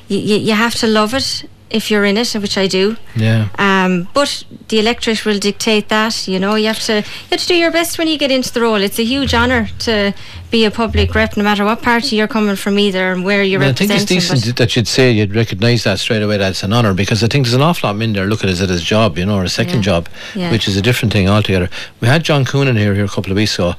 you, 0.08 0.38
you 0.38 0.54
have 0.54 0.76
to 0.76 0.88
love 0.88 1.14
it 1.14 1.44
if 1.70 1.90
you're 1.92 2.06
in 2.06 2.16
it, 2.18 2.34
which 2.36 2.58
I 2.58 2.68
do. 2.68 2.96
yeah? 3.16 3.48
Um, 3.58 4.08
but 4.14 4.46
the 4.70 4.80
electorate 4.80 5.26
will 5.26 5.40
dictate 5.40 5.90
that. 5.90 6.26
You 6.28 6.40
know, 6.40 6.56
you 6.56 6.68
have 6.68 6.80
to 6.86 6.94
you 7.00 7.30
have 7.32 7.42
to 7.42 7.48
do 7.48 7.56
your 7.56 7.72
best 7.72 7.98
when 7.98 8.08
you 8.08 8.18
get 8.18 8.32
into 8.32 8.52
the 8.54 8.62
role. 8.62 8.82
It's 8.82 9.00
a 9.00 9.04
huge 9.04 9.34
honour 9.34 9.68
to 9.80 10.14
be 10.56 10.64
a 10.64 10.72
public 10.72 11.14
rep, 11.14 11.36
no 11.36 11.44
matter 11.44 11.66
what 11.66 11.82
party 11.82 12.16
you're 12.16 12.30
coming 12.30 12.56
from, 12.56 12.80
either 12.80 13.12
and 13.12 13.26
where 13.26 13.44
you're 13.44 13.60
Well, 13.60 13.72
I 13.72 13.74
think 13.74 13.92
it's 13.92 14.06
decent 14.06 14.56
that 14.56 14.74
you'd 14.78 14.88
say 14.88 15.12
you'd 15.12 15.36
recognise 15.36 15.84
that 15.84 16.00
straight 16.00 16.22
away. 16.24 16.38
That's 16.38 16.64
an 16.64 16.72
honour 16.72 16.94
because 16.94 17.22
I 17.26 17.28
think 17.28 17.46
there's 17.46 17.54
an 17.56 17.62
awful 17.62 17.90
lot 17.92 18.02
in 18.02 18.14
there. 18.14 18.26
looking 18.26 18.50
at 18.50 18.56
it 18.56 18.62
as 18.62 18.70
his 18.70 18.82
job, 18.82 19.18
you 19.18 19.26
know, 19.26 19.36
or 19.36 19.44
a 19.44 19.50
second 19.50 19.80
Yeah. 19.80 19.82
job, 19.92 20.10
Yeah. 20.34 20.52
which 20.52 20.70
is 20.70 20.78
a 20.78 20.82
different 20.82 21.12
thing 21.12 21.28
altogether. 21.28 21.70
We 22.00 22.08
had 22.08 22.24
John 22.24 22.46
Coonan 22.46 22.78
here 22.78 22.96
here 22.96 23.04
a 23.04 23.10
couple 23.10 23.32
of 23.34 23.36
weeks 23.36 23.56
ago, 23.56 23.76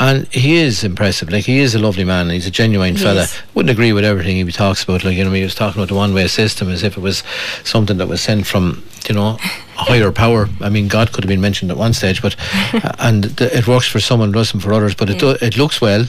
and 0.00 0.26
he 0.32 0.56
is 0.56 0.82
impressive. 0.82 1.30
Like 1.30 1.44
he 1.44 1.60
is 1.60 1.76
a 1.76 1.78
lovely 1.78 2.02
man. 2.04 2.28
He's 2.30 2.46
a 2.48 2.50
genuine 2.50 2.96
He 2.96 3.02
fella. 3.04 3.28
Wouldn't 3.54 3.70
agree 3.70 3.92
with 3.92 4.04
everything 4.04 4.34
he 4.44 4.50
talks 4.50 4.82
about. 4.82 5.04
Like 5.04 5.16
you 5.16 5.24
know, 5.24 5.30
he 5.30 5.44
was 5.44 5.54
talking 5.54 5.80
about 5.80 5.88
the 5.90 5.94
one-way 5.94 6.26
system 6.26 6.68
as 6.72 6.82
if 6.82 6.96
it 6.96 7.00
was 7.00 7.22
something 7.62 7.98
that 7.98 8.08
was 8.08 8.20
sent 8.20 8.48
from 8.48 8.82
you 9.08 9.14
know 9.14 9.36
a 9.78 9.82
higher 9.82 10.10
power. 10.12 10.48
I 10.60 10.68
mean, 10.68 10.88
God 10.88 11.12
could 11.12 11.24
have 11.24 11.28
been 11.28 11.40
mentioned 11.40 11.70
at 11.70 11.76
one 11.76 11.92
stage, 11.92 12.20
but 12.22 12.36
and 12.98 13.36
th- 13.36 13.52
it 13.52 13.66
works 13.68 13.86
for 13.88 14.00
some 14.00 14.20
and 14.20 14.32
doesn't 14.32 14.60
for 14.60 14.72
others. 14.72 14.94
But 14.94 15.10
it 15.10 15.14
Yeah. 15.22 15.34
do, 15.34 15.46
it 15.46 15.56
looks 15.56 15.80
well. 15.80 16.06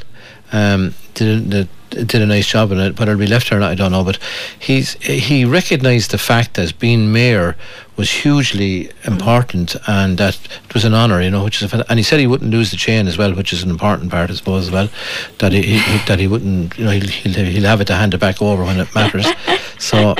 Um, 0.53 0.93
did 1.13 1.53
a, 1.53 1.67
did 2.05 2.21
a 2.21 2.25
nice 2.25 2.47
job 2.47 2.71
in 2.71 2.79
it. 2.79 2.97
Whether 2.97 3.12
it'll 3.12 3.19
be 3.19 3.27
left 3.27 3.51
or 3.51 3.60
not, 3.60 3.71
I 3.71 3.75
don't 3.75 3.91
know. 3.91 4.03
But 4.05 4.17
he's 4.57 4.93
he 5.03 5.43
recognised 5.43 6.12
the 6.12 6.17
fact 6.17 6.53
that 6.53 6.77
being 6.79 7.12
mayor 7.12 7.57
was 7.97 8.10
hugely 8.10 8.89
important 9.03 9.75
and 9.88 10.17
that 10.19 10.36
it 10.65 10.73
was 10.73 10.86
an 10.86 10.93
honour, 10.93 11.21
you 11.21 11.29
know. 11.31 11.43
Which 11.43 11.62
is 11.62 11.73
a, 11.73 11.86
and 11.89 11.99
he 11.99 12.03
said 12.03 12.19
he 12.21 12.27
wouldn't 12.27 12.51
lose 12.51 12.71
the 12.71 12.77
chain 12.77 13.07
as 13.07 13.17
well, 13.17 13.33
which 13.33 13.51
is 13.51 13.62
an 13.63 13.69
important 13.69 14.10
part, 14.10 14.31
I 14.31 14.36
suppose, 14.36 14.67
as 14.67 14.71
well. 14.71 14.88
That 15.39 15.51
he, 15.51 15.62
he, 15.63 15.79
he- 15.79 16.05
that 16.05 16.19
he 16.19 16.27
wouldn't, 16.27 16.77
you 16.77 16.86
know, 16.86 16.91
he'll, 16.91 17.07
he'll 17.10 17.45
he'll 17.45 17.63
have 17.67 17.81
it 17.81 17.86
to 17.88 17.95
hand 17.95 18.13
it 18.13 18.19
back 18.21 18.41
over 18.41 18.63
when 18.63 18.79
it 18.79 18.93
matters. 18.95 19.27
so 19.79 20.15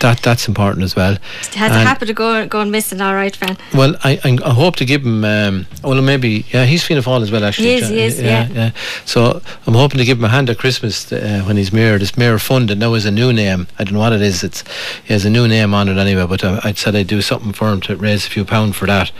that 0.00 0.20
that's 0.22 0.48
important 0.48 0.84
as 0.84 0.94
well. 0.96 1.12
It 1.12 1.54
has 1.54 1.72
a 1.72 1.74
And- 1.78 1.88
habit 1.88 2.10
of 2.10 2.16
going 2.16 2.48
going 2.48 2.70
missing. 2.70 3.00
All 3.00 3.14
right, 3.14 3.34
Fran. 3.34 3.56
well, 3.74 3.94
I, 4.04 4.18
I 4.24 4.38
I 4.44 4.50
hope 4.54 4.76
to 4.76 4.84
give 4.84 5.02
him. 5.04 5.24
Um, 5.24 5.66
well, 5.84 6.00
maybe 6.02 6.44
yeah, 6.52 6.64
he's 6.64 6.82
Fianna 6.84 7.02
Fáil 7.02 7.22
as 7.22 7.30
well. 7.30 7.44
Actually, 7.44 7.68
He 7.68 7.74
is, 7.74 7.80
John- 7.82 7.92
he 7.92 8.00
is, 8.00 8.20
yeah. 8.22 8.48
yeah. 8.52 8.70
So 9.04 9.40
I'm 9.66 9.74
hoping 9.74 9.98
to 9.98 10.04
give 10.04 10.18
him 10.18 10.24
a 10.24 10.28
hand 10.28 10.50
at 10.50 10.58
Christmas 10.58 11.12
uh, 11.12 11.42
when 11.46 11.56
he's 11.56 11.72
mayor. 11.72 11.98
This 11.98 12.16
mayor 12.16 12.38
fund 12.38 12.70
and 12.70 12.80
now 12.80 12.94
is 12.94 13.04
a 13.06 13.10
new 13.10 13.32
name. 13.32 13.66
I 13.78 13.84
don't 13.84 13.94
know 13.94 14.00
what 14.00 14.12
it 14.12 14.22
is. 14.22 14.42
It's 14.42 14.64
he 15.04 15.12
has 15.12 15.24
a 15.24 15.30
new 15.30 15.46
name 15.48 15.74
on 15.74 15.88
it 15.88 15.96
anyway. 15.98 16.26
But 16.26 16.44
uh, 16.44 16.60
I 16.64 16.72
said 16.72 16.94
I'd 16.96 17.06
do 17.06 17.20
something 17.22 17.52
for 17.52 17.70
him 17.72 17.80
to 17.82 17.96
raise 17.96 18.26
a 18.26 18.30
few 18.30 18.44
pound 18.44 18.74
for 18.76 18.86
that. 18.86 19.10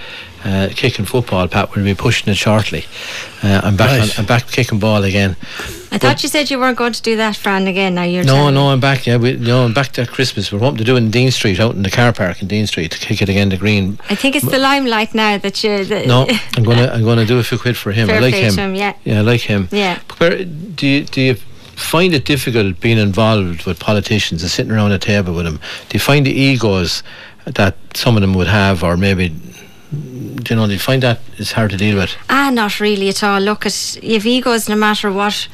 Uh, 0.45 0.69
kicking 0.75 1.05
football, 1.05 1.47
Pat. 1.47 1.75
We'll 1.75 1.85
be 1.85 1.95
pushing 1.95 2.29
it 2.33 2.37
shortly. 2.37 2.85
Uh, 3.45 3.61
I'm 3.63 3.77
back. 3.77 3.91
Right. 4.01 4.19
On, 4.19 4.23
I'm 4.23 4.27
back 4.27 4.49
kicking 4.51 4.81
ball 4.81 5.05
again. 5.05 5.37
I 5.93 5.99
thought 5.99 6.23
you 6.23 6.29
said 6.31 6.51
you 6.51 6.59
weren't 6.59 6.79
going 6.79 6.95
to 6.95 7.03
do 7.03 7.17
that, 7.17 7.37
Fran, 7.37 7.67
again. 7.67 7.97
Now 7.97 8.05
you're 8.05 8.25
No, 8.25 8.49
no. 8.49 8.71
I'm 8.71 8.81
back. 8.81 9.07
Yeah, 9.07 9.19
we, 9.19 9.37
no, 9.37 9.65
I'm 9.65 9.75
back 9.75 9.89
to 9.93 10.07
Christmas. 10.07 10.51
We're 10.51 10.61
hoping 10.61 10.79
to 10.79 10.85
do 10.85 10.95
it 10.95 10.99
in 10.99 11.11
Dean 11.11 11.31
Street, 11.31 11.61
out 11.61 11.75
in 11.75 11.83
the 11.83 11.91
car 11.91 12.13
park 12.15 12.41
in 12.41 12.49
Dean 12.49 12.67
Street, 12.67 12.91
to 12.93 12.99
kick 12.99 13.21
it 13.21 13.29
again 13.29 13.51
to 13.51 13.59
Green. 13.59 13.99
I 14.09 14.15
think 14.15 14.35
it's 14.35 14.51
the 14.51 14.59
limelight 14.59 15.15
now 15.15 15.37
that 15.37 15.63
you. 15.63 15.85
No, 16.07 16.27
I'm 16.57 16.63
gonna 16.63 16.87
I'm 16.87 17.05
gonna 17.05 17.27
do 17.27 17.39
a 17.39 17.43
few 17.43 17.59
quid 17.59 17.77
for 17.77 17.93
him. 17.93 18.09
Fair 18.09 18.17
I 18.17 18.21
like 18.21 18.35
him. 18.35 18.55
him, 18.55 18.75
yeah. 18.75 18.95
yeah, 19.05 19.19
I 19.19 19.21
like 19.21 19.43
him. 19.43 19.69
Yeah. 19.71 20.01
Where 20.17 20.45
do 20.45 20.87
you 20.87 21.05
do 21.05 21.21
you 21.21 21.35
find 21.35 22.15
it 22.15 22.25
difficult 22.25 22.81
being 22.81 22.99
involved 22.99 23.67
with 23.67 23.79
politicians 23.79 24.43
and 24.43 24.51
sitting 24.51 24.73
around 24.73 24.93
a 24.93 24.99
table 24.99 25.35
with 25.35 25.45
them? 25.45 25.61
Do 25.89 25.95
you 25.95 26.01
find 26.01 26.25
the 26.25 26.33
egos 26.33 27.03
that 27.45 27.77
some 27.95 28.17
of 28.17 28.23
them 28.23 28.33
would 28.35 28.47
have, 28.47 28.83
or 28.83 28.97
maybe 28.97 29.29
do 29.91 30.55
you 30.55 30.57
know? 30.57 30.67
Do 30.67 30.73
you 30.73 30.79
find 30.79 31.03
that 31.03 31.21
it's 31.37 31.53
hard 31.53 31.71
to 31.73 31.77
deal 31.77 31.97
with? 31.97 32.17
Ah, 32.31 32.51
not 32.51 32.81
really 32.81 33.11
at 33.11 33.23
all. 33.23 33.41
Look 33.41 33.67
at 33.67 33.99
you've 34.03 34.25
egos 34.25 34.69
no 34.69 34.77
matter 34.77 35.13
what 35.13 35.49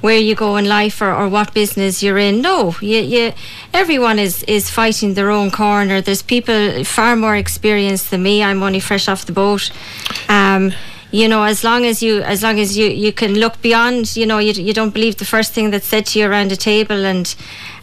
where 0.00 0.18
you 0.18 0.34
go 0.34 0.56
in 0.56 0.66
life 0.66 1.00
or, 1.00 1.12
or 1.14 1.28
what 1.28 1.54
business 1.54 2.02
you're 2.02 2.18
in. 2.18 2.40
No, 2.40 2.74
you, 2.80 3.00
you 3.00 3.32
everyone 3.72 4.18
is, 4.18 4.42
is 4.44 4.70
fighting 4.70 5.14
their 5.14 5.30
own 5.30 5.50
corner. 5.50 6.00
There's 6.00 6.22
people 6.22 6.84
far 6.84 7.16
more 7.16 7.36
experienced 7.36 8.10
than 8.10 8.22
me. 8.22 8.42
I'm 8.42 8.62
only 8.62 8.80
fresh 8.80 9.08
off 9.08 9.26
the 9.26 9.32
boat. 9.32 9.70
Um, 10.28 10.72
you 11.12 11.28
know, 11.28 11.42
as 11.42 11.64
long 11.64 11.84
as 11.84 12.02
you 12.02 12.22
as 12.22 12.42
long 12.42 12.58
as 12.60 12.76
you, 12.78 12.86
you 12.86 13.12
can 13.12 13.34
look 13.34 13.60
beyond, 13.62 14.16
you 14.16 14.26
know, 14.26 14.38
you, 14.38 14.52
you 14.52 14.72
don't 14.72 14.94
believe 14.94 15.16
the 15.16 15.24
first 15.24 15.52
thing 15.52 15.70
that's 15.70 15.86
said 15.86 16.06
to 16.06 16.18
you 16.18 16.26
around 16.26 16.52
a 16.52 16.56
table 16.56 17.04
and 17.04 17.34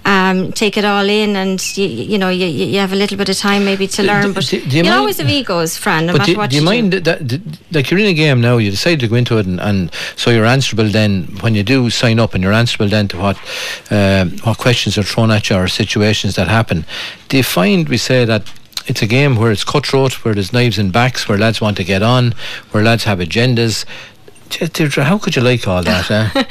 um, 0.05 0.53
take 0.53 0.78
it 0.78 0.86
all 0.86 1.05
in, 1.09 1.36
and 1.36 1.59
you, 1.78 1.86
you 1.86 2.17
know, 2.17 2.30
you, 2.30 2.45
you 2.45 2.80
have 2.80 2.93
a 2.93 2.95
little 2.95 3.17
bit 3.17 3.28
of 3.28 3.38
time 3.38 3.65
maybe 3.65 3.88
to 3.88 4.03
learn. 4.03 4.32
But 4.32 4.45
do- 4.45 4.61
do 4.61 4.78
you 4.78 4.84
mind- 4.84 4.95
always 4.95 5.17
have 5.17 5.30
egos, 5.30 5.75
Fran, 5.78 6.05
no 6.05 6.13
but 6.13 6.25
do, 6.25 6.34
do 6.36 6.55
you 6.55 6.61
you 6.61 6.65
mind 6.65 6.91
do. 6.91 6.99
that, 7.01 7.28
that, 7.28 7.41
like 7.73 7.91
you're 7.91 7.99
in 7.99 8.05
a 8.05 8.13
game 8.13 8.39
now, 8.39 8.55
you 8.57 8.71
decide 8.71 9.01
to 9.01 9.07
go 9.09 9.15
into 9.17 9.38
it, 9.38 9.45
and, 9.45 9.59
and 9.59 9.91
so 10.15 10.32
you're 10.32 10.45
answerable 10.45 10.86
then 10.88 11.23
when 11.41 11.55
you 11.55 11.63
do 11.63 11.89
sign 11.89 12.19
up, 12.19 12.34
and 12.34 12.41
you're 12.41 12.53
answerable 12.53 12.88
then 12.88 13.09
to 13.09 13.17
what 13.17 13.38
um 13.91 14.32
what 14.45 14.57
questions 14.57 14.97
are 14.97 15.03
thrown 15.03 15.30
at 15.32 15.49
you 15.49 15.57
or 15.57 15.67
situations 15.67 16.36
that 16.36 16.47
happen. 16.47 16.86
Do 17.28 17.36
you 17.36 17.43
find 17.43 17.89
we 17.89 17.97
say 17.97 18.23
that? 18.23 18.49
It's 18.88 19.02
a 19.02 19.08
game 19.08 19.36
where 19.36 19.52
it's 19.52 19.64
cutthroat, 19.64 20.24
where 20.24 20.34
there's 20.34 20.54
knives 20.54 20.78
and 20.78 20.92
backs, 20.92 21.28
where 21.28 21.38
lads 21.38 21.60
want 21.60 21.78
to 21.78 21.84
get 21.84 22.02
on, 22.02 22.34
where 22.72 22.84
lads 22.84 23.04
have 23.04 23.20
agendas. 23.20 23.86
Deirdre, 24.50 25.04
How 25.04 25.18
could 25.18 25.36
you 25.36 25.42
like 25.42 25.68
all 25.68 25.84
that? 25.84 26.10
Eh? 26.10 26.30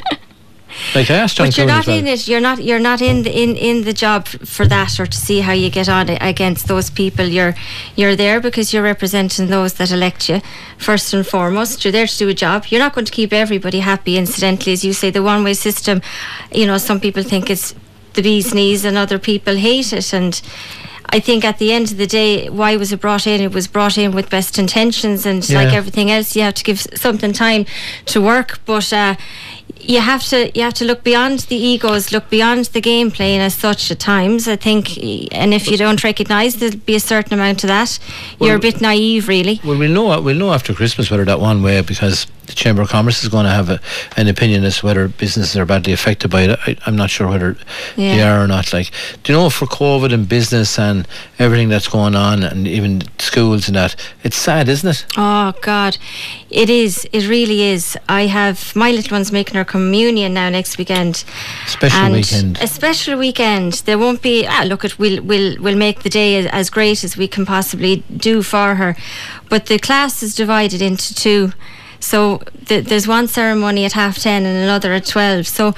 like 0.95 1.09
I 1.09 1.15
asked 1.15 1.37
John 1.37 1.47
But 1.47 1.57
you're 1.57 1.65
not 1.65 1.87
well. 1.87 1.97
in 1.97 2.05
it. 2.07 2.27
You're 2.27 2.39
not. 2.39 2.63
You're 2.63 2.79
not 2.79 3.01
in 3.01 3.23
the 3.23 3.31
in, 3.43 3.55
in 3.55 3.83
the 3.83 3.93
job 3.93 4.27
for 4.27 4.67
that, 4.67 4.99
or 4.99 5.07
to 5.07 5.17
see 5.17 5.39
how 5.41 5.53
you 5.53 5.71
get 5.71 5.89
on 5.89 6.09
against 6.09 6.67
those 6.67 6.91
people. 6.91 7.25
You're 7.25 7.55
you're 7.95 8.15
there 8.15 8.39
because 8.39 8.71
you're 8.71 8.83
representing 8.83 9.47
those 9.47 9.73
that 9.73 9.91
elect 9.91 10.29
you. 10.29 10.41
First 10.77 11.13
and 11.13 11.25
foremost, 11.25 11.83
you're 11.83 11.91
there 11.91 12.07
to 12.07 12.17
do 12.17 12.29
a 12.29 12.33
job. 12.35 12.65
You're 12.69 12.81
not 12.81 12.93
going 12.93 13.05
to 13.05 13.11
keep 13.11 13.33
everybody 13.33 13.79
happy. 13.79 14.15
Incidentally, 14.17 14.73
as 14.73 14.83
you 14.85 14.93
say, 14.93 15.09
the 15.09 15.23
one 15.23 15.43
way 15.43 15.55
system. 15.55 16.01
You 16.51 16.67
know, 16.67 16.77
some 16.77 16.99
people 16.99 17.23
think 17.23 17.49
it's 17.49 17.73
the 18.13 18.21
bee's 18.21 18.53
knees, 18.53 18.85
and 18.85 18.95
other 18.95 19.17
people 19.17 19.55
hate 19.55 19.91
it. 19.91 20.13
And 20.13 20.39
I 21.09 21.19
think 21.19 21.45
at 21.45 21.57
the 21.57 21.71
end 21.71 21.91
of 21.91 21.97
the 21.97 22.07
day, 22.07 22.49
why 22.49 22.75
was 22.75 22.91
it 22.91 22.99
brought 22.99 23.25
in? 23.27 23.41
It 23.41 23.53
was 23.53 23.67
brought 23.67 23.97
in 23.97 24.11
with 24.11 24.29
best 24.29 24.59
intentions, 24.59 25.25
and 25.25 25.47
like 25.49 25.73
everything 25.73 26.11
else, 26.11 26.35
you 26.35 26.41
have 26.41 26.55
to 26.55 26.63
give 26.63 26.81
something 26.95 27.31
time 27.31 27.65
to 28.07 28.21
work. 28.21 28.59
But 28.65 28.91
uh, 28.91 29.15
you 29.79 30.01
have 30.01 30.23
to 30.25 30.51
you 30.53 30.63
have 30.63 30.73
to 30.75 30.85
look 30.85 31.03
beyond 31.03 31.39
the 31.41 31.55
egos, 31.55 32.11
look 32.11 32.29
beyond 32.29 32.65
the 32.65 32.81
game 32.81 33.11
playing 33.11 33.39
as 33.39 33.53
such 33.53 33.89
at 33.89 33.99
times. 33.99 34.47
I 34.47 34.57
think, 34.57 34.97
and 35.33 35.53
if 35.53 35.69
you 35.69 35.77
don't 35.77 36.03
recognise, 36.03 36.55
there'll 36.55 36.77
be 36.77 36.95
a 36.95 36.99
certain 36.99 37.33
amount 37.33 37.63
of 37.63 37.69
that. 37.69 37.99
You're 38.41 38.57
a 38.57 38.59
bit 38.59 38.81
naive, 38.81 39.27
really. 39.27 39.61
Well, 39.63 39.77
we'll 39.77 39.91
know. 39.91 40.21
We'll 40.21 40.35
know 40.35 40.53
after 40.53 40.73
Christmas 40.73 41.09
whether 41.09 41.25
that 41.25 41.39
one 41.39 41.63
way 41.63 41.81
because 41.81 42.27
the 42.47 42.53
Chamber 42.53 42.81
of 42.81 42.89
Commerce 42.89 43.23
is 43.23 43.29
going 43.29 43.45
to 43.45 43.51
have 43.51 43.69
a, 43.69 43.79
an 44.15 44.27
opinion 44.27 44.63
as 44.63 44.79
to 44.79 44.85
whether 44.85 45.07
businesses 45.07 45.55
are 45.57 45.65
badly 45.65 45.93
affected 45.93 46.31
by 46.31 46.43
it. 46.43 46.59
I, 46.65 46.77
I'm 46.85 46.95
not 46.95 47.09
sure 47.09 47.27
whether 47.27 47.57
they 47.95 48.21
are 48.21 48.43
or 48.43 48.47
not. 48.47 48.73
Like, 48.73 48.91
do 49.23 49.33
you 49.33 49.37
know 49.37 49.49
for 49.49 49.65
COVID 49.65 50.13
and 50.13 50.27
business 50.27 50.79
and 50.79 51.07
everything 51.37 51.69
that's 51.69 51.87
going 51.87 52.15
on, 52.15 52.43
and 52.43 52.67
even 52.67 53.03
schools 53.19 53.67
and 53.67 53.75
that, 53.75 53.95
it's 54.23 54.37
sad, 54.37 54.69
isn't 54.69 54.89
it? 54.89 55.05
Oh 55.17 55.53
God, 55.61 55.97
it 56.49 56.69
is. 56.69 57.07
It 57.11 57.27
really 57.27 57.61
is. 57.63 57.97
I 58.09 58.27
have 58.27 58.75
my 58.75 58.91
little 58.91 59.15
one's 59.15 59.31
making 59.31 59.55
her 59.55 59.65
communion 59.65 60.33
now 60.33 60.49
next 60.49 60.77
weekend. 60.77 61.23
Special 61.65 61.99
and 61.99 62.13
weekend. 62.13 62.57
A 62.61 62.67
special 62.67 63.17
weekend. 63.19 63.73
There 63.85 63.97
won't 63.97 64.21
be. 64.21 64.45
Ah, 64.47 64.63
look, 64.65 64.85
at 64.85 64.97
we'll 64.97 65.21
we'll 65.21 65.61
we'll 65.61 65.77
make 65.77 66.03
the 66.03 66.09
day 66.09 66.37
as, 66.37 66.45
as 66.47 66.69
great 66.69 67.03
as 67.03 67.17
we 67.17 67.27
can 67.27 67.45
possibly 67.45 68.03
do 68.15 68.41
for 68.41 68.75
her, 68.75 68.95
but 69.49 69.65
the 69.65 69.77
class 69.77 70.23
is 70.23 70.33
divided 70.33 70.81
into 70.81 71.13
two. 71.13 71.51
So 71.99 72.41
th- 72.65 72.85
there's 72.85 73.07
one 73.07 73.27
ceremony 73.27 73.85
at 73.85 73.93
half 73.93 74.17
ten 74.19 74.45
and 74.45 74.57
another 74.63 74.93
at 74.93 75.05
twelve. 75.05 75.47
So 75.47 75.73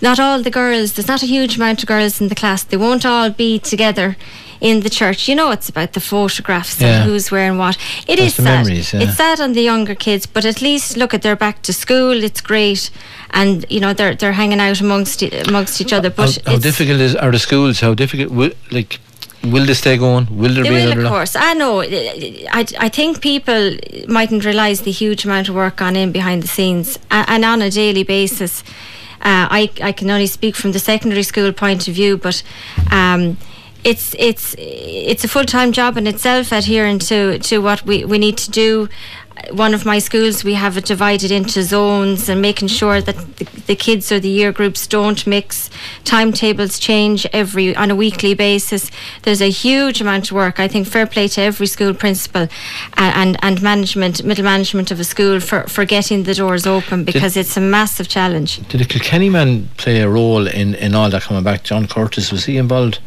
not 0.00 0.18
all 0.18 0.42
the 0.42 0.50
girls. 0.50 0.92
There's 0.94 1.08
not 1.08 1.22
a 1.22 1.26
huge 1.26 1.56
amount 1.56 1.82
of 1.82 1.88
girls 1.88 2.20
in 2.20 2.28
the 2.28 2.34
class. 2.34 2.62
They 2.64 2.76
won't 2.76 3.04
all 3.06 3.30
be 3.30 3.58
together. 3.58 4.16
In 4.60 4.78
the 4.82 4.90
church, 4.90 5.26
you 5.28 5.34
know, 5.34 5.50
it's 5.50 5.68
about 5.68 5.92
the 5.92 5.98
photographs 6.00 6.80
Yeah. 6.80 6.86
and 7.02 7.10
who's 7.10 7.32
wearing 7.32 7.58
what. 7.58 7.76
It 8.06 8.18
That's 8.18 8.28
is 8.28 8.34
sad. 8.36 8.44
memories, 8.44 8.92
yeah. 8.92 9.00
It's 9.00 9.16
sad 9.16 9.40
on 9.40 9.54
the 9.54 9.60
younger 9.60 9.96
kids, 9.96 10.24
but 10.24 10.44
at 10.44 10.62
least 10.62 10.96
look 10.96 11.12
at 11.12 11.22
they're 11.22 11.34
back 11.34 11.62
to 11.62 11.72
school. 11.72 12.22
It's 12.22 12.40
great, 12.40 12.88
and 13.32 13.64
you 13.68 13.80
know 13.80 13.92
they're 13.92 14.14
they're 14.14 14.34
hanging 14.34 14.60
out 14.60 14.80
amongst 14.80 15.20
amongst 15.48 15.80
each 15.80 15.92
other. 15.92 16.10
But 16.10 16.38
how, 16.46 16.52
how 16.52 16.58
difficult 16.60 17.00
is 17.00 17.16
are 17.16 17.32
the 17.32 17.40
schools? 17.40 17.80
How 17.80 17.92
difficult? 17.94 18.54
Like, 18.70 19.00
will 19.44 19.66
they 19.66 19.74
stay 19.74 19.96
going? 19.96 20.26
Will 20.36 20.54
there 20.54 20.62
They 20.64 20.68
be 20.70 20.74
will, 20.76 20.92
another? 20.92 21.02
of 21.06 21.08
course. 21.08 21.36
I 21.36 21.54
know. 21.54 21.80
I, 21.82 22.66
I 22.78 22.88
think 22.88 23.20
people 23.20 23.76
mightn't 24.08 24.44
realise 24.44 24.80
the 24.80 24.90
huge 24.92 25.24
amount 25.24 25.48
of 25.48 25.54
work 25.54 25.76
gone 25.76 25.96
in 25.96 26.12
behind 26.12 26.42
the 26.42 26.48
scenes 26.48 26.98
and 27.10 27.44
on 27.44 27.62
a 27.62 27.70
daily 27.70 28.04
basis. 28.04 28.62
Uh, 29.20 29.46
I, 29.50 29.70
I 29.80 29.92
can 29.92 30.10
only 30.10 30.26
speak 30.26 30.56
from 30.56 30.72
the 30.72 30.78
secondary 30.80 31.22
school 31.22 31.52
point 31.52 31.86
of 31.86 31.94
view, 31.94 32.16
but 32.16 32.42
um, 32.90 33.36
it's 33.84 34.14
it's 34.18 34.54
it's 34.58 35.24
a 35.24 35.28
full 35.28 35.44
time 35.44 35.70
job 35.72 35.96
in 35.96 36.06
itself, 36.06 36.50
adhering 36.52 36.98
to, 37.00 37.38
to 37.38 37.58
what 37.58 37.84
we, 37.84 38.04
we 38.04 38.18
need 38.18 38.36
to 38.38 38.50
do. 38.50 38.88
One 39.50 39.74
of 39.74 39.84
my 39.84 39.98
schools, 39.98 40.44
we 40.44 40.54
have 40.54 40.76
it 40.76 40.84
divided 40.84 41.30
into 41.30 41.62
zones 41.62 42.28
and 42.28 42.40
making 42.40 42.68
sure 42.68 43.00
that 43.00 43.16
the, 43.36 43.44
the 43.66 43.76
kids 43.76 44.12
or 44.12 44.20
the 44.20 44.28
year 44.28 44.52
groups 44.52 44.86
don't 44.86 45.26
mix. 45.26 45.68
Timetables 46.04 46.78
change 46.78 47.26
every 47.32 47.74
on 47.74 47.90
a 47.90 47.96
weekly 47.96 48.34
basis. 48.34 48.90
There's 49.22 49.42
a 49.42 49.50
huge 49.50 50.00
amount 50.00 50.30
of 50.30 50.36
work. 50.36 50.60
I 50.60 50.68
think 50.68 50.86
fair 50.86 51.06
play 51.06 51.28
to 51.28 51.40
every 51.42 51.66
school 51.66 51.94
principal 51.94 52.48
and, 52.96 53.14
and, 53.14 53.36
and 53.42 53.62
management, 53.62 54.24
middle 54.24 54.44
management 54.44 54.90
of 54.90 55.00
a 55.00 55.04
school 55.04 55.40
for, 55.40 55.64
for 55.64 55.84
getting 55.84 56.22
the 56.22 56.34
doors 56.34 56.66
open 56.66 57.04
because 57.04 57.36
it's 57.36 57.56
a 57.56 57.60
massive 57.60 58.08
challenge. 58.08 58.66
Did 58.68 58.80
the 58.80 58.84
Kilkenny 58.84 59.30
man 59.30 59.68
play 59.76 60.00
a 60.00 60.08
role 60.08 60.46
in, 60.46 60.74
in 60.76 60.94
all 60.94 61.10
that 61.10 61.22
coming 61.22 61.42
back? 61.42 61.64
John 61.64 61.86
Curtis 61.88 62.30
was 62.30 62.44
he 62.44 62.56
involved? 62.56 63.00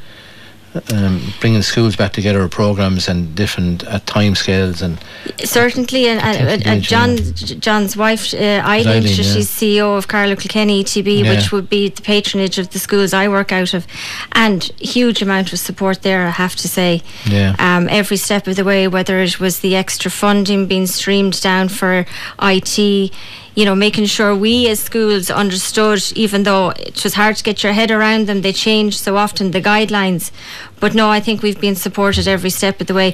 Um, 0.93 1.33
bringing 1.39 1.61
schools 1.61 1.95
back 1.95 2.11
together, 2.11 2.45
programs 2.49 3.07
and 3.07 3.33
different 3.33 3.87
uh, 3.87 3.99
time 4.05 4.35
scales 4.35 4.81
and 4.81 4.99
Certainly, 5.43 6.07
and, 6.07 6.19
and, 6.19 6.65
and, 6.67 6.81
John, 6.81 7.17
John's 7.59 7.95
wife, 7.95 8.33
uh, 8.33 8.37
Eileen, 8.37 8.87
Eileen, 8.87 9.03
yeah. 9.03 9.23
she's 9.23 9.49
CEO 9.49 9.97
of 9.97 10.07
Carlow 10.09 10.35
Kilkenny 10.35 10.83
ETB, 10.83 11.23
Yeah. 11.23 11.35
which 11.35 11.51
would 11.53 11.69
be 11.69 11.89
the 11.89 12.01
patronage 12.01 12.57
of 12.57 12.71
the 12.71 12.79
schools 12.79 13.13
I 13.13 13.29
work 13.29 13.51
out 13.53 13.73
of, 13.73 13.87
and 14.33 14.63
huge 14.79 15.21
amount 15.21 15.53
of 15.53 15.59
support 15.59 16.01
there. 16.01 16.27
I 16.27 16.31
have 16.31 16.55
to 16.57 16.67
say, 16.67 17.01
Yeah. 17.25 17.55
um, 17.57 17.87
every 17.89 18.17
step 18.17 18.45
of 18.47 18.57
the 18.57 18.65
way, 18.65 18.87
whether 18.87 19.19
it 19.21 19.39
was 19.39 19.59
the 19.59 19.75
extra 19.77 20.11
funding 20.11 20.67
being 20.67 20.87
streamed 20.87 21.41
down 21.41 21.69
for 21.69 22.05
IT. 22.41 23.11
You 23.55 23.63
know, 23.63 23.75
making 23.75 24.05
sure 24.05 24.35
we 24.35 24.67
as 24.67 24.81
schools 24.81 25.31
understood, 25.31 26.03
even 26.15 26.43
though 26.43 26.71
it 26.71 27.03
was 27.03 27.13
hard 27.13 27.37
to 27.37 27.43
get 27.43 27.63
your 27.63 27.73
head 27.73 27.89
around 27.89 28.27
them, 28.27 28.41
they 28.41 28.51
change 28.51 28.97
so 28.99 29.15
often 29.15 29.51
the 29.51 29.61
guidelines. 29.61 30.31
But 30.79 30.93
no, 30.93 31.09
I 31.09 31.21
think 31.21 31.41
we've 31.41 31.59
been 31.59 31.75
supported 31.75 32.27
every 32.27 32.49
step 32.49 32.81
of 32.81 32.87
the 32.87 32.93
way. 32.93 33.13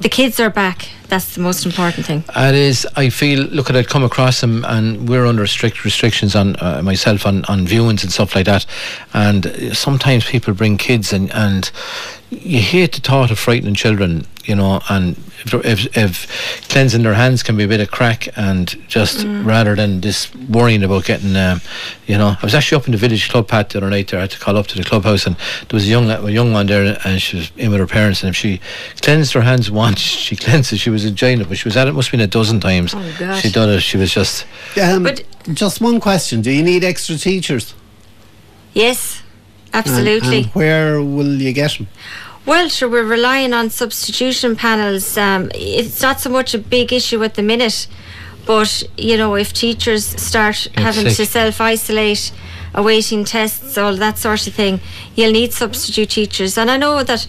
The 0.00 0.08
kids 0.08 0.40
are 0.40 0.50
back. 0.50 0.88
That's 1.08 1.34
the 1.34 1.40
most 1.40 1.64
important 1.64 2.04
thing. 2.04 2.24
It 2.34 2.54
is. 2.54 2.86
I 2.96 3.10
feel. 3.10 3.44
Look, 3.44 3.70
I'd 3.70 3.88
come 3.88 4.02
across 4.02 4.40
them, 4.40 4.64
and 4.64 5.08
we're 5.08 5.24
under 5.24 5.46
strict 5.46 5.84
restrictions 5.84 6.34
on 6.34 6.56
uh, 6.56 6.82
myself 6.82 7.24
on, 7.24 7.44
on 7.44 7.66
viewings 7.66 8.02
and 8.02 8.12
stuff 8.12 8.34
like 8.34 8.46
that. 8.46 8.66
And 9.14 9.46
uh, 9.46 9.72
sometimes 9.72 10.24
people 10.24 10.52
bring 10.52 10.76
kids, 10.76 11.12
and 11.12 11.32
and 11.32 11.70
you 12.30 12.60
hate 12.60 12.92
the 12.92 13.00
thought 13.00 13.30
of 13.30 13.38
frightening 13.38 13.74
children, 13.74 14.26
you 14.44 14.56
know. 14.56 14.80
And 14.88 15.16
if, 15.44 15.54
if, 15.64 15.96
if 15.96 16.68
cleansing 16.68 17.02
their 17.04 17.14
hands 17.14 17.44
can 17.44 17.56
be 17.56 17.62
a 17.62 17.68
bit 17.68 17.80
of 17.80 17.90
crack, 17.90 18.28
and 18.36 18.68
just 18.88 19.24
rather 19.24 19.76
than 19.76 20.00
this 20.00 20.34
worrying 20.34 20.82
about 20.82 21.04
getting, 21.04 21.36
um, 21.36 21.60
you 22.06 22.18
know, 22.18 22.36
I 22.40 22.44
was 22.44 22.54
actually 22.54 22.78
up 22.78 22.86
in 22.86 22.92
the 22.92 22.98
village 22.98 23.28
club 23.30 23.46
pat 23.46 23.70
the 23.70 23.78
other 23.78 23.90
night. 23.90 24.08
There, 24.08 24.18
I 24.18 24.22
had 24.22 24.32
to 24.32 24.38
call 24.40 24.56
up 24.56 24.66
to 24.68 24.76
the 24.76 24.82
clubhouse, 24.82 25.24
and 25.26 25.36
there 25.36 25.76
was 25.76 25.84
a 25.86 25.88
young 25.90 26.10
a 26.10 26.28
young 26.30 26.52
one 26.52 26.66
there, 26.66 26.98
and 27.04 27.22
she 27.22 27.36
was 27.36 27.52
in 27.56 27.70
with 27.70 27.78
her 27.78 27.86
parents, 27.86 28.22
and 28.24 28.30
if 28.30 28.36
she 28.36 28.60
cleansed 29.02 29.32
her 29.34 29.42
hands 29.42 29.70
once, 29.70 30.00
she 30.26 30.34
cleansed 30.34 30.72
it. 30.72 30.78
She 30.78 30.90
was 30.90 31.04
enjoying 31.04 31.40
it, 31.40 31.48
but 31.48 31.58
she 31.58 31.68
was 31.68 31.76
at 31.76 31.86
it. 31.86 31.92
Must 31.92 32.08
have 32.08 32.12
been 32.12 32.20
a 32.20 32.26
dozen 32.26 32.58
times. 32.58 32.92
Oh, 32.92 33.16
gosh. 33.20 33.42
She 33.42 33.50
done 33.50 33.70
it. 33.70 33.80
She 33.80 33.96
was 33.98 34.12
just. 34.12 34.46
Um, 34.82 35.04
But- 35.04 35.22
just 35.54 35.80
one 35.80 36.00
question: 36.00 36.42
Do 36.42 36.50
you 36.50 36.64
need 36.64 36.82
extra 36.82 37.16
teachers? 37.16 37.72
Yes, 38.72 39.20
And- 39.20 39.25
absolutely. 39.78 40.42
And, 40.44 40.54
where 40.54 41.02
will 41.02 41.40
you 41.40 41.52
get 41.52 41.72
them? 41.78 41.86
Well, 42.46 42.68
sure, 42.68 42.88
we're 42.88 43.04
relying 43.04 43.52
on 43.52 43.70
substitution 43.70 44.54
panels. 44.54 45.16
Um, 45.18 45.50
it's 45.54 46.00
not 46.00 46.20
so 46.20 46.30
much 46.30 46.54
a 46.54 46.58
big 46.58 46.92
issue 46.92 47.24
at 47.24 47.34
the 47.34 47.42
minute, 47.42 47.88
But 48.46 48.84
you 48.96 49.16
know, 49.16 49.34
if 49.34 49.52
teachers 49.52 50.04
start 50.04 50.68
having 50.76 51.08
sick. 51.08 51.16
to 51.16 51.26
self 51.26 51.60
isolate, 51.60 52.32
awaiting 52.72 53.24
tests, 53.24 53.76
all 53.76 53.96
that 53.96 54.18
sort 54.18 54.46
of 54.46 54.54
thing, 54.54 54.78
you'll 55.16 55.32
need 55.32 55.52
substitute 55.52 56.10
teachers. 56.10 56.56
And 56.58 56.70
I 56.70 56.76
know 56.76 57.02
that. 57.02 57.26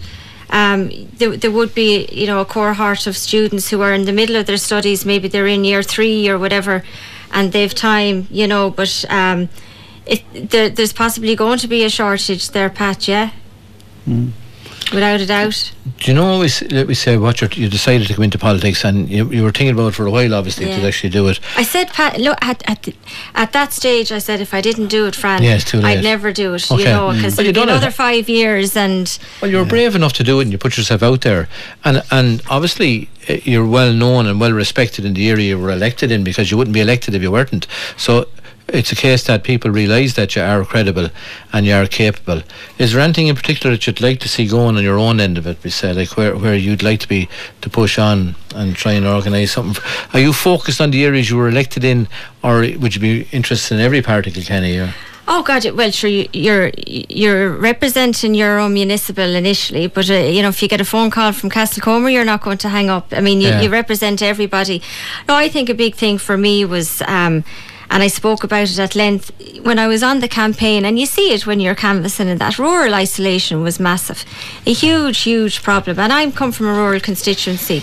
Um, 0.50 0.88
there, 1.18 1.36
there 1.36 1.50
would 1.50 1.74
be, 1.74 2.06
you 2.10 2.26
know, 2.26 2.40
a 2.40 2.44
cohort 2.46 3.06
of 3.06 3.14
students 3.18 3.68
who 3.68 3.82
are 3.82 3.92
in 3.92 4.06
the 4.06 4.14
middle 4.14 4.36
of 4.36 4.46
their 4.46 4.56
studies. 4.56 5.04
Maybe 5.04 5.28
they're 5.28 5.46
in 5.46 5.62
year 5.62 5.82
three 5.82 6.26
or 6.26 6.38
whatever, 6.38 6.82
and 7.32 7.52
they've 7.52 7.74
time, 7.74 8.26
you 8.30 8.46
know. 8.46 8.70
But 8.70 9.04
um, 9.10 9.50
it, 10.08 10.50
there, 10.50 10.68
there's 10.70 10.92
possibly 10.92 11.36
going 11.36 11.58
to 11.58 11.68
be 11.68 11.84
a 11.84 11.90
shortage 11.90 12.50
there, 12.50 12.70
Pat. 12.70 13.06
Yeah, 13.08 13.30
without 14.92 15.20
a 15.20 15.26
doubt. 15.26 15.72
Do 15.98 16.10
you 16.10 16.14
know 16.14 16.26
always 16.26 16.62
let 16.70 16.88
me 16.88 16.94
say 16.94 17.16
what 17.18 17.40
you're, 17.40 17.50
you 17.50 17.68
decided 17.68 18.06
to 18.08 18.14
come 18.14 18.24
into 18.24 18.38
politics 18.38 18.84
and 18.84 19.08
you, 19.10 19.30
you 19.30 19.42
were 19.42 19.50
thinking 19.50 19.70
about 19.70 19.88
it 19.88 19.94
for 19.94 20.06
a 20.06 20.10
while 20.10 20.34
obviously 20.34 20.66
Yeah. 20.66 20.80
to 20.80 20.86
actually 20.86 21.10
do 21.10 21.28
it. 21.28 21.40
I 21.56 21.62
said, 21.62 21.88
Pat, 21.88 22.18
look, 22.20 22.38
at, 22.40 22.62
at, 22.70 22.84
the, 22.84 22.94
at 23.34 23.52
that 23.52 23.72
stage, 23.72 24.10
I 24.12 24.18
said 24.18 24.40
if 24.40 24.54
I 24.54 24.60
didn't 24.62 24.86
do 24.86 25.06
it, 25.06 25.14
Fran, 25.14 25.42
Yeah, 25.42 25.58
too 25.58 25.80
late. 25.80 25.98
I'd 25.98 26.04
never 26.04 26.32
do 26.32 26.54
it, 26.54 26.70
Okay. 26.70 26.82
you 26.82 26.88
know, 26.88 27.08
Mm. 27.08 27.16
because 27.16 27.36
But 27.36 27.42
you 27.44 27.50
it'd 27.50 27.56
done 27.56 27.68
it. 27.68 27.72
another 27.72 27.90
five 27.90 28.28
years 28.30 28.76
and 28.76 29.18
Well, 29.42 29.50
you 29.50 29.58
were 29.58 29.64
brave 29.66 29.94
enough 29.94 30.12
to 30.14 30.24
do 30.24 30.38
it, 30.38 30.44
and 30.44 30.52
you 30.52 30.58
put 30.58 30.76
yourself 30.78 31.02
out 31.02 31.20
there, 31.22 31.48
and 31.84 32.02
and 32.10 32.40
obviously 32.48 33.10
uh, 33.28 33.34
you're 33.44 33.66
well 33.66 33.92
known 33.92 34.26
and 34.26 34.40
well 34.40 34.52
respected 34.52 35.04
in 35.04 35.12
the 35.14 35.28
area 35.28 35.48
you 35.48 35.58
were 35.58 35.70
elected 35.70 36.10
in 36.10 36.22
because 36.24 36.50
you 36.50 36.56
wouldn't 36.56 36.74
be 36.74 36.80
elected 36.80 37.14
if 37.14 37.20
you 37.22 37.30
weren't. 37.32 37.66
So 37.96 38.26
it's 38.68 38.92
a 38.92 38.96
case 38.96 39.24
that 39.24 39.44
people 39.44 39.70
realise 39.70 40.14
that 40.14 40.36
you 40.36 40.42
are 40.42 40.64
credible 40.64 41.08
and 41.52 41.64
you 41.66 41.72
are 41.74 41.86
capable. 41.86 42.42
Is 42.78 42.92
there 42.92 43.00
anything 43.00 43.28
in 43.28 43.34
particular 43.36 43.74
that 43.76 43.86
you'd 43.86 44.00
like 44.00 44.20
to 44.20 44.28
see 44.28 44.46
going 44.46 44.76
on 44.76 44.82
your 44.82 44.98
own 44.98 45.20
end 45.20 45.38
of 45.38 45.46
it? 45.46 45.56
We 45.64 45.70
say 45.70 45.92
like 45.92 46.16
where 46.16 46.36
where 46.36 46.54
you'd 46.54 46.82
like 46.82 47.00
to 47.00 47.08
be 47.08 47.28
to 47.62 47.70
push 47.70 47.98
on 47.98 48.34
and 48.54 48.76
try 48.76 48.92
and 48.92 49.06
organise 49.06 49.52
something. 49.52 49.82
Are 50.12 50.20
you 50.20 50.32
focused 50.32 50.80
on 50.80 50.90
the 50.90 51.04
areas 51.04 51.30
you 51.30 51.36
were 51.36 51.48
elected 51.48 51.82
in, 51.84 52.08
or 52.42 52.60
would 52.60 52.94
you 52.94 53.00
be 53.00 53.26
interested 53.32 53.74
in 53.76 53.80
every 53.80 54.02
part 54.02 54.26
of 54.26 54.34
Kilkenny? 54.34 54.78
Or? 54.78 54.94
Oh 55.30 55.42
God! 55.42 55.64
Well, 55.72 55.90
sure. 55.90 56.08
You, 56.10 56.26
you're 56.32 56.70
you're 56.86 57.50
representing 57.50 58.34
your 58.34 58.58
own 58.58 58.72
municipal 58.74 59.34
initially, 59.34 59.86
but 59.86 60.08
uh, 60.10 60.14
you 60.14 60.40
know 60.42 60.48
if 60.48 60.62
you 60.62 60.68
get 60.68 60.80
a 60.80 60.84
phone 60.86 61.10
call 61.10 61.32
from 61.32 61.50
Castlecomer, 61.50 62.10
you're 62.12 62.24
not 62.24 62.40
going 62.42 62.58
to 62.58 62.68
hang 62.68 62.88
up. 62.90 63.12
I 63.12 63.20
mean, 63.20 63.40
you, 63.42 63.48
Yeah. 63.48 63.60
you 63.62 63.68
represent 63.70 64.22
everybody. 64.22 64.80
No, 65.28 65.34
I 65.34 65.48
think 65.50 65.68
a 65.68 65.74
big 65.74 65.94
thing 65.96 66.16
for 66.18 66.36
me 66.38 66.64
was, 66.64 67.02
um, 67.06 67.44
and 67.90 68.02
I 68.02 68.08
spoke 68.08 68.44
about 68.44 68.70
it 68.70 68.78
at 68.78 68.94
length 68.94 69.32
when 69.62 69.78
I 69.78 69.86
was 69.86 70.02
on 70.02 70.20
the 70.20 70.28
campaign, 70.28 70.84
and 70.84 70.98
you 70.98 71.06
see 71.06 71.32
it 71.32 71.46
when 71.46 71.60
you're 71.60 71.74
canvassing, 71.74 72.28
and 72.28 72.40
that 72.40 72.58
rural 72.58 72.94
isolation 72.94 73.62
was 73.62 73.80
massive, 73.80 74.24
a 74.66 74.72
huge, 74.72 75.18
huge 75.20 75.62
problem. 75.62 75.98
And 75.98 76.12
I'm 76.12 76.32
come 76.32 76.52
from 76.52 76.66
a 76.66 76.74
rural 76.74 77.00
constituency. 77.00 77.82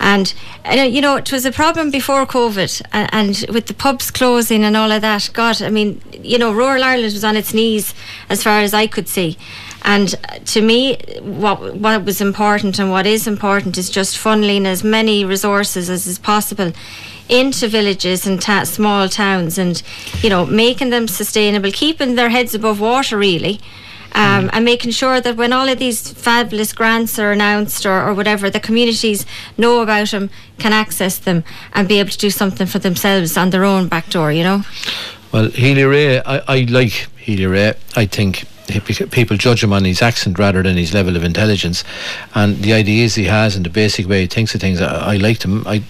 And 0.00 0.32
uh, 0.64 0.82
you 0.82 1.00
know, 1.00 1.16
it 1.16 1.32
was 1.32 1.44
a 1.44 1.50
problem 1.50 1.90
before 1.90 2.26
COVID, 2.26 2.82
and, 2.92 3.08
and 3.12 3.54
with 3.54 3.66
the 3.66 3.74
pubs 3.74 4.10
closing 4.10 4.64
and 4.64 4.76
all 4.76 4.92
of 4.92 5.02
that. 5.02 5.30
God, 5.32 5.62
I 5.62 5.70
mean, 5.70 6.00
you 6.22 6.38
know, 6.38 6.52
rural 6.52 6.84
Ireland 6.84 7.14
was 7.14 7.24
on 7.24 7.36
its 7.36 7.54
knees 7.54 7.94
as 8.28 8.42
far 8.42 8.60
as 8.60 8.74
I 8.74 8.86
could 8.86 9.08
see. 9.08 9.38
And 9.82 10.14
uh, 10.28 10.38
to 10.38 10.60
me, 10.60 10.98
what 11.20 11.74
what 11.76 12.04
was 12.04 12.20
important 12.20 12.78
and 12.78 12.90
what 12.90 13.06
is 13.06 13.26
important 13.26 13.78
is 13.78 13.88
just 13.88 14.16
funneling 14.16 14.66
as 14.66 14.84
many 14.84 15.24
resources 15.24 15.88
as 15.88 16.06
is 16.06 16.18
possible 16.18 16.72
into 17.28 17.68
villages 17.68 18.26
and 18.26 18.40
ta- 18.40 18.64
small 18.64 19.08
towns, 19.08 19.58
and 19.58 19.82
you 20.22 20.30
know, 20.30 20.46
making 20.46 20.90
them 20.90 21.08
sustainable, 21.08 21.70
keeping 21.72 22.14
their 22.14 22.30
heads 22.30 22.54
above 22.54 22.80
water, 22.80 23.16
really 23.16 23.60
um, 24.14 24.50
and 24.52 24.64
making 24.64 24.90
sure 24.90 25.20
that 25.20 25.36
when 25.36 25.52
all 25.52 25.68
of 25.68 25.78
these 25.78 26.10
fabulous 26.12 26.72
grants 26.72 27.18
are 27.18 27.32
announced 27.32 27.84
or, 27.84 28.02
or 28.02 28.14
whatever, 28.14 28.50
the 28.50 28.60
communities 28.60 29.26
know 29.56 29.80
about 29.80 30.10
them, 30.10 30.30
can 30.58 30.72
access 30.72 31.18
them, 31.18 31.44
and 31.72 31.88
be 31.88 31.98
able 32.00 32.10
to 32.10 32.18
do 32.18 32.30
something 32.30 32.66
for 32.66 32.78
themselves 32.78 33.36
on 33.36 33.50
their 33.50 33.64
own 33.64 33.88
back 33.88 34.08
door, 34.10 34.32
you 34.32 34.42
know? 34.42 34.62
Well, 35.30 35.50
Healy-Rae, 35.50 36.20
I, 36.20 36.38
I 36.48 36.60
like 36.62 37.08
Healy-Rae. 37.18 37.74
I 37.96 38.06
think 38.06 38.44
people 38.68 39.36
judge 39.36 39.62
him 39.64 39.72
on 39.72 39.84
his 39.84 40.02
accent 40.02 40.38
rather 40.38 40.62
than 40.62 40.76
his 40.76 40.92
level 40.94 41.16
of 41.16 41.24
intelligence, 41.24 41.84
and 42.34 42.56
the 42.58 42.72
ideas 42.72 43.14
he 43.14 43.24
has 43.24 43.56
and 43.56 43.64
the 43.64 43.70
basic 43.70 44.06
way 44.08 44.22
he 44.22 44.26
thinks 44.26 44.54
of 44.54 44.60
things. 44.60 44.80
I, 44.80 45.14
I 45.14 45.16
liked 45.16 45.44
him. 45.44 45.66
I, 45.66 45.82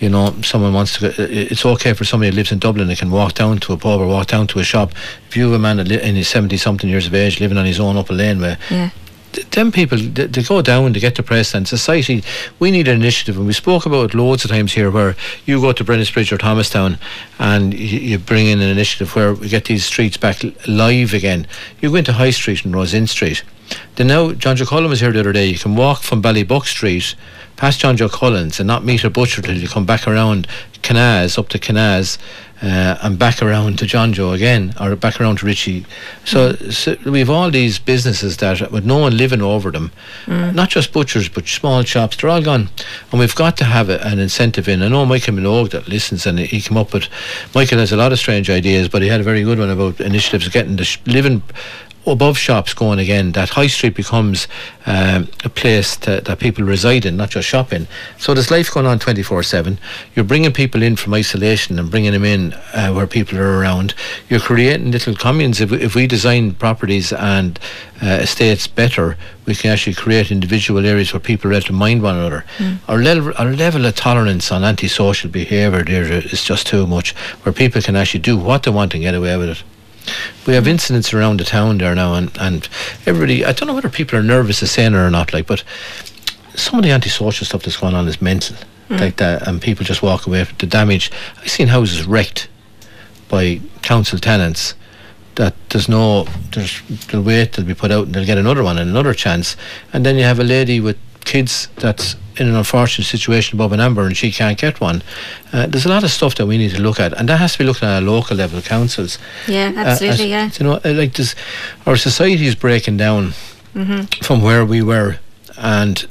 you 0.00 0.08
know, 0.08 0.34
someone 0.42 0.72
wants 0.72 0.98
to. 0.98 1.08
Go, 1.08 1.14
it's 1.18 1.64
okay 1.64 1.92
for 1.94 2.04
somebody 2.04 2.30
who 2.30 2.36
lives 2.36 2.52
in 2.52 2.58
Dublin 2.58 2.88
that 2.88 2.98
can 2.98 3.10
walk 3.10 3.34
down 3.34 3.58
to 3.60 3.72
a 3.72 3.76
pub 3.76 4.00
or 4.00 4.06
walk 4.06 4.26
down 4.26 4.46
to 4.48 4.58
a 4.58 4.64
shop. 4.64 4.92
If 5.28 5.36
you 5.36 5.44
have 5.44 5.52
a 5.54 5.58
man 5.58 5.78
in 5.80 6.14
his 6.16 6.28
seventy 6.28 6.56
something 6.56 6.88
years 6.88 7.06
of 7.06 7.14
age 7.14 7.40
living 7.40 7.58
on 7.58 7.64
his 7.66 7.80
own 7.80 7.96
up 7.96 8.10
a 8.10 8.12
laneway, 8.12 8.56
Yeah. 8.70 8.90
Th- 9.32 9.48
them 9.50 9.72
people 9.72 9.98
they, 9.98 10.42
go 10.42 10.62
down 10.62 10.92
to 10.94 11.00
get 11.00 11.14
depressed 11.14 11.54
and 11.54 11.66
society 11.66 12.22
we 12.58 12.70
need 12.70 12.88
an 12.88 12.96
initiative. 12.96 13.36
And 13.36 13.46
we 13.46 13.52
spoke 13.52 13.86
about 13.86 14.10
it 14.10 14.14
loads 14.14 14.44
of 14.44 14.50
times 14.50 14.72
here 14.72 14.90
where 14.90 15.16
you 15.44 15.60
go 15.60 15.72
to 15.72 15.84
Bennettsbridge 15.84 16.32
or 16.32 16.38
Thomastown 16.38 16.98
and 17.38 17.74
you, 17.74 18.18
bring 18.18 18.46
in 18.46 18.60
an 18.60 18.68
initiative 18.68 19.14
where 19.14 19.34
we 19.34 19.48
get 19.48 19.66
these 19.66 19.84
streets 19.84 20.16
back 20.16 20.42
live 20.66 21.14
again. 21.14 21.46
You 21.80 21.90
go 21.90 21.96
into 21.96 22.12
High 22.12 22.30
Street 22.30 22.64
and 22.64 22.74
Rose 22.74 22.94
Inn 22.94 23.06
Street. 23.06 23.42
Then 23.96 24.06
now 24.06 24.32
John 24.32 24.56
Joe 24.56 24.64
Cullen 24.64 24.88
was 24.88 25.00
here 25.00 25.12
the 25.12 25.20
other 25.20 25.32
day. 25.32 25.46
You 25.46 25.58
can 25.58 25.76
walk 25.76 26.02
from 26.02 26.22
Ballybuck 26.22 26.64
Street 26.64 27.14
past 27.56 27.80
John 27.80 27.96
Joe 27.96 28.08
and 28.22 28.66
not 28.66 28.84
meet 28.84 29.04
a 29.04 29.10
butcher 29.10 29.42
till 29.42 29.56
you 29.56 29.68
come 29.68 29.84
back 29.84 30.06
around 30.06 30.46
Canaz 30.82 31.36
up 31.38 31.48
to 31.50 31.58
Canaz 31.58 32.16
uh, 32.62 32.98
and 33.02 33.18
back 33.18 33.40
around 33.40 33.78
to 33.78 33.86
John 33.86 34.12
Joe 34.12 34.32
again, 34.32 34.74
or 34.80 34.96
back 34.96 35.20
around 35.20 35.38
to 35.38 35.46
Richie. 35.46 35.86
So, 36.24 36.54
so 36.54 36.96
we've 37.04 37.30
all 37.30 37.50
these 37.50 37.78
businesses 37.78 38.36
that, 38.38 38.72
with 38.72 38.84
no 38.84 38.98
one 38.98 39.16
living 39.16 39.42
over 39.42 39.70
them, 39.70 39.92
not 40.26 40.68
just 40.70 40.92
butchers, 40.92 41.28
but 41.28 41.46
small 41.46 41.82
shops, 41.84 42.16
they're 42.16 42.30
all 42.30 42.42
gone. 42.42 42.68
And 43.10 43.20
we've 43.20 43.34
got 43.34 43.56
to 43.58 43.64
have 43.64 43.88
a, 43.88 44.04
an 44.04 44.18
incentive 44.18 44.68
in. 44.68 44.82
I 44.82 44.88
know 44.88 45.06
Michael 45.06 45.34
Minogue 45.34 45.70
that 45.70 45.88
listens, 45.88 46.26
and 46.26 46.38
he 46.38 46.60
came 46.60 46.76
up 46.76 46.92
with. 46.92 47.08
Michael 47.54 47.78
has 47.78 47.92
a 47.92 47.96
lot 47.96 48.12
of 48.12 48.18
strange 48.18 48.50
ideas, 48.50 48.88
but 48.88 49.02
he 49.02 49.08
had 49.08 49.20
a 49.20 49.24
very 49.24 49.42
good 49.42 49.58
one 49.58 49.70
about 49.70 50.00
initiatives 50.00 50.48
getting 50.48 50.76
the 50.76 50.84
sh- 50.84 50.98
living 51.06 51.42
above 52.12 52.38
shops 52.38 52.74
going 52.74 52.98
again, 52.98 53.32
that 53.32 53.50
High 53.50 53.66
Street 53.66 53.94
becomes 53.94 54.48
um, 54.86 55.28
a 55.44 55.48
place 55.48 55.96
to, 55.98 56.20
that 56.22 56.38
people 56.38 56.64
reside 56.64 57.04
in, 57.04 57.16
not 57.16 57.30
just 57.30 57.48
shop 57.48 57.72
in. 57.72 57.86
So 58.18 58.34
there's 58.34 58.50
life 58.50 58.72
going 58.72 58.86
on 58.86 58.98
24 58.98 59.42
7. 59.42 59.78
You're 60.14 60.24
bringing 60.24 60.52
people 60.52 60.82
in 60.82 60.96
from 60.96 61.14
isolation 61.14 61.78
and 61.78 61.90
bringing 61.90 62.12
them 62.12 62.24
in 62.24 62.52
uh, 62.72 62.92
where 62.92 63.06
people 63.06 63.38
are 63.38 63.58
around. 63.58 63.94
You're 64.28 64.40
creating 64.40 64.90
little 64.90 65.14
communes. 65.14 65.60
If, 65.60 65.70
we- 65.70 65.82
if 65.82 65.94
we 65.94 66.06
design 66.06 66.52
properties 66.54 67.12
and 67.12 67.58
uh, 68.02 68.06
estates 68.06 68.66
better, 68.66 69.16
we 69.46 69.54
can 69.54 69.70
actually 69.70 69.94
create 69.94 70.30
individual 70.30 70.84
areas 70.86 71.12
where 71.12 71.20
people 71.20 71.50
are 71.50 71.54
able 71.54 71.66
to 71.66 71.72
mind 71.72 72.02
one 72.02 72.16
another. 72.16 72.44
Our, 72.86 72.98
level, 72.98 73.32
our 73.38 73.52
level 73.52 73.86
of 73.86 73.94
tolerance 73.94 74.52
on 74.52 74.64
antisocial 74.64 75.30
behaviour 75.30 75.82
there 75.82 76.04
is 76.12 76.44
just 76.44 76.66
too 76.66 76.86
much, 76.86 77.12
where 77.42 77.52
people 77.52 77.80
can 77.82 77.96
actually 77.96 78.20
do 78.20 78.36
what 78.36 78.62
they 78.62 78.70
want 78.70 78.94
and 78.94 79.02
get 79.02 79.14
away 79.14 79.36
with 79.36 79.48
it. 79.50 79.62
We 80.46 80.54
have 80.54 80.66
incidents 80.66 81.12
around 81.12 81.40
the 81.40 81.44
town 81.44 81.78
there 81.78 81.94
now, 81.94 82.14
and, 82.14 82.36
and 82.38 82.68
everybody. 83.06 83.44
I 83.44 83.52
don't 83.52 83.68
know 83.68 83.74
whether 83.74 83.90
people 83.90 84.18
are 84.18 84.22
nervous 84.22 84.62
of 84.62 84.68
saying 84.68 84.94
it 84.94 84.98
or 84.98 85.10
not. 85.10 85.32
Like, 85.32 85.46
but 85.46 85.64
some 86.54 86.78
of 86.78 86.84
the 86.84 86.90
antisocial 86.90 87.46
stuff 87.46 87.62
that's 87.62 87.76
going 87.76 87.94
on 87.94 88.08
is 88.08 88.20
mental, 88.20 88.56
hmm. 88.88 88.96
like 88.96 89.16
that, 89.16 89.46
and 89.46 89.60
people 89.60 89.84
just 89.84 90.02
walk 90.02 90.26
away. 90.26 90.44
from 90.44 90.56
The 90.58 90.66
damage. 90.66 91.10
I've 91.38 91.50
seen 91.50 91.68
houses 91.68 92.04
wrecked 92.04 92.48
by 93.28 93.60
council 93.82 94.18
tenants. 94.18 94.74
That 95.34 95.54
there's 95.68 95.88
no, 95.88 96.24
there's 96.52 96.82
they'll 97.06 97.22
wait, 97.22 97.52
they'll 97.52 97.64
be 97.64 97.74
put 97.74 97.92
out, 97.92 98.06
and 98.06 98.14
they'll 98.14 98.26
get 98.26 98.38
another 98.38 98.64
one 98.64 98.76
and 98.76 98.90
another 98.90 99.14
chance, 99.14 99.56
and 99.92 100.04
then 100.04 100.16
you 100.16 100.24
have 100.24 100.40
a 100.40 100.44
lady 100.44 100.80
with 100.80 100.98
kids 101.32 101.68
that's 101.76 102.16
in 102.40 102.48
an 102.48 102.54
unfortunate 102.54 103.04
situation 103.04 103.56
above 103.58 103.72
an 103.72 103.80
amber 103.80 104.06
and 104.06 104.16
she 104.16 104.30
can't 104.32 104.58
get 104.58 104.80
one. 104.80 105.02
Uh, 105.52 105.66
there's 105.66 105.84
a 105.86 105.88
lot 105.88 106.04
of 106.04 106.10
stuff 106.10 106.34
that 106.36 106.46
we 106.46 106.56
need 106.56 106.70
to 106.70 106.80
look 106.80 106.98
at, 107.00 107.12
and 107.18 107.28
that 107.28 107.38
has 107.38 107.52
to 107.52 107.58
be 107.58 107.64
looked 107.64 107.82
at 107.82 107.90
at 107.96 108.02
a 108.02 108.06
local 108.06 108.36
level, 108.36 108.60
councils. 108.62 109.18
Yeah, 109.46 109.72
Uh, 109.76 109.80
absolutely, 109.90 110.30
yeah. 110.30 110.50
You 110.58 110.64
know, 110.66 110.74
uh, 110.84 110.92
like 110.94 111.12
this, 111.14 111.34
our 111.86 111.96
society 111.96 112.46
is 112.46 112.54
breaking 112.54 112.96
down 112.98 113.32
Mm-hmm. 113.74 114.24
from 114.24 114.42
where 114.42 114.64
we 114.64 114.82
were, 114.82 115.18
and 115.58 116.06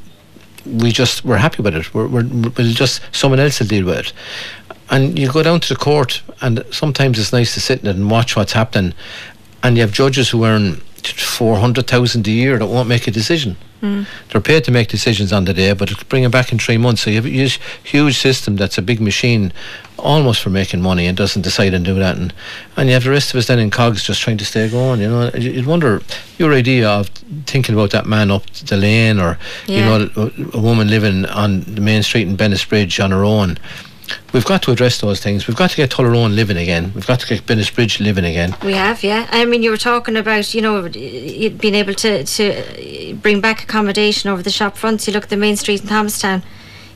we 0.65 0.91
just 0.91 1.25
we're 1.25 1.39
happy 1.41 1.61
with 1.63 1.75
it. 1.75 1.93
We're, 1.93 2.07
we're 2.07 2.23
we'll 2.55 2.73
just 2.73 3.01
someone 3.11 3.39
else 3.43 3.59
will 3.59 3.67
deal 3.67 3.85
with 3.85 3.97
it. 3.97 4.13
And 4.89 5.17
you 5.19 5.29
go 5.31 5.43
down 5.43 5.59
to 5.61 5.67
the 5.73 5.79
court, 5.79 6.21
and 6.39 6.63
sometimes 6.71 7.17
it's 7.19 7.33
nice 7.33 7.53
to 7.55 7.59
sit 7.59 7.81
in 7.81 7.87
it 7.87 7.95
and 7.95 8.09
watch 8.11 8.35
what's 8.35 8.53
happening. 8.53 8.93
And 9.63 9.75
you 9.75 9.81
have 9.81 9.91
judges 9.91 10.29
who 10.29 10.45
earn 10.45 10.81
four 11.05 11.57
hundred 11.57 11.87
thousand 11.87 12.27
a 12.27 12.31
year 12.31 12.57
that 12.57 12.65
won't 12.67 12.87
make 12.89 13.07
a 13.07 13.11
decision. 13.11 13.55
Hmm. 13.81 14.03
They're 14.29 14.41
paid 14.41 14.63
to 14.63 14.71
make 14.71 14.87
decisions 14.87 15.31
on 15.31 15.45
the 15.45 15.53
day, 15.53 15.71
but 15.73 15.91
it'll 15.91 16.03
bring 16.09 16.23
them 16.23 16.31
back 16.31 16.51
in 16.51 16.57
three 16.57 16.77
months. 16.79 17.03
So 17.03 17.11
you 17.11 17.17
have 17.17 17.27
a 17.27 17.29
huge, 17.29 18.17
system 18.17 18.55
that's 18.55 18.79
a 18.79 18.81
big 18.81 18.99
machine, 18.99 19.53
almost 19.99 20.41
for 20.41 20.49
making 20.49 20.81
money, 20.81 21.05
and 21.05 21.15
doesn't 21.15 21.43
decide 21.43 21.75
and 21.75 21.85
do 21.85 21.93
that. 21.93 22.17
And, 22.17 22.33
and 22.75 22.87
you 22.89 22.93
have 22.95 23.03
the 23.03 23.11
rest 23.11 23.29
of 23.31 23.37
us 23.37 23.45
then 23.45 23.59
in 23.59 23.69
cogs 23.69 24.01
just 24.03 24.19
trying 24.21 24.37
to 24.39 24.45
stay 24.45 24.67
going. 24.67 24.99
You 25.01 25.09
know, 25.09 25.31
You- 25.35 25.51
you'd 25.51 25.67
wonder 25.67 26.01
your 26.39 26.53
idea 26.53 26.89
of 26.89 27.09
thinking 27.45 27.75
about 27.75 27.91
that 27.91 28.07
man 28.07 28.31
up 28.31 28.49
the 28.51 28.77
lane, 28.77 29.19
or 29.19 29.37
you 29.67 29.81
know, 29.81 30.09
a, 30.15 30.31
a 30.57 30.59
woman 30.59 30.89
living 30.89 31.25
on 31.27 31.61
the 31.61 31.81
main 31.81 32.01
street 32.01 32.27
in 32.27 32.35
Bennett 32.35 32.99
on 32.99 33.11
her 33.11 33.23
own. 33.23 33.59
We've 34.33 34.45
got 34.45 34.61
to 34.63 34.71
address 34.71 34.99
those 34.99 35.21
things. 35.21 35.47
We've 35.47 35.57
got 35.57 35.71
to 35.71 35.75
get 35.77 35.89
Tullaroan 35.89 36.35
living 36.35 36.57
again. 36.57 36.91
We've 36.93 37.07
got 37.07 37.19
to 37.21 37.27
get 37.27 37.45
Bennett 37.45 37.99
living 37.99 38.25
again. 38.25 38.55
We 38.63 38.73
have, 38.73 39.03
yeah. 39.03 39.27
I 39.31 39.45
mean, 39.45 39.63
you 39.63 39.71
were 39.71 39.77
talking 39.77 40.15
about, 40.15 40.53
you 40.53 40.61
know, 40.61 40.87
being 40.89 41.75
able 41.75 41.93
to, 41.95 42.23
to 42.23 43.17
bring 43.21 43.41
back 43.41 43.63
accommodation 43.63 44.29
over 44.29 44.43
the 44.43 44.51
shop 44.51 44.77
fronts. 44.77 45.07
You 45.07 45.13
look 45.13 45.23
at 45.23 45.29
the 45.29 45.37
main 45.37 45.55
street 45.55 45.81
in 45.81 45.87
Thomastown. 45.87 46.43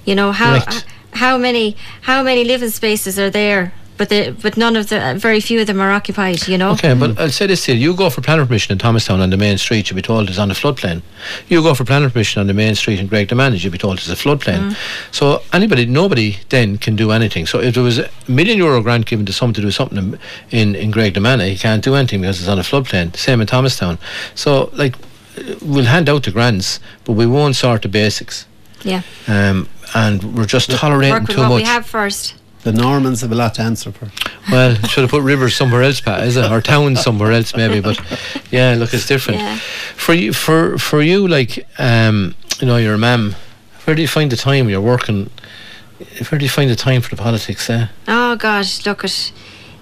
You 0.06 0.16
know 0.16 0.32
how 0.32 0.60
Correct. 0.60 0.86
how 1.14 1.38
many 1.38 1.76
how 2.02 2.24
many 2.24 2.44
living 2.44 2.70
spaces 2.70 3.20
are 3.20 3.30
there? 3.30 3.74
But 3.98 4.10
the, 4.10 4.36
but 4.42 4.58
none 4.58 4.76
of 4.76 4.90
the 4.90 5.16
very 5.18 5.40
few 5.40 5.62
of 5.62 5.68
them 5.68 5.80
are 5.80 5.92
occupied. 5.92 6.48
You 6.48 6.58
know. 6.58 6.72
Okay, 6.72 6.94
but 6.94 7.20
I'll 7.20 7.30
say 7.30 7.48
this 7.48 7.66
to 7.66 7.74
you. 7.74 7.92
You 7.92 7.96
go 7.96 8.10
for 8.10 8.22
planning 8.22 8.48
permission 8.48 8.72
in 8.72 8.80
Thomastown 8.80 9.20
on 9.20 9.30
the 9.30 9.38
main 9.38 9.58
street, 9.58 9.90
you'll 9.90 9.96
be 9.96 10.02
told 10.02 10.30
it's 10.30 10.40
on 10.40 10.50
a 10.50 10.56
floodplain. 10.56 11.02
You 11.48 11.62
go 11.62 11.76
for 11.76 11.86
planning 11.86 12.10
permission 12.10 12.40
on 12.40 12.48
the 12.48 12.54
main 12.54 12.76
street 12.76 13.00
in 13.00 13.08
Graiguenamanagh, 13.08 13.64
you'll 13.64 13.72
be 13.72 13.78
told 13.78 13.98
it's 13.98 14.10
a 14.10 14.16
floodplain. 14.16 14.76
So 15.12 15.44
anybody, 15.54 15.86
nobody 15.86 16.38
then 16.50 16.78
can 16.78 16.96
do 16.96 17.12
anything. 17.12 17.46
So 17.46 17.60
if 17.60 17.76
there 17.76 17.84
was 17.84 18.00
a 18.00 18.10
million 18.28 18.58
euro 18.58 18.82
grant 18.82 19.06
given 19.06 19.26
to 19.28 19.34
someone 19.34 19.54
to 19.56 19.62
do 19.62 19.72
something 19.72 20.18
in, 20.50 20.76
in, 20.76 20.92
Graiguenamanagh, 20.92 21.50
he 21.50 21.58
can't 21.58 21.84
do 21.84 21.96
anything 21.96 22.22
because 22.22 22.40
it's 22.40 22.50
on 22.50 22.60
a 22.60 22.64
floodplain. 22.64 23.16
Same 23.16 23.42
in 23.42 23.48
Thomastown. 23.48 23.98
So, 24.36 24.70
like, 24.74 24.96
uh, 25.38 25.56
we'll 25.62 25.86
hand 25.86 26.10
out 26.10 26.24
the 26.24 26.32
grants, 26.32 26.80
but 27.06 27.14
we 27.14 27.26
won't 27.26 27.56
sort 27.56 27.84
the 27.84 27.90
basics. 27.90 28.46
Yeah. 28.84 29.04
Um, 29.28 29.70
and 29.94 30.36
we're 30.36 30.46
just 30.46 30.72
tolerating 30.72 31.14
Work 31.14 31.28
with 31.28 31.36
too 31.36 31.42
what 31.42 31.50
much. 31.50 31.62
we 31.62 31.64
have 31.64 31.86
first. 31.86 32.36
The 32.64 32.72
Normans 32.72 33.22
have 33.22 33.32
a 33.32 33.36
lot 33.36 33.56
to 33.56 33.64
answer 33.64 33.92
for. 33.92 34.12
Well, 34.52 34.76
should 34.88 35.02
have 35.02 35.10
put 35.10 35.24
rivers 35.24 35.56
somewhere 35.56 35.82
else, 35.82 36.00
Pat, 36.00 36.28
is 36.28 36.38
it? 36.38 36.52
Or 36.52 36.62
towns 36.62 37.02
somewhere 37.02 37.32
else, 37.32 37.56
maybe. 37.56 37.80
But 37.80 38.00
yeah, 38.52 38.76
look, 38.78 38.94
it's 38.94 39.08
different. 39.08 39.40
Yeah. 39.40 39.58
For 39.96 40.14
you, 40.14 40.32
for 40.34 40.78
for 40.78 41.02
you, 41.02 41.28
like 41.28 41.68
um, 41.80 42.36
you 42.60 42.68
know, 42.68 42.78
you're 42.78 42.94
a 42.94 43.00
ma'am. 43.00 43.36
Where 43.86 43.96
do 43.96 44.02
you 44.02 44.08
find 44.08 44.32
the 44.32 44.38
time? 44.38 44.70
You're 44.70 44.82
working. 44.82 45.32
Where 46.30 46.38
do 46.38 46.46
you 46.46 46.50
find 46.50 46.70
the 46.70 46.76
time 46.76 47.02
for 47.02 47.10
the 47.10 47.22
politics? 47.22 47.70
Eh? 47.70 47.88
Oh 48.08 48.36
gosh, 48.36 48.86
look 48.86 49.04
at 49.04 49.32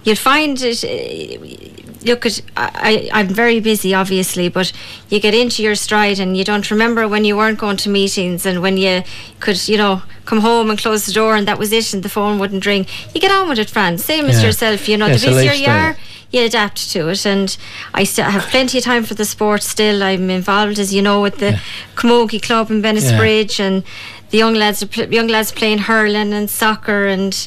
you'll 0.04 0.16
find 0.16 0.60
it. 0.62 0.84
uh, 0.84 1.76
Look 2.06 2.26
at 2.26 2.41
I. 2.56 3.10
I'm 3.12 3.28
very 3.28 3.60
busy, 3.60 3.93
obviously, 3.93 4.47
but 4.47 4.72
you 5.10 5.20
get 5.20 5.34
into 5.34 5.62
your 5.62 5.76
stride 5.76 6.18
and 6.18 6.38
you 6.38 6.45
don't 6.45 6.72
remember 6.72 7.10
when 7.10 7.26
you 7.26 7.36
weren't 7.36 7.60
going 7.60 7.76
to 7.76 7.89
meetings 7.89 8.45
and 8.45 8.62
when 8.62 8.78
you 8.78 9.04
could, 9.41 9.68
you 9.68 9.76
know, 9.78 10.02
come 10.24 10.39
home 10.39 10.70
and 10.70 10.80
close 10.80 11.06
the 11.06 11.12
door 11.12 11.36
and 11.36 11.45
that 11.45 11.60
was 11.60 11.74
it, 11.74 11.93
and 11.93 12.02
the 12.02 12.08
phone 12.08 12.39
wouldn't 12.39 12.66
ring. 12.66 12.86
You 13.14 13.20
get 13.20 13.32
on 13.32 13.50
with 13.50 13.60
it, 13.60 13.70
Fran. 13.70 13.97
Same 13.97 14.28
as 14.28 14.41
yourself. 14.41 14.88
You 14.88 14.95
know, 14.95 15.08
Yeah, 15.08 15.18
the 15.18 15.28
busier 15.28 15.52
you 15.60 15.68
are, 15.68 15.97
you 16.32 16.45
adapt 16.45 16.89
to 16.91 17.10
it. 17.10 17.26
And 17.26 17.58
I 17.93 18.06
still 18.06 18.30
have 18.32 18.43
plenty 18.43 18.78
of 18.78 18.86
time 18.86 19.04
for 19.04 19.16
the 19.16 19.26
sport. 19.26 19.62
Still, 19.62 20.02
I'm 20.02 20.30
involved, 20.30 20.80
as 20.80 20.93
you 20.93 21.02
know, 21.02 21.22
with 21.22 21.39
the 21.39 21.60
Camogie 21.95 22.41
Club 22.41 22.72
in 22.72 22.82
Bennettsbridge, 22.82 23.60
and 23.60 23.84
the 24.30 24.38
young 24.38 24.54
lads, 24.54 24.86
young 25.12 25.28
lads 25.28 25.52
playing 25.52 25.80
hurling 25.80 26.32
and 26.32 26.50
soccer 26.50 27.08
and 27.08 27.45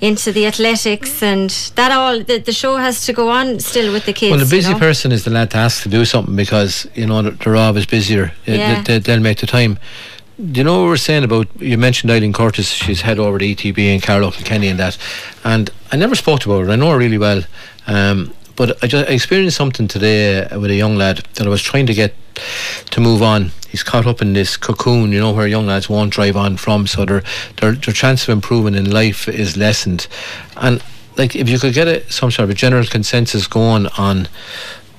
into 0.00 0.32
the 0.32 0.46
athletics 0.46 1.22
and 1.22 1.50
that 1.76 1.92
all 1.92 2.22
the, 2.22 2.38
the 2.38 2.52
show 2.52 2.76
has 2.76 3.06
to 3.06 3.12
go 3.12 3.30
on 3.30 3.60
still 3.60 3.92
with 3.92 4.06
the 4.06 4.12
kids. 4.12 4.30
Well, 4.30 4.40
a 4.40 4.44
you 4.44 4.50
busy 4.50 4.72
know? 4.72 4.78
person 4.78 5.12
is 5.12 5.24
the 5.24 5.30
lad 5.30 5.50
to 5.52 5.58
ask 5.58 5.82
to 5.82 5.88
do 5.88 6.04
something 6.04 6.36
because 6.36 6.86
you 6.94 7.06
know 7.06 7.22
they're 7.22 7.56
always 7.56 7.86
busier. 7.86 8.32
Yeah. 8.46 8.82
They, 8.82 8.98
they'll 8.98 9.20
make 9.20 9.38
the 9.38 9.46
time. 9.46 9.78
Do 10.36 10.58
you 10.58 10.64
know 10.64 10.78
what 10.78 10.84
we 10.84 10.88
were 10.88 10.96
saying 10.96 11.24
about? 11.24 11.46
You 11.60 11.78
mentioned 11.78 12.10
Eileen 12.10 12.32
Curtis. 12.32 12.68
She's 12.68 13.02
head 13.02 13.20
over 13.20 13.38
to 13.38 13.44
ETB 13.44 13.78
and 13.78 14.02
Carlow 14.02 14.32
Kilkenny 14.32 14.66
and 14.66 14.80
that. 14.80 14.98
And 15.44 15.70
I 15.92 15.96
never 15.96 16.16
spoke 16.16 16.40
to 16.40 16.50
her. 16.52 16.70
I 16.70 16.76
know 16.76 16.90
her 16.90 16.98
really 16.98 17.18
well. 17.18 17.44
Um, 17.86 18.34
but 18.56 18.82
I 18.82 18.86
just 18.86 19.08
I 19.08 19.12
experienced 19.12 19.56
something 19.56 19.88
today 19.88 20.46
with 20.56 20.70
a 20.70 20.74
young 20.74 20.96
lad 20.96 21.18
that 21.34 21.46
I 21.46 21.50
was 21.50 21.62
trying 21.62 21.86
to 21.86 21.94
get 21.94 22.14
to 22.90 23.00
move 23.00 23.22
on. 23.22 23.52
He's 23.74 23.82
caught 23.82 24.06
up 24.06 24.22
in 24.22 24.34
this 24.34 24.56
cocoon, 24.56 25.10
you 25.10 25.18
know, 25.18 25.32
where 25.32 25.48
young 25.48 25.66
lads 25.66 25.88
won't 25.88 26.12
drive 26.12 26.36
on 26.36 26.56
from, 26.56 26.86
so 26.86 27.04
their 27.04 27.24
their, 27.56 27.72
their 27.72 27.92
chance 27.92 28.22
of 28.22 28.28
improving 28.28 28.76
in 28.76 28.88
life 28.88 29.26
is 29.26 29.56
lessened. 29.56 30.06
And 30.56 30.80
like, 31.16 31.34
if 31.34 31.48
you 31.48 31.58
could 31.58 31.74
get 31.74 31.88
a, 31.88 32.08
some 32.08 32.30
sort 32.30 32.44
of 32.44 32.50
a 32.50 32.54
general 32.54 32.84
consensus 32.84 33.48
going 33.48 33.88
on 33.98 34.28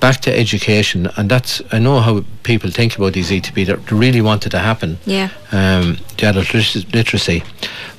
back 0.01 0.19
to 0.23 0.37
education, 0.37 1.07
and 1.15 1.31
that's 1.31 1.61
I 1.71 1.79
know 1.79 2.01
how 2.01 2.25
people 2.43 2.69
think 2.69 2.97
about 2.97 3.13
these 3.13 3.31
ETB. 3.31 3.65
They 3.65 3.95
really 3.95 4.19
want 4.19 4.45
it 4.45 4.49
to 4.49 4.59
happen. 4.59 4.97
Yeah. 5.05 5.29
Um, 5.53 5.97
the 6.17 6.25
adult 6.25 6.53
literacy, 6.53 7.43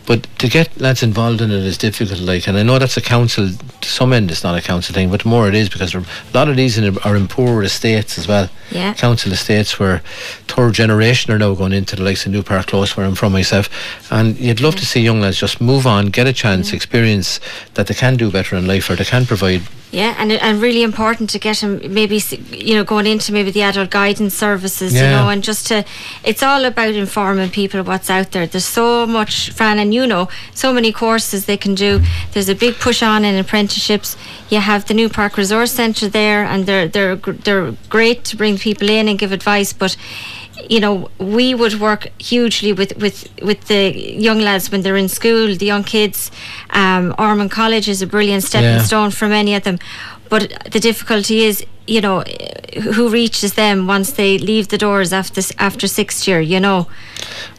but 0.06 0.26
to 0.38 0.48
get 0.48 0.80
lads 0.80 1.02
involved 1.02 1.40
in 1.40 1.50
it 1.50 1.62
is 1.64 1.76
difficult. 1.78 2.20
Like, 2.20 2.46
and 2.48 2.56
I 2.56 2.62
know 2.62 2.78
that's 2.78 2.96
a 2.96 3.00
council. 3.02 3.48
To 3.80 3.88
some 3.88 4.12
end, 4.12 4.30
it's 4.30 4.42
not 4.44 4.56
a 4.58 4.62
council 4.62 4.94
thing, 4.94 5.10
but 5.10 5.24
more 5.24 5.48
it 5.48 5.54
is 5.54 5.68
because 5.68 5.92
there- 5.92 6.00
a 6.02 6.36
lot 6.36 6.48
of 6.48 6.56
these 6.56 6.78
in, 6.78 6.96
are 6.98 7.16
in 7.16 7.28
poor 7.28 7.62
estates 7.62 8.18
as 8.18 8.26
well. 8.28 8.48
Yeah. 8.70 8.94
Council 8.94 9.32
estates 9.32 9.78
where 9.78 10.02
third 10.48 10.74
generation 10.74 11.32
are 11.32 11.38
now 11.38 11.54
going 11.54 11.72
into 11.72 11.96
the 11.96 12.02
likes 12.02 12.26
of 12.26 12.32
New 12.32 12.42
Park 12.42 12.66
Close, 12.66 12.96
where 12.96 13.06
I'm 13.06 13.14
from 13.14 13.32
myself, 13.32 13.68
and 14.10 14.36
you'd 14.38 14.60
love 14.60 14.76
to 14.76 14.86
see 14.86 15.00
young 15.00 15.20
lads 15.20 15.38
just 15.38 15.60
move 15.60 15.86
on, 15.86 16.06
get 16.06 16.26
a 16.26 16.32
chance, 16.32 16.72
experience 16.72 17.40
that 17.74 17.86
they 17.86 17.94
can 17.94 18.16
do 18.16 18.30
better 18.30 18.56
in 18.56 18.66
life, 18.66 18.88
or 18.90 18.96
they 18.96 19.04
can 19.04 19.26
provide. 19.26 19.62
Yeah, 19.92 20.16
and 20.18 20.32
and 20.32 20.60
really 20.60 20.82
important 20.82 21.30
to 21.30 21.38
get 21.38 21.58
them 21.58 21.80
maybe 21.94 22.20
you 22.50 22.74
know 22.74 22.82
going 22.84 23.06
into 23.06 23.32
maybe 23.32 23.52
the 23.52 23.62
adult 23.62 23.90
guidance 23.90 24.34
services, 24.34 24.92
you 24.92 25.00
know, 25.00 25.28
and 25.28 25.44
just 25.44 25.68
to 25.68 25.84
it's 26.24 26.42
all 26.42 26.64
about 26.64 26.94
informing 26.94 27.50
people 27.50 27.82
what's 27.84 28.10
out 28.10 28.32
there. 28.32 28.46
There's 28.48 28.66
so 28.66 29.06
much, 29.06 29.50
Fran, 29.52 29.78
and 29.78 29.94
you 29.96 30.04
know, 30.12 30.24
so 30.54 30.68
many 30.78 30.90
courses 31.04 31.40
they 31.46 31.56
can 31.64 31.74
do. 31.86 31.90
There's 32.32 32.50
a 32.56 32.58
big 32.64 32.74
push 32.86 33.00
on 33.12 33.20
in 33.28 33.34
apprenticeships. 33.44 34.08
You 34.52 34.60
have 34.70 34.80
the 34.88 34.94
New 35.00 35.08
Park 35.18 35.32
Resource 35.42 35.72
Centre 35.80 36.08
there, 36.20 36.42
and 36.52 36.58
they're 36.66 36.88
they're 36.94 37.16
they're 37.44 37.68
great 37.96 38.18
to 38.28 38.36
bring 38.36 38.54
people 38.58 38.88
in 38.98 39.08
and 39.08 39.18
give 39.22 39.32
advice, 39.40 39.72
but. 39.82 39.96
You 40.70 40.80
know, 40.84 40.94
we 41.36 41.46
would 41.60 41.74
work 41.80 42.02
hugely 42.30 42.72
with, 42.72 42.92
with, 43.02 43.18
with 43.48 43.60
the 43.68 43.82
young 44.28 44.40
lads 44.40 44.70
when 44.72 44.80
they're 44.82 44.96
in 45.04 45.08
school, 45.08 45.54
the 45.54 45.66
young 45.72 45.84
kids. 45.84 46.30
Um, 46.70 47.14
Ormond 47.18 47.50
College 47.50 47.86
is 47.94 48.00
a 48.00 48.06
brilliant 48.06 48.42
stepping 48.42 48.76
Yeah. 48.78 48.82
stone 48.90 49.10
for 49.10 49.28
many 49.28 49.52
of 49.54 49.62
them. 49.64 49.78
But 50.30 50.42
the 50.72 50.80
difficulty 50.80 51.44
is, 51.44 51.56
you 51.86 52.00
know, 52.00 52.22
who 52.94 53.08
reaches 53.08 53.54
them 53.54 53.86
once 53.86 54.12
they 54.12 54.38
leave 54.38 54.68
the 54.68 54.78
doors 54.78 55.12
after 55.12 55.40
after 55.58 55.86
sixth 55.88 56.26
year, 56.28 56.40
you 56.40 56.60
know. 56.60 56.86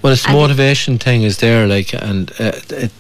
Well, 0.02 0.14
it's 0.14 0.24
the 0.24 0.30
And- 0.30 0.38
motivation 0.40 0.98
thing 1.00 1.24
is 1.24 1.38
there, 1.38 1.68
like, 1.68 1.94
and 1.94 2.32
uh, 2.40 2.52
it, 2.70 2.92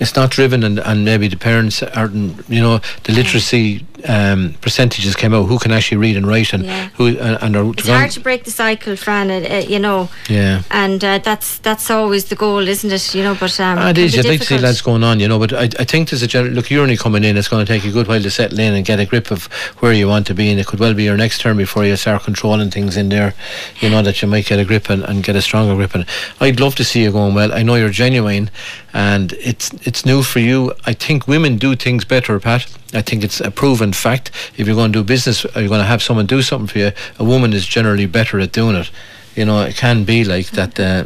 it's 0.00 0.16
not 0.16 0.30
driven, 0.30 0.64
and, 0.64 0.78
and 0.80 1.04
maybe 1.04 1.28
the 1.28 1.36
parents 1.36 1.82
aren't, 1.82 2.48
you 2.48 2.60
know, 2.60 2.80
the 3.04 3.12
literacy 3.12 3.84
um, 4.08 4.54
percentages 4.60 5.14
came 5.14 5.34
out. 5.34 5.46
Who 5.46 5.58
can 5.58 5.72
actually 5.72 5.98
read 5.98 6.16
and 6.16 6.26
write, 6.26 6.52
and 6.54 6.64
Yeah. 6.64 6.88
who 6.96 7.18
uh, 7.18 7.38
and 7.40 7.56
are 7.56 7.70
It's 7.72 7.86
hard 7.88 8.10
to 8.12 8.20
break 8.20 8.44
the 8.44 8.50
cycle, 8.50 8.96
Fran, 8.96 9.30
uh, 9.30 9.34
uh, 9.34 9.56
you 9.68 9.78
know. 9.78 10.08
Yeah. 10.28 10.62
And 10.70 11.04
uh, 11.04 11.18
that's 11.18 11.58
that's 11.58 11.90
always 11.90 12.24
the 12.24 12.34
goal, 12.36 12.66
isn't 12.66 12.90
it? 12.92 13.14
You 13.14 13.22
know, 13.22 13.34
but 13.38 13.58
um, 13.60 13.78
Ah, 13.78 13.90
it 13.90 13.94
can 13.96 14.04
You'd 14.04 14.14
like 14.14 14.22
to 14.22 14.22
see 14.24 14.36
difficult. 14.38 14.62
lads 14.62 14.80
going 14.82 15.04
on, 15.04 15.20
you 15.20 15.28
know, 15.28 15.38
but 15.38 15.52
I, 15.52 15.64
I 15.78 15.84
think 15.84 16.08
there's 16.10 16.22
a 16.22 16.26
general 16.26 16.54
look. 16.54 16.70
You're 16.70 16.82
only 16.82 16.96
coming 16.96 17.24
in. 17.24 17.36
It's 17.36 17.48
going 17.48 17.64
to 17.64 17.72
take 17.72 17.84
a 17.84 17.92
good 17.92 18.08
while 18.08 18.22
to 18.22 18.30
settle 18.30 18.58
in 18.58 18.74
and 18.74 18.84
get 18.84 18.98
a 19.00 19.06
grip 19.06 19.30
of 19.30 19.44
where 19.80 19.92
you 19.92 20.08
want 20.08 20.26
to 20.28 20.34
be, 20.34 20.50
and 20.50 20.58
it 20.58 20.66
could 20.70 20.78
well 20.78 20.94
be 20.94 21.02
your 21.02 21.16
next 21.16 21.40
term 21.40 21.56
before 21.56 21.84
you 21.84 21.96
start 21.96 22.22
controlling 22.22 22.70
things 22.70 22.96
in 22.96 23.08
there. 23.08 23.34
You 23.80 23.90
know 23.90 24.02
that 24.02 24.22
you 24.22 24.28
might 24.28 24.46
get 24.46 24.60
a 24.60 24.64
grip 24.64 24.88
and, 24.88 25.02
and 25.02 25.24
get 25.24 25.34
a 25.34 25.42
stronger 25.42 25.74
grip. 25.74 25.96
And 25.96 26.06
I'd 26.38 26.60
love 26.60 26.76
to 26.76 26.84
see 26.84 27.02
you 27.02 27.10
going 27.10 27.34
well. 27.34 27.52
I 27.52 27.64
know 27.64 27.74
you're 27.74 27.90
genuine, 27.90 28.50
and 28.92 29.32
it's 29.32 29.72
it's 29.82 30.06
new 30.06 30.22
for 30.22 30.38
you. 30.38 30.72
I 30.86 30.92
think 30.92 31.26
women 31.26 31.58
do 31.58 31.74
things 31.74 32.04
better, 32.04 32.38
Pat. 32.38 32.72
I 32.94 33.02
think 33.02 33.24
it's 33.24 33.40
a 33.40 33.50
proven 33.50 33.92
fact. 33.92 34.30
If 34.56 34.68
you're 34.68 34.76
going 34.76 34.92
to 34.92 35.00
do 35.00 35.04
business, 35.04 35.44
or 35.44 35.60
you're 35.60 35.68
going 35.68 35.80
to 35.80 35.86
have 35.86 36.02
someone 36.02 36.26
do 36.26 36.40
something 36.40 36.68
for 36.68 36.78
you, 36.78 36.92
a 37.18 37.24
woman 37.24 37.52
is 37.52 37.66
generally 37.66 38.06
better 38.06 38.38
at 38.38 38.52
doing 38.52 38.76
it. 38.76 38.90
You 39.36 39.44
know, 39.44 39.62
it 39.62 39.76
can 39.76 40.04
be 40.04 40.24
like 40.24 40.50
that. 40.50 40.70
Uh, 40.78 41.04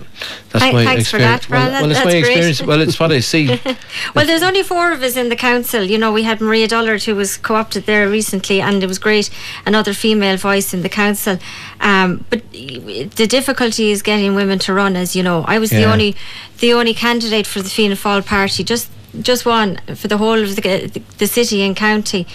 that's 0.50 0.64
Thank- 0.64 0.74
my 0.74 0.84
thanks 0.84 1.10
for 1.10 1.18
that, 1.18 1.36
experience. 1.40 1.72
well, 1.72 1.82
well, 1.82 1.90
it's 1.90 2.04
my 2.04 2.10
great. 2.10 2.18
experience. 2.20 2.62
Well, 2.62 2.80
it's 2.80 2.98
what 2.98 3.12
I 3.12 3.20
see. 3.20 3.60
Well, 4.14 4.26
there's 4.26 4.42
only 4.42 4.62
four 4.62 4.92
of 4.92 5.02
us 5.02 5.16
in 5.16 5.28
the 5.28 5.36
council. 5.36 5.82
You 5.84 5.98
know, 5.98 6.12
we 6.12 6.22
had 6.22 6.40
Maria 6.40 6.66
Dollard 6.68 7.02
who 7.04 7.14
was 7.14 7.36
co-opted 7.36 7.84
there 7.86 8.08
recently, 8.08 8.60
and 8.60 8.82
it 8.82 8.86
was 8.86 8.98
great. 8.98 9.28
Another 9.66 9.92
female 9.92 10.36
voice 10.36 10.72
in 10.72 10.82
the 10.82 10.88
council. 10.88 11.38
Um, 11.80 12.24
but 12.30 12.42
the 12.52 13.26
difficulty 13.28 13.90
is 13.90 14.02
getting 14.02 14.34
women 14.34 14.58
to 14.60 14.72
run. 14.72 14.96
As 14.96 15.14
you 15.14 15.22
know, 15.22 15.44
I 15.46 15.58
was 15.58 15.70
the 15.70 15.84
only, 15.84 16.16
the 16.60 16.72
only 16.72 16.94
candidate 16.94 17.46
for 17.46 17.60
the 17.60 17.68
Fianna 17.68 17.94
Fáil 17.96 18.24
party. 18.24 18.64
Just 18.64 18.90
just 19.20 19.46
one 19.46 19.76
for 19.94 20.08
the 20.08 20.16
whole 20.18 20.42
of 20.42 20.56
the, 20.56 21.02
the 21.18 21.26
city 21.26 21.62
and 21.62 21.76
county, 21.76 22.26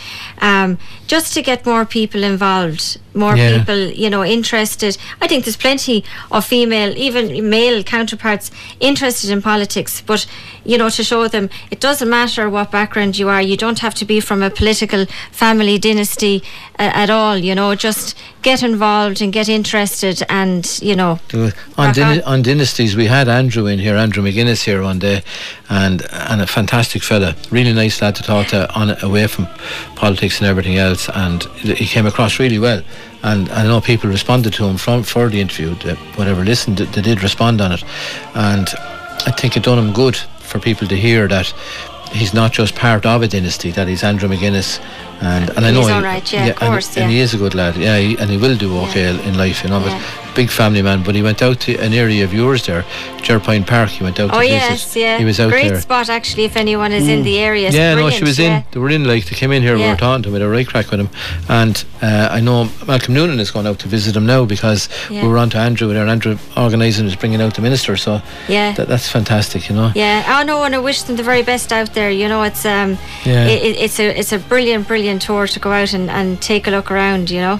um, 0.42 0.78
just 1.08 1.34
to 1.34 1.42
get 1.42 1.66
more 1.66 1.86
people 1.86 2.24
involved, 2.24 2.98
more 3.14 3.36
Yeah. 3.36 3.58
people, 3.60 3.78
you 3.78 4.10
know, 4.10 4.24
interested. 4.24 4.98
I 5.22 5.28
think 5.28 5.46
there's 5.46 5.58
plenty 5.58 6.04
of 6.32 6.46
female, 6.46 6.94
even 6.98 7.50
male 7.50 7.84
counterparts 7.84 8.52
interested 8.80 9.30
in 9.30 9.42
politics, 9.42 10.02
but 10.06 10.26
you 10.66 10.78
know, 10.78 10.90
to 10.90 11.04
show 11.04 11.28
them 11.28 11.50
it 11.72 11.80
doesn't 11.80 12.10
matter 12.10 12.50
what 12.50 12.72
background 12.72 13.18
you 13.18 13.30
are. 13.30 13.42
You 13.42 13.58
don't 13.58 13.80
have 13.80 13.94
to 13.96 14.06
be 14.06 14.20
from 14.20 14.42
a 14.44 14.50
political 14.50 15.06
family 15.32 15.78
dynasty 15.78 16.44
uh, 16.78 16.92
at 16.94 17.10
all. 17.10 17.38
You 17.38 17.56
know, 17.56 17.76
just 17.76 18.18
get 18.42 18.64
involved 18.64 19.22
and 19.22 19.34
get 19.34 19.50
interested, 19.50 20.24
and 20.30 20.80
you 20.82 20.96
know, 20.96 21.20
On, 21.78 21.94
dyna- 21.94 22.24
on. 22.26 22.42
dynasties, 22.42 22.96
we 22.96 23.06
had 23.08 23.28
Andrew 23.28 23.66
in 23.66 23.80
here, 23.80 23.96
Andrew 23.96 24.24
McGuinness 24.24 24.64
here 24.64 24.82
one 24.82 25.00
day, 25.00 25.24
and 25.70 26.06
and 26.12 26.42
a 26.42 26.48
fantastic 26.48 27.04
fella, 27.04 27.36
really 27.52 27.74
nice 27.74 28.02
lad 28.02 28.16
to 28.16 28.24
talk 28.24 28.48
to 28.48 28.72
on 28.74 28.96
away 29.04 29.28
from 29.28 29.48
politics 29.96 30.40
and 30.40 30.48
everything 30.48 30.78
else, 30.78 31.10
and 31.10 31.44
he 31.64 31.86
came 31.86 32.06
across 32.06 32.40
really 32.40 32.60
well. 32.60 32.82
And 33.22 33.50
I 33.52 33.64
know 33.64 33.82
people 33.82 34.10
responded 34.10 34.54
to 34.54 34.66
him 34.66 34.78
from 34.78 35.04
for 35.04 35.28
the 35.28 35.42
interview, 35.42 35.76
whatever 36.16 36.44
listened, 36.46 36.78
they 36.78 37.02
did 37.02 37.22
respond 37.22 37.60
on 37.60 37.74
it, 37.74 37.84
and 38.34 38.68
I 39.28 39.32
think 39.32 39.58
it 39.58 39.64
done 39.64 39.78
him 39.78 39.92
good 39.94 40.18
for 40.50 40.60
people 40.60 40.88
to 40.88 40.98
hear 40.98 41.28
that 41.28 41.54
he's 42.12 42.34
not 42.34 42.52
just 42.52 42.76
part 42.76 43.06
of 43.06 43.22
a 43.22 43.28
dynasty, 43.28 43.72
that 43.72 43.88
he's 43.88 44.04
Andrew 44.04 44.28
McGuinness. 44.28 44.80
And, 45.22 45.50
and 45.50 45.66
I 45.66 45.72
know 45.72 45.86
he- 45.86 46.04
right, 46.04 46.32
yeah, 46.34 46.44
of 46.46 46.48
and- 46.50 46.58
course, 46.72 46.96
and, 46.98 47.12
he 47.12 47.20
is 47.20 47.34
a 47.34 47.38
good 47.38 47.54
lad, 47.56 47.76
yeah, 47.76 47.98
he, 47.98 48.18
and 48.18 48.30
he 48.30 48.38
will 48.38 48.56
do 48.56 48.78
okay 48.86 49.10
in 49.28 49.38
life, 49.38 49.64
you 49.64 49.70
know. 49.70 49.80
Yeah. 49.86 50.02
But 50.26 50.36
big 50.36 50.50
family 50.50 50.82
man, 50.82 51.04
but 51.04 51.16
he 51.16 51.22
went 51.22 51.42
out 51.42 51.60
to 51.60 51.76
an 51.80 51.92
area 51.94 52.24
of 52.24 52.34
yours 52.34 52.66
there, 52.66 52.84
Jerpoint 53.18 53.68
Park. 53.68 53.90
He 53.90 54.04
went 54.04 54.20
out 54.20 54.30
Oh 54.34 54.40
to 54.40 54.46
yes, 54.48 54.84
visit. 54.94 55.00
yeah. 55.00 55.18
He 55.18 55.26
was 55.26 55.40
out 55.40 55.50
Great 55.50 55.70
there. 55.70 55.82
spot 55.82 56.08
actually 56.08 56.46
if 56.46 56.56
anyone 56.56 56.94
is 56.94 57.08
in 57.10 57.24
the 57.24 57.40
area. 57.40 57.68
It's 57.68 57.76
Yeah, 57.76 57.96
no, 57.96 58.10
she 58.10 58.24
was 58.24 58.40
yeah. 58.40 58.60
in. 58.60 58.66
They 58.72 58.80
were 58.80 58.90
in, 58.92 59.04
like, 59.04 59.26
they 59.26 59.36
came 59.36 59.52
in 59.52 59.62
here, 59.64 59.76
we 59.76 59.84
were 59.86 59.96
talking 59.98 60.24
to 60.24 60.30
him, 60.30 60.34
we 60.36 60.40
had 60.40 60.48
a 60.48 60.50
right 60.50 60.66
crack 60.68 60.92
with 60.92 61.02
him. 61.02 61.10
And 61.50 61.84
uh, 62.02 62.30
I 62.32 62.40
know 62.40 62.70
Malcolm 62.88 63.14
Noonan 63.16 63.40
is 63.42 63.52
going 63.52 63.68
out 63.68 63.80
to 63.80 63.88
visit 63.90 64.16
him 64.16 64.26
now 64.26 64.46
because 64.46 64.88
Yeah. 65.10 65.24
we 65.24 65.28
were 65.28 65.38
on 65.38 65.50
to 65.50 65.58
Andrew 65.58 65.92
there, 65.92 66.04
and 66.04 66.12
Andrew 66.12 66.38
organising 66.56 67.08
is 67.08 67.16
bringing 67.18 67.42
out 67.42 67.56
the 67.56 67.62
minister. 67.62 67.98
So 67.98 68.22
Yeah. 68.48 68.72
that, 68.74 68.88
that's 68.88 69.10
fantastic, 69.10 69.68
you 69.68 69.76
know. 69.76 69.92
Yeah, 69.96 70.24
I 70.28 70.44
know, 70.46 70.64
and 70.64 70.74
I 70.76 70.80
wish 70.80 71.02
them 71.02 71.18
the 71.18 71.24
very 71.24 71.42
best 71.44 71.74
out 71.74 71.94
there. 71.96 72.12
You 72.12 72.30
know, 72.30 72.44
it's 72.44 72.66
um, 72.66 72.98
Yeah. 73.26 73.48
it, 73.48 73.64
it- 73.64 73.78
it's 73.80 74.00
a 74.00 74.18
it's 74.20 74.32
a 74.32 74.38
brilliant, 74.38 74.88
brilliant 74.88 75.09
tour 75.18 75.48
to 75.48 75.60
go 75.60 75.72
out 75.72 75.94
and, 75.94 76.10
and 76.12 76.40
take 76.40 76.68
a 76.68 76.72
look 76.72 76.92
around. 76.92 77.32
You 77.32 77.40
know, 77.40 77.60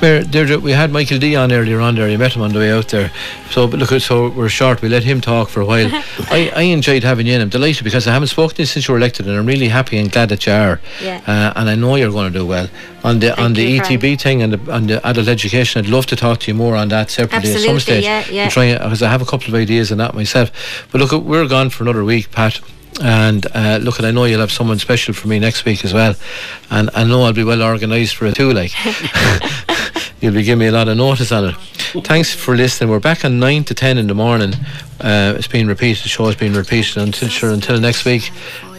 there, 0.00 0.58
we 0.58 0.72
had 0.72 0.90
Michael 0.92 1.18
D 1.18 1.36
on 1.36 1.52
earlier 1.52 1.80
on 1.80 1.94
there. 1.94 2.08
You 2.08 2.18
met 2.18 2.34
him 2.34 2.42
on 2.42 2.52
the 2.52 2.58
way 2.58 2.72
out 2.72 2.88
there. 2.88 3.10
So, 3.50 3.66
but 3.66 3.78
look, 3.80 3.90
so 4.00 4.30
we're 4.30 4.48
short. 4.48 4.80
We 4.82 4.88
let 4.88 5.04
him 5.04 5.20
talk 5.20 5.48
for 5.48 5.60
a 5.60 5.66
while. 5.66 5.88
I, 6.30 6.52
I 6.54 6.62
enjoyed 6.62 7.02
having 7.02 7.26
you 7.26 7.34
in. 7.34 7.40
I'm 7.40 7.48
delighted 7.48 7.84
because 7.84 8.06
I 8.06 8.12
haven't 8.12 8.28
spoken 8.28 8.56
to 8.56 8.62
you 8.62 8.66
since 8.66 8.88
you 8.88 8.92
were 8.92 8.98
elected, 8.98 9.26
and 9.26 9.36
I'm 9.36 9.46
really 9.46 9.68
happy 9.68 9.98
and 9.98 10.10
glad 10.10 10.30
that 10.30 10.46
you 10.46 10.52
are. 10.52 10.80
Yeah. 11.02 11.20
Uh, 11.26 11.52
and 11.56 11.68
I 11.68 11.74
know 11.74 11.96
you're 11.96 12.10
going 12.10 12.32
to 12.32 12.38
do 12.38 12.46
well 12.46 12.68
on 13.04 13.18
the 13.20 13.38
on 13.40 13.54
the 13.54 13.62
you, 13.62 13.80
ETB 13.80 14.20
thing 14.20 14.42
and 14.42 14.54
the, 14.54 14.72
on 14.72 14.86
the 14.86 15.06
adult 15.06 15.28
education. 15.28 15.84
I'd 15.84 15.90
love 15.90 16.06
to 16.06 16.16
talk 16.16 16.40
to 16.40 16.50
you 16.50 16.54
more 16.54 16.76
on 16.76 16.88
that 16.88 17.10
separately 17.10 17.50
at 17.50 17.60
some 17.60 17.76
Absolutely, 17.76 17.80
stage. 17.80 18.04
yeah, 18.04 18.24
yeah. 18.30 18.78
Because 18.78 19.02
I 19.02 19.10
have 19.10 19.22
a 19.22 19.26
couple 19.26 19.48
of 19.48 19.54
ideas 19.54 19.92
on 19.92 19.98
that 19.98 20.14
myself. 20.14 20.50
But 20.92 21.00
look, 21.00 21.12
we're 21.12 21.48
gone 21.48 21.70
for 21.70 21.84
another 21.84 22.04
week, 22.04 22.30
Pat. 22.30 22.60
And 23.00 23.46
uh, 23.54 23.78
look, 23.80 23.98
and 23.98 24.06
I 24.06 24.10
know 24.10 24.24
you'll 24.24 24.40
have 24.40 24.52
someone 24.52 24.78
special 24.78 25.14
for 25.14 25.28
me 25.28 25.38
next 25.38 25.64
week 25.64 25.84
as 25.84 25.94
well, 25.94 26.14
and 26.70 26.90
I 26.94 27.04
know 27.04 27.22
I'll 27.22 27.32
be 27.32 27.44
well 27.44 27.62
organised 27.62 28.16
for 28.16 28.26
it 28.26 28.36
too. 28.36 28.52
Like, 28.52 28.72
you'll 30.20 30.34
be 30.34 30.42
giving 30.42 30.58
me 30.58 30.66
a 30.66 30.72
lot 30.72 30.88
of 30.88 30.96
notice 30.96 31.32
on 31.32 31.50
it. 31.50 31.54
Thanks 32.04 32.34
for 32.34 32.56
listening. 32.56 32.90
We're 32.90 33.00
back 33.00 33.24
on 33.24 33.40
nine 33.40 33.64
to 33.64 33.74
ten 33.74 33.96
in 33.96 34.06
the 34.06 34.14
morning. 34.14 34.54
Uh, 35.00 35.34
it's 35.36 35.48
been 35.48 35.66
repeated. 35.66 36.04
The 36.04 36.08
show 36.08 36.26
has 36.26 36.36
been 36.36 36.54
repeated 36.54 36.98
until 36.98 37.28
sure 37.28 37.52
until 37.52 37.80
next 37.80 38.04
week. 38.04 38.30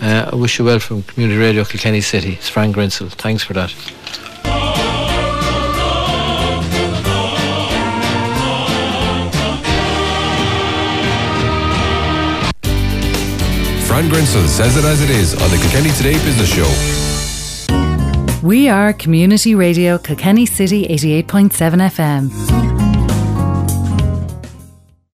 Uh, 0.02 0.30
I 0.32 0.36
wish 0.36 0.60
you 0.60 0.66
well 0.66 0.80
from 0.80 1.04
Community 1.04 1.40
Radio 1.40 1.64
Kilkenny 1.64 2.02
City. 2.02 2.34
It's 2.34 2.50
Frank 2.50 2.76
Grincell. 2.76 3.10
Thanks 3.10 3.44
for 3.44 3.54
that. 3.54 3.74
Fran 14.02 14.14
Grincell 14.14 14.48
says 14.48 14.78
it 14.78 14.84
as 14.84 15.00
it 15.04 15.12
is 15.12 15.36
on 15.36 15.50
the 15.52 15.58
Kilkenny 15.58 15.92
Today 15.92 16.14
Business 16.26 16.52
Show. 16.52 16.68
We 18.42 18.68
are 18.68 18.94
Community 18.94 19.54
Radio 19.54 20.00
Kilkenny 20.00 20.48
City 20.48 20.88
88.7 20.88 21.52
FM. 21.52 22.71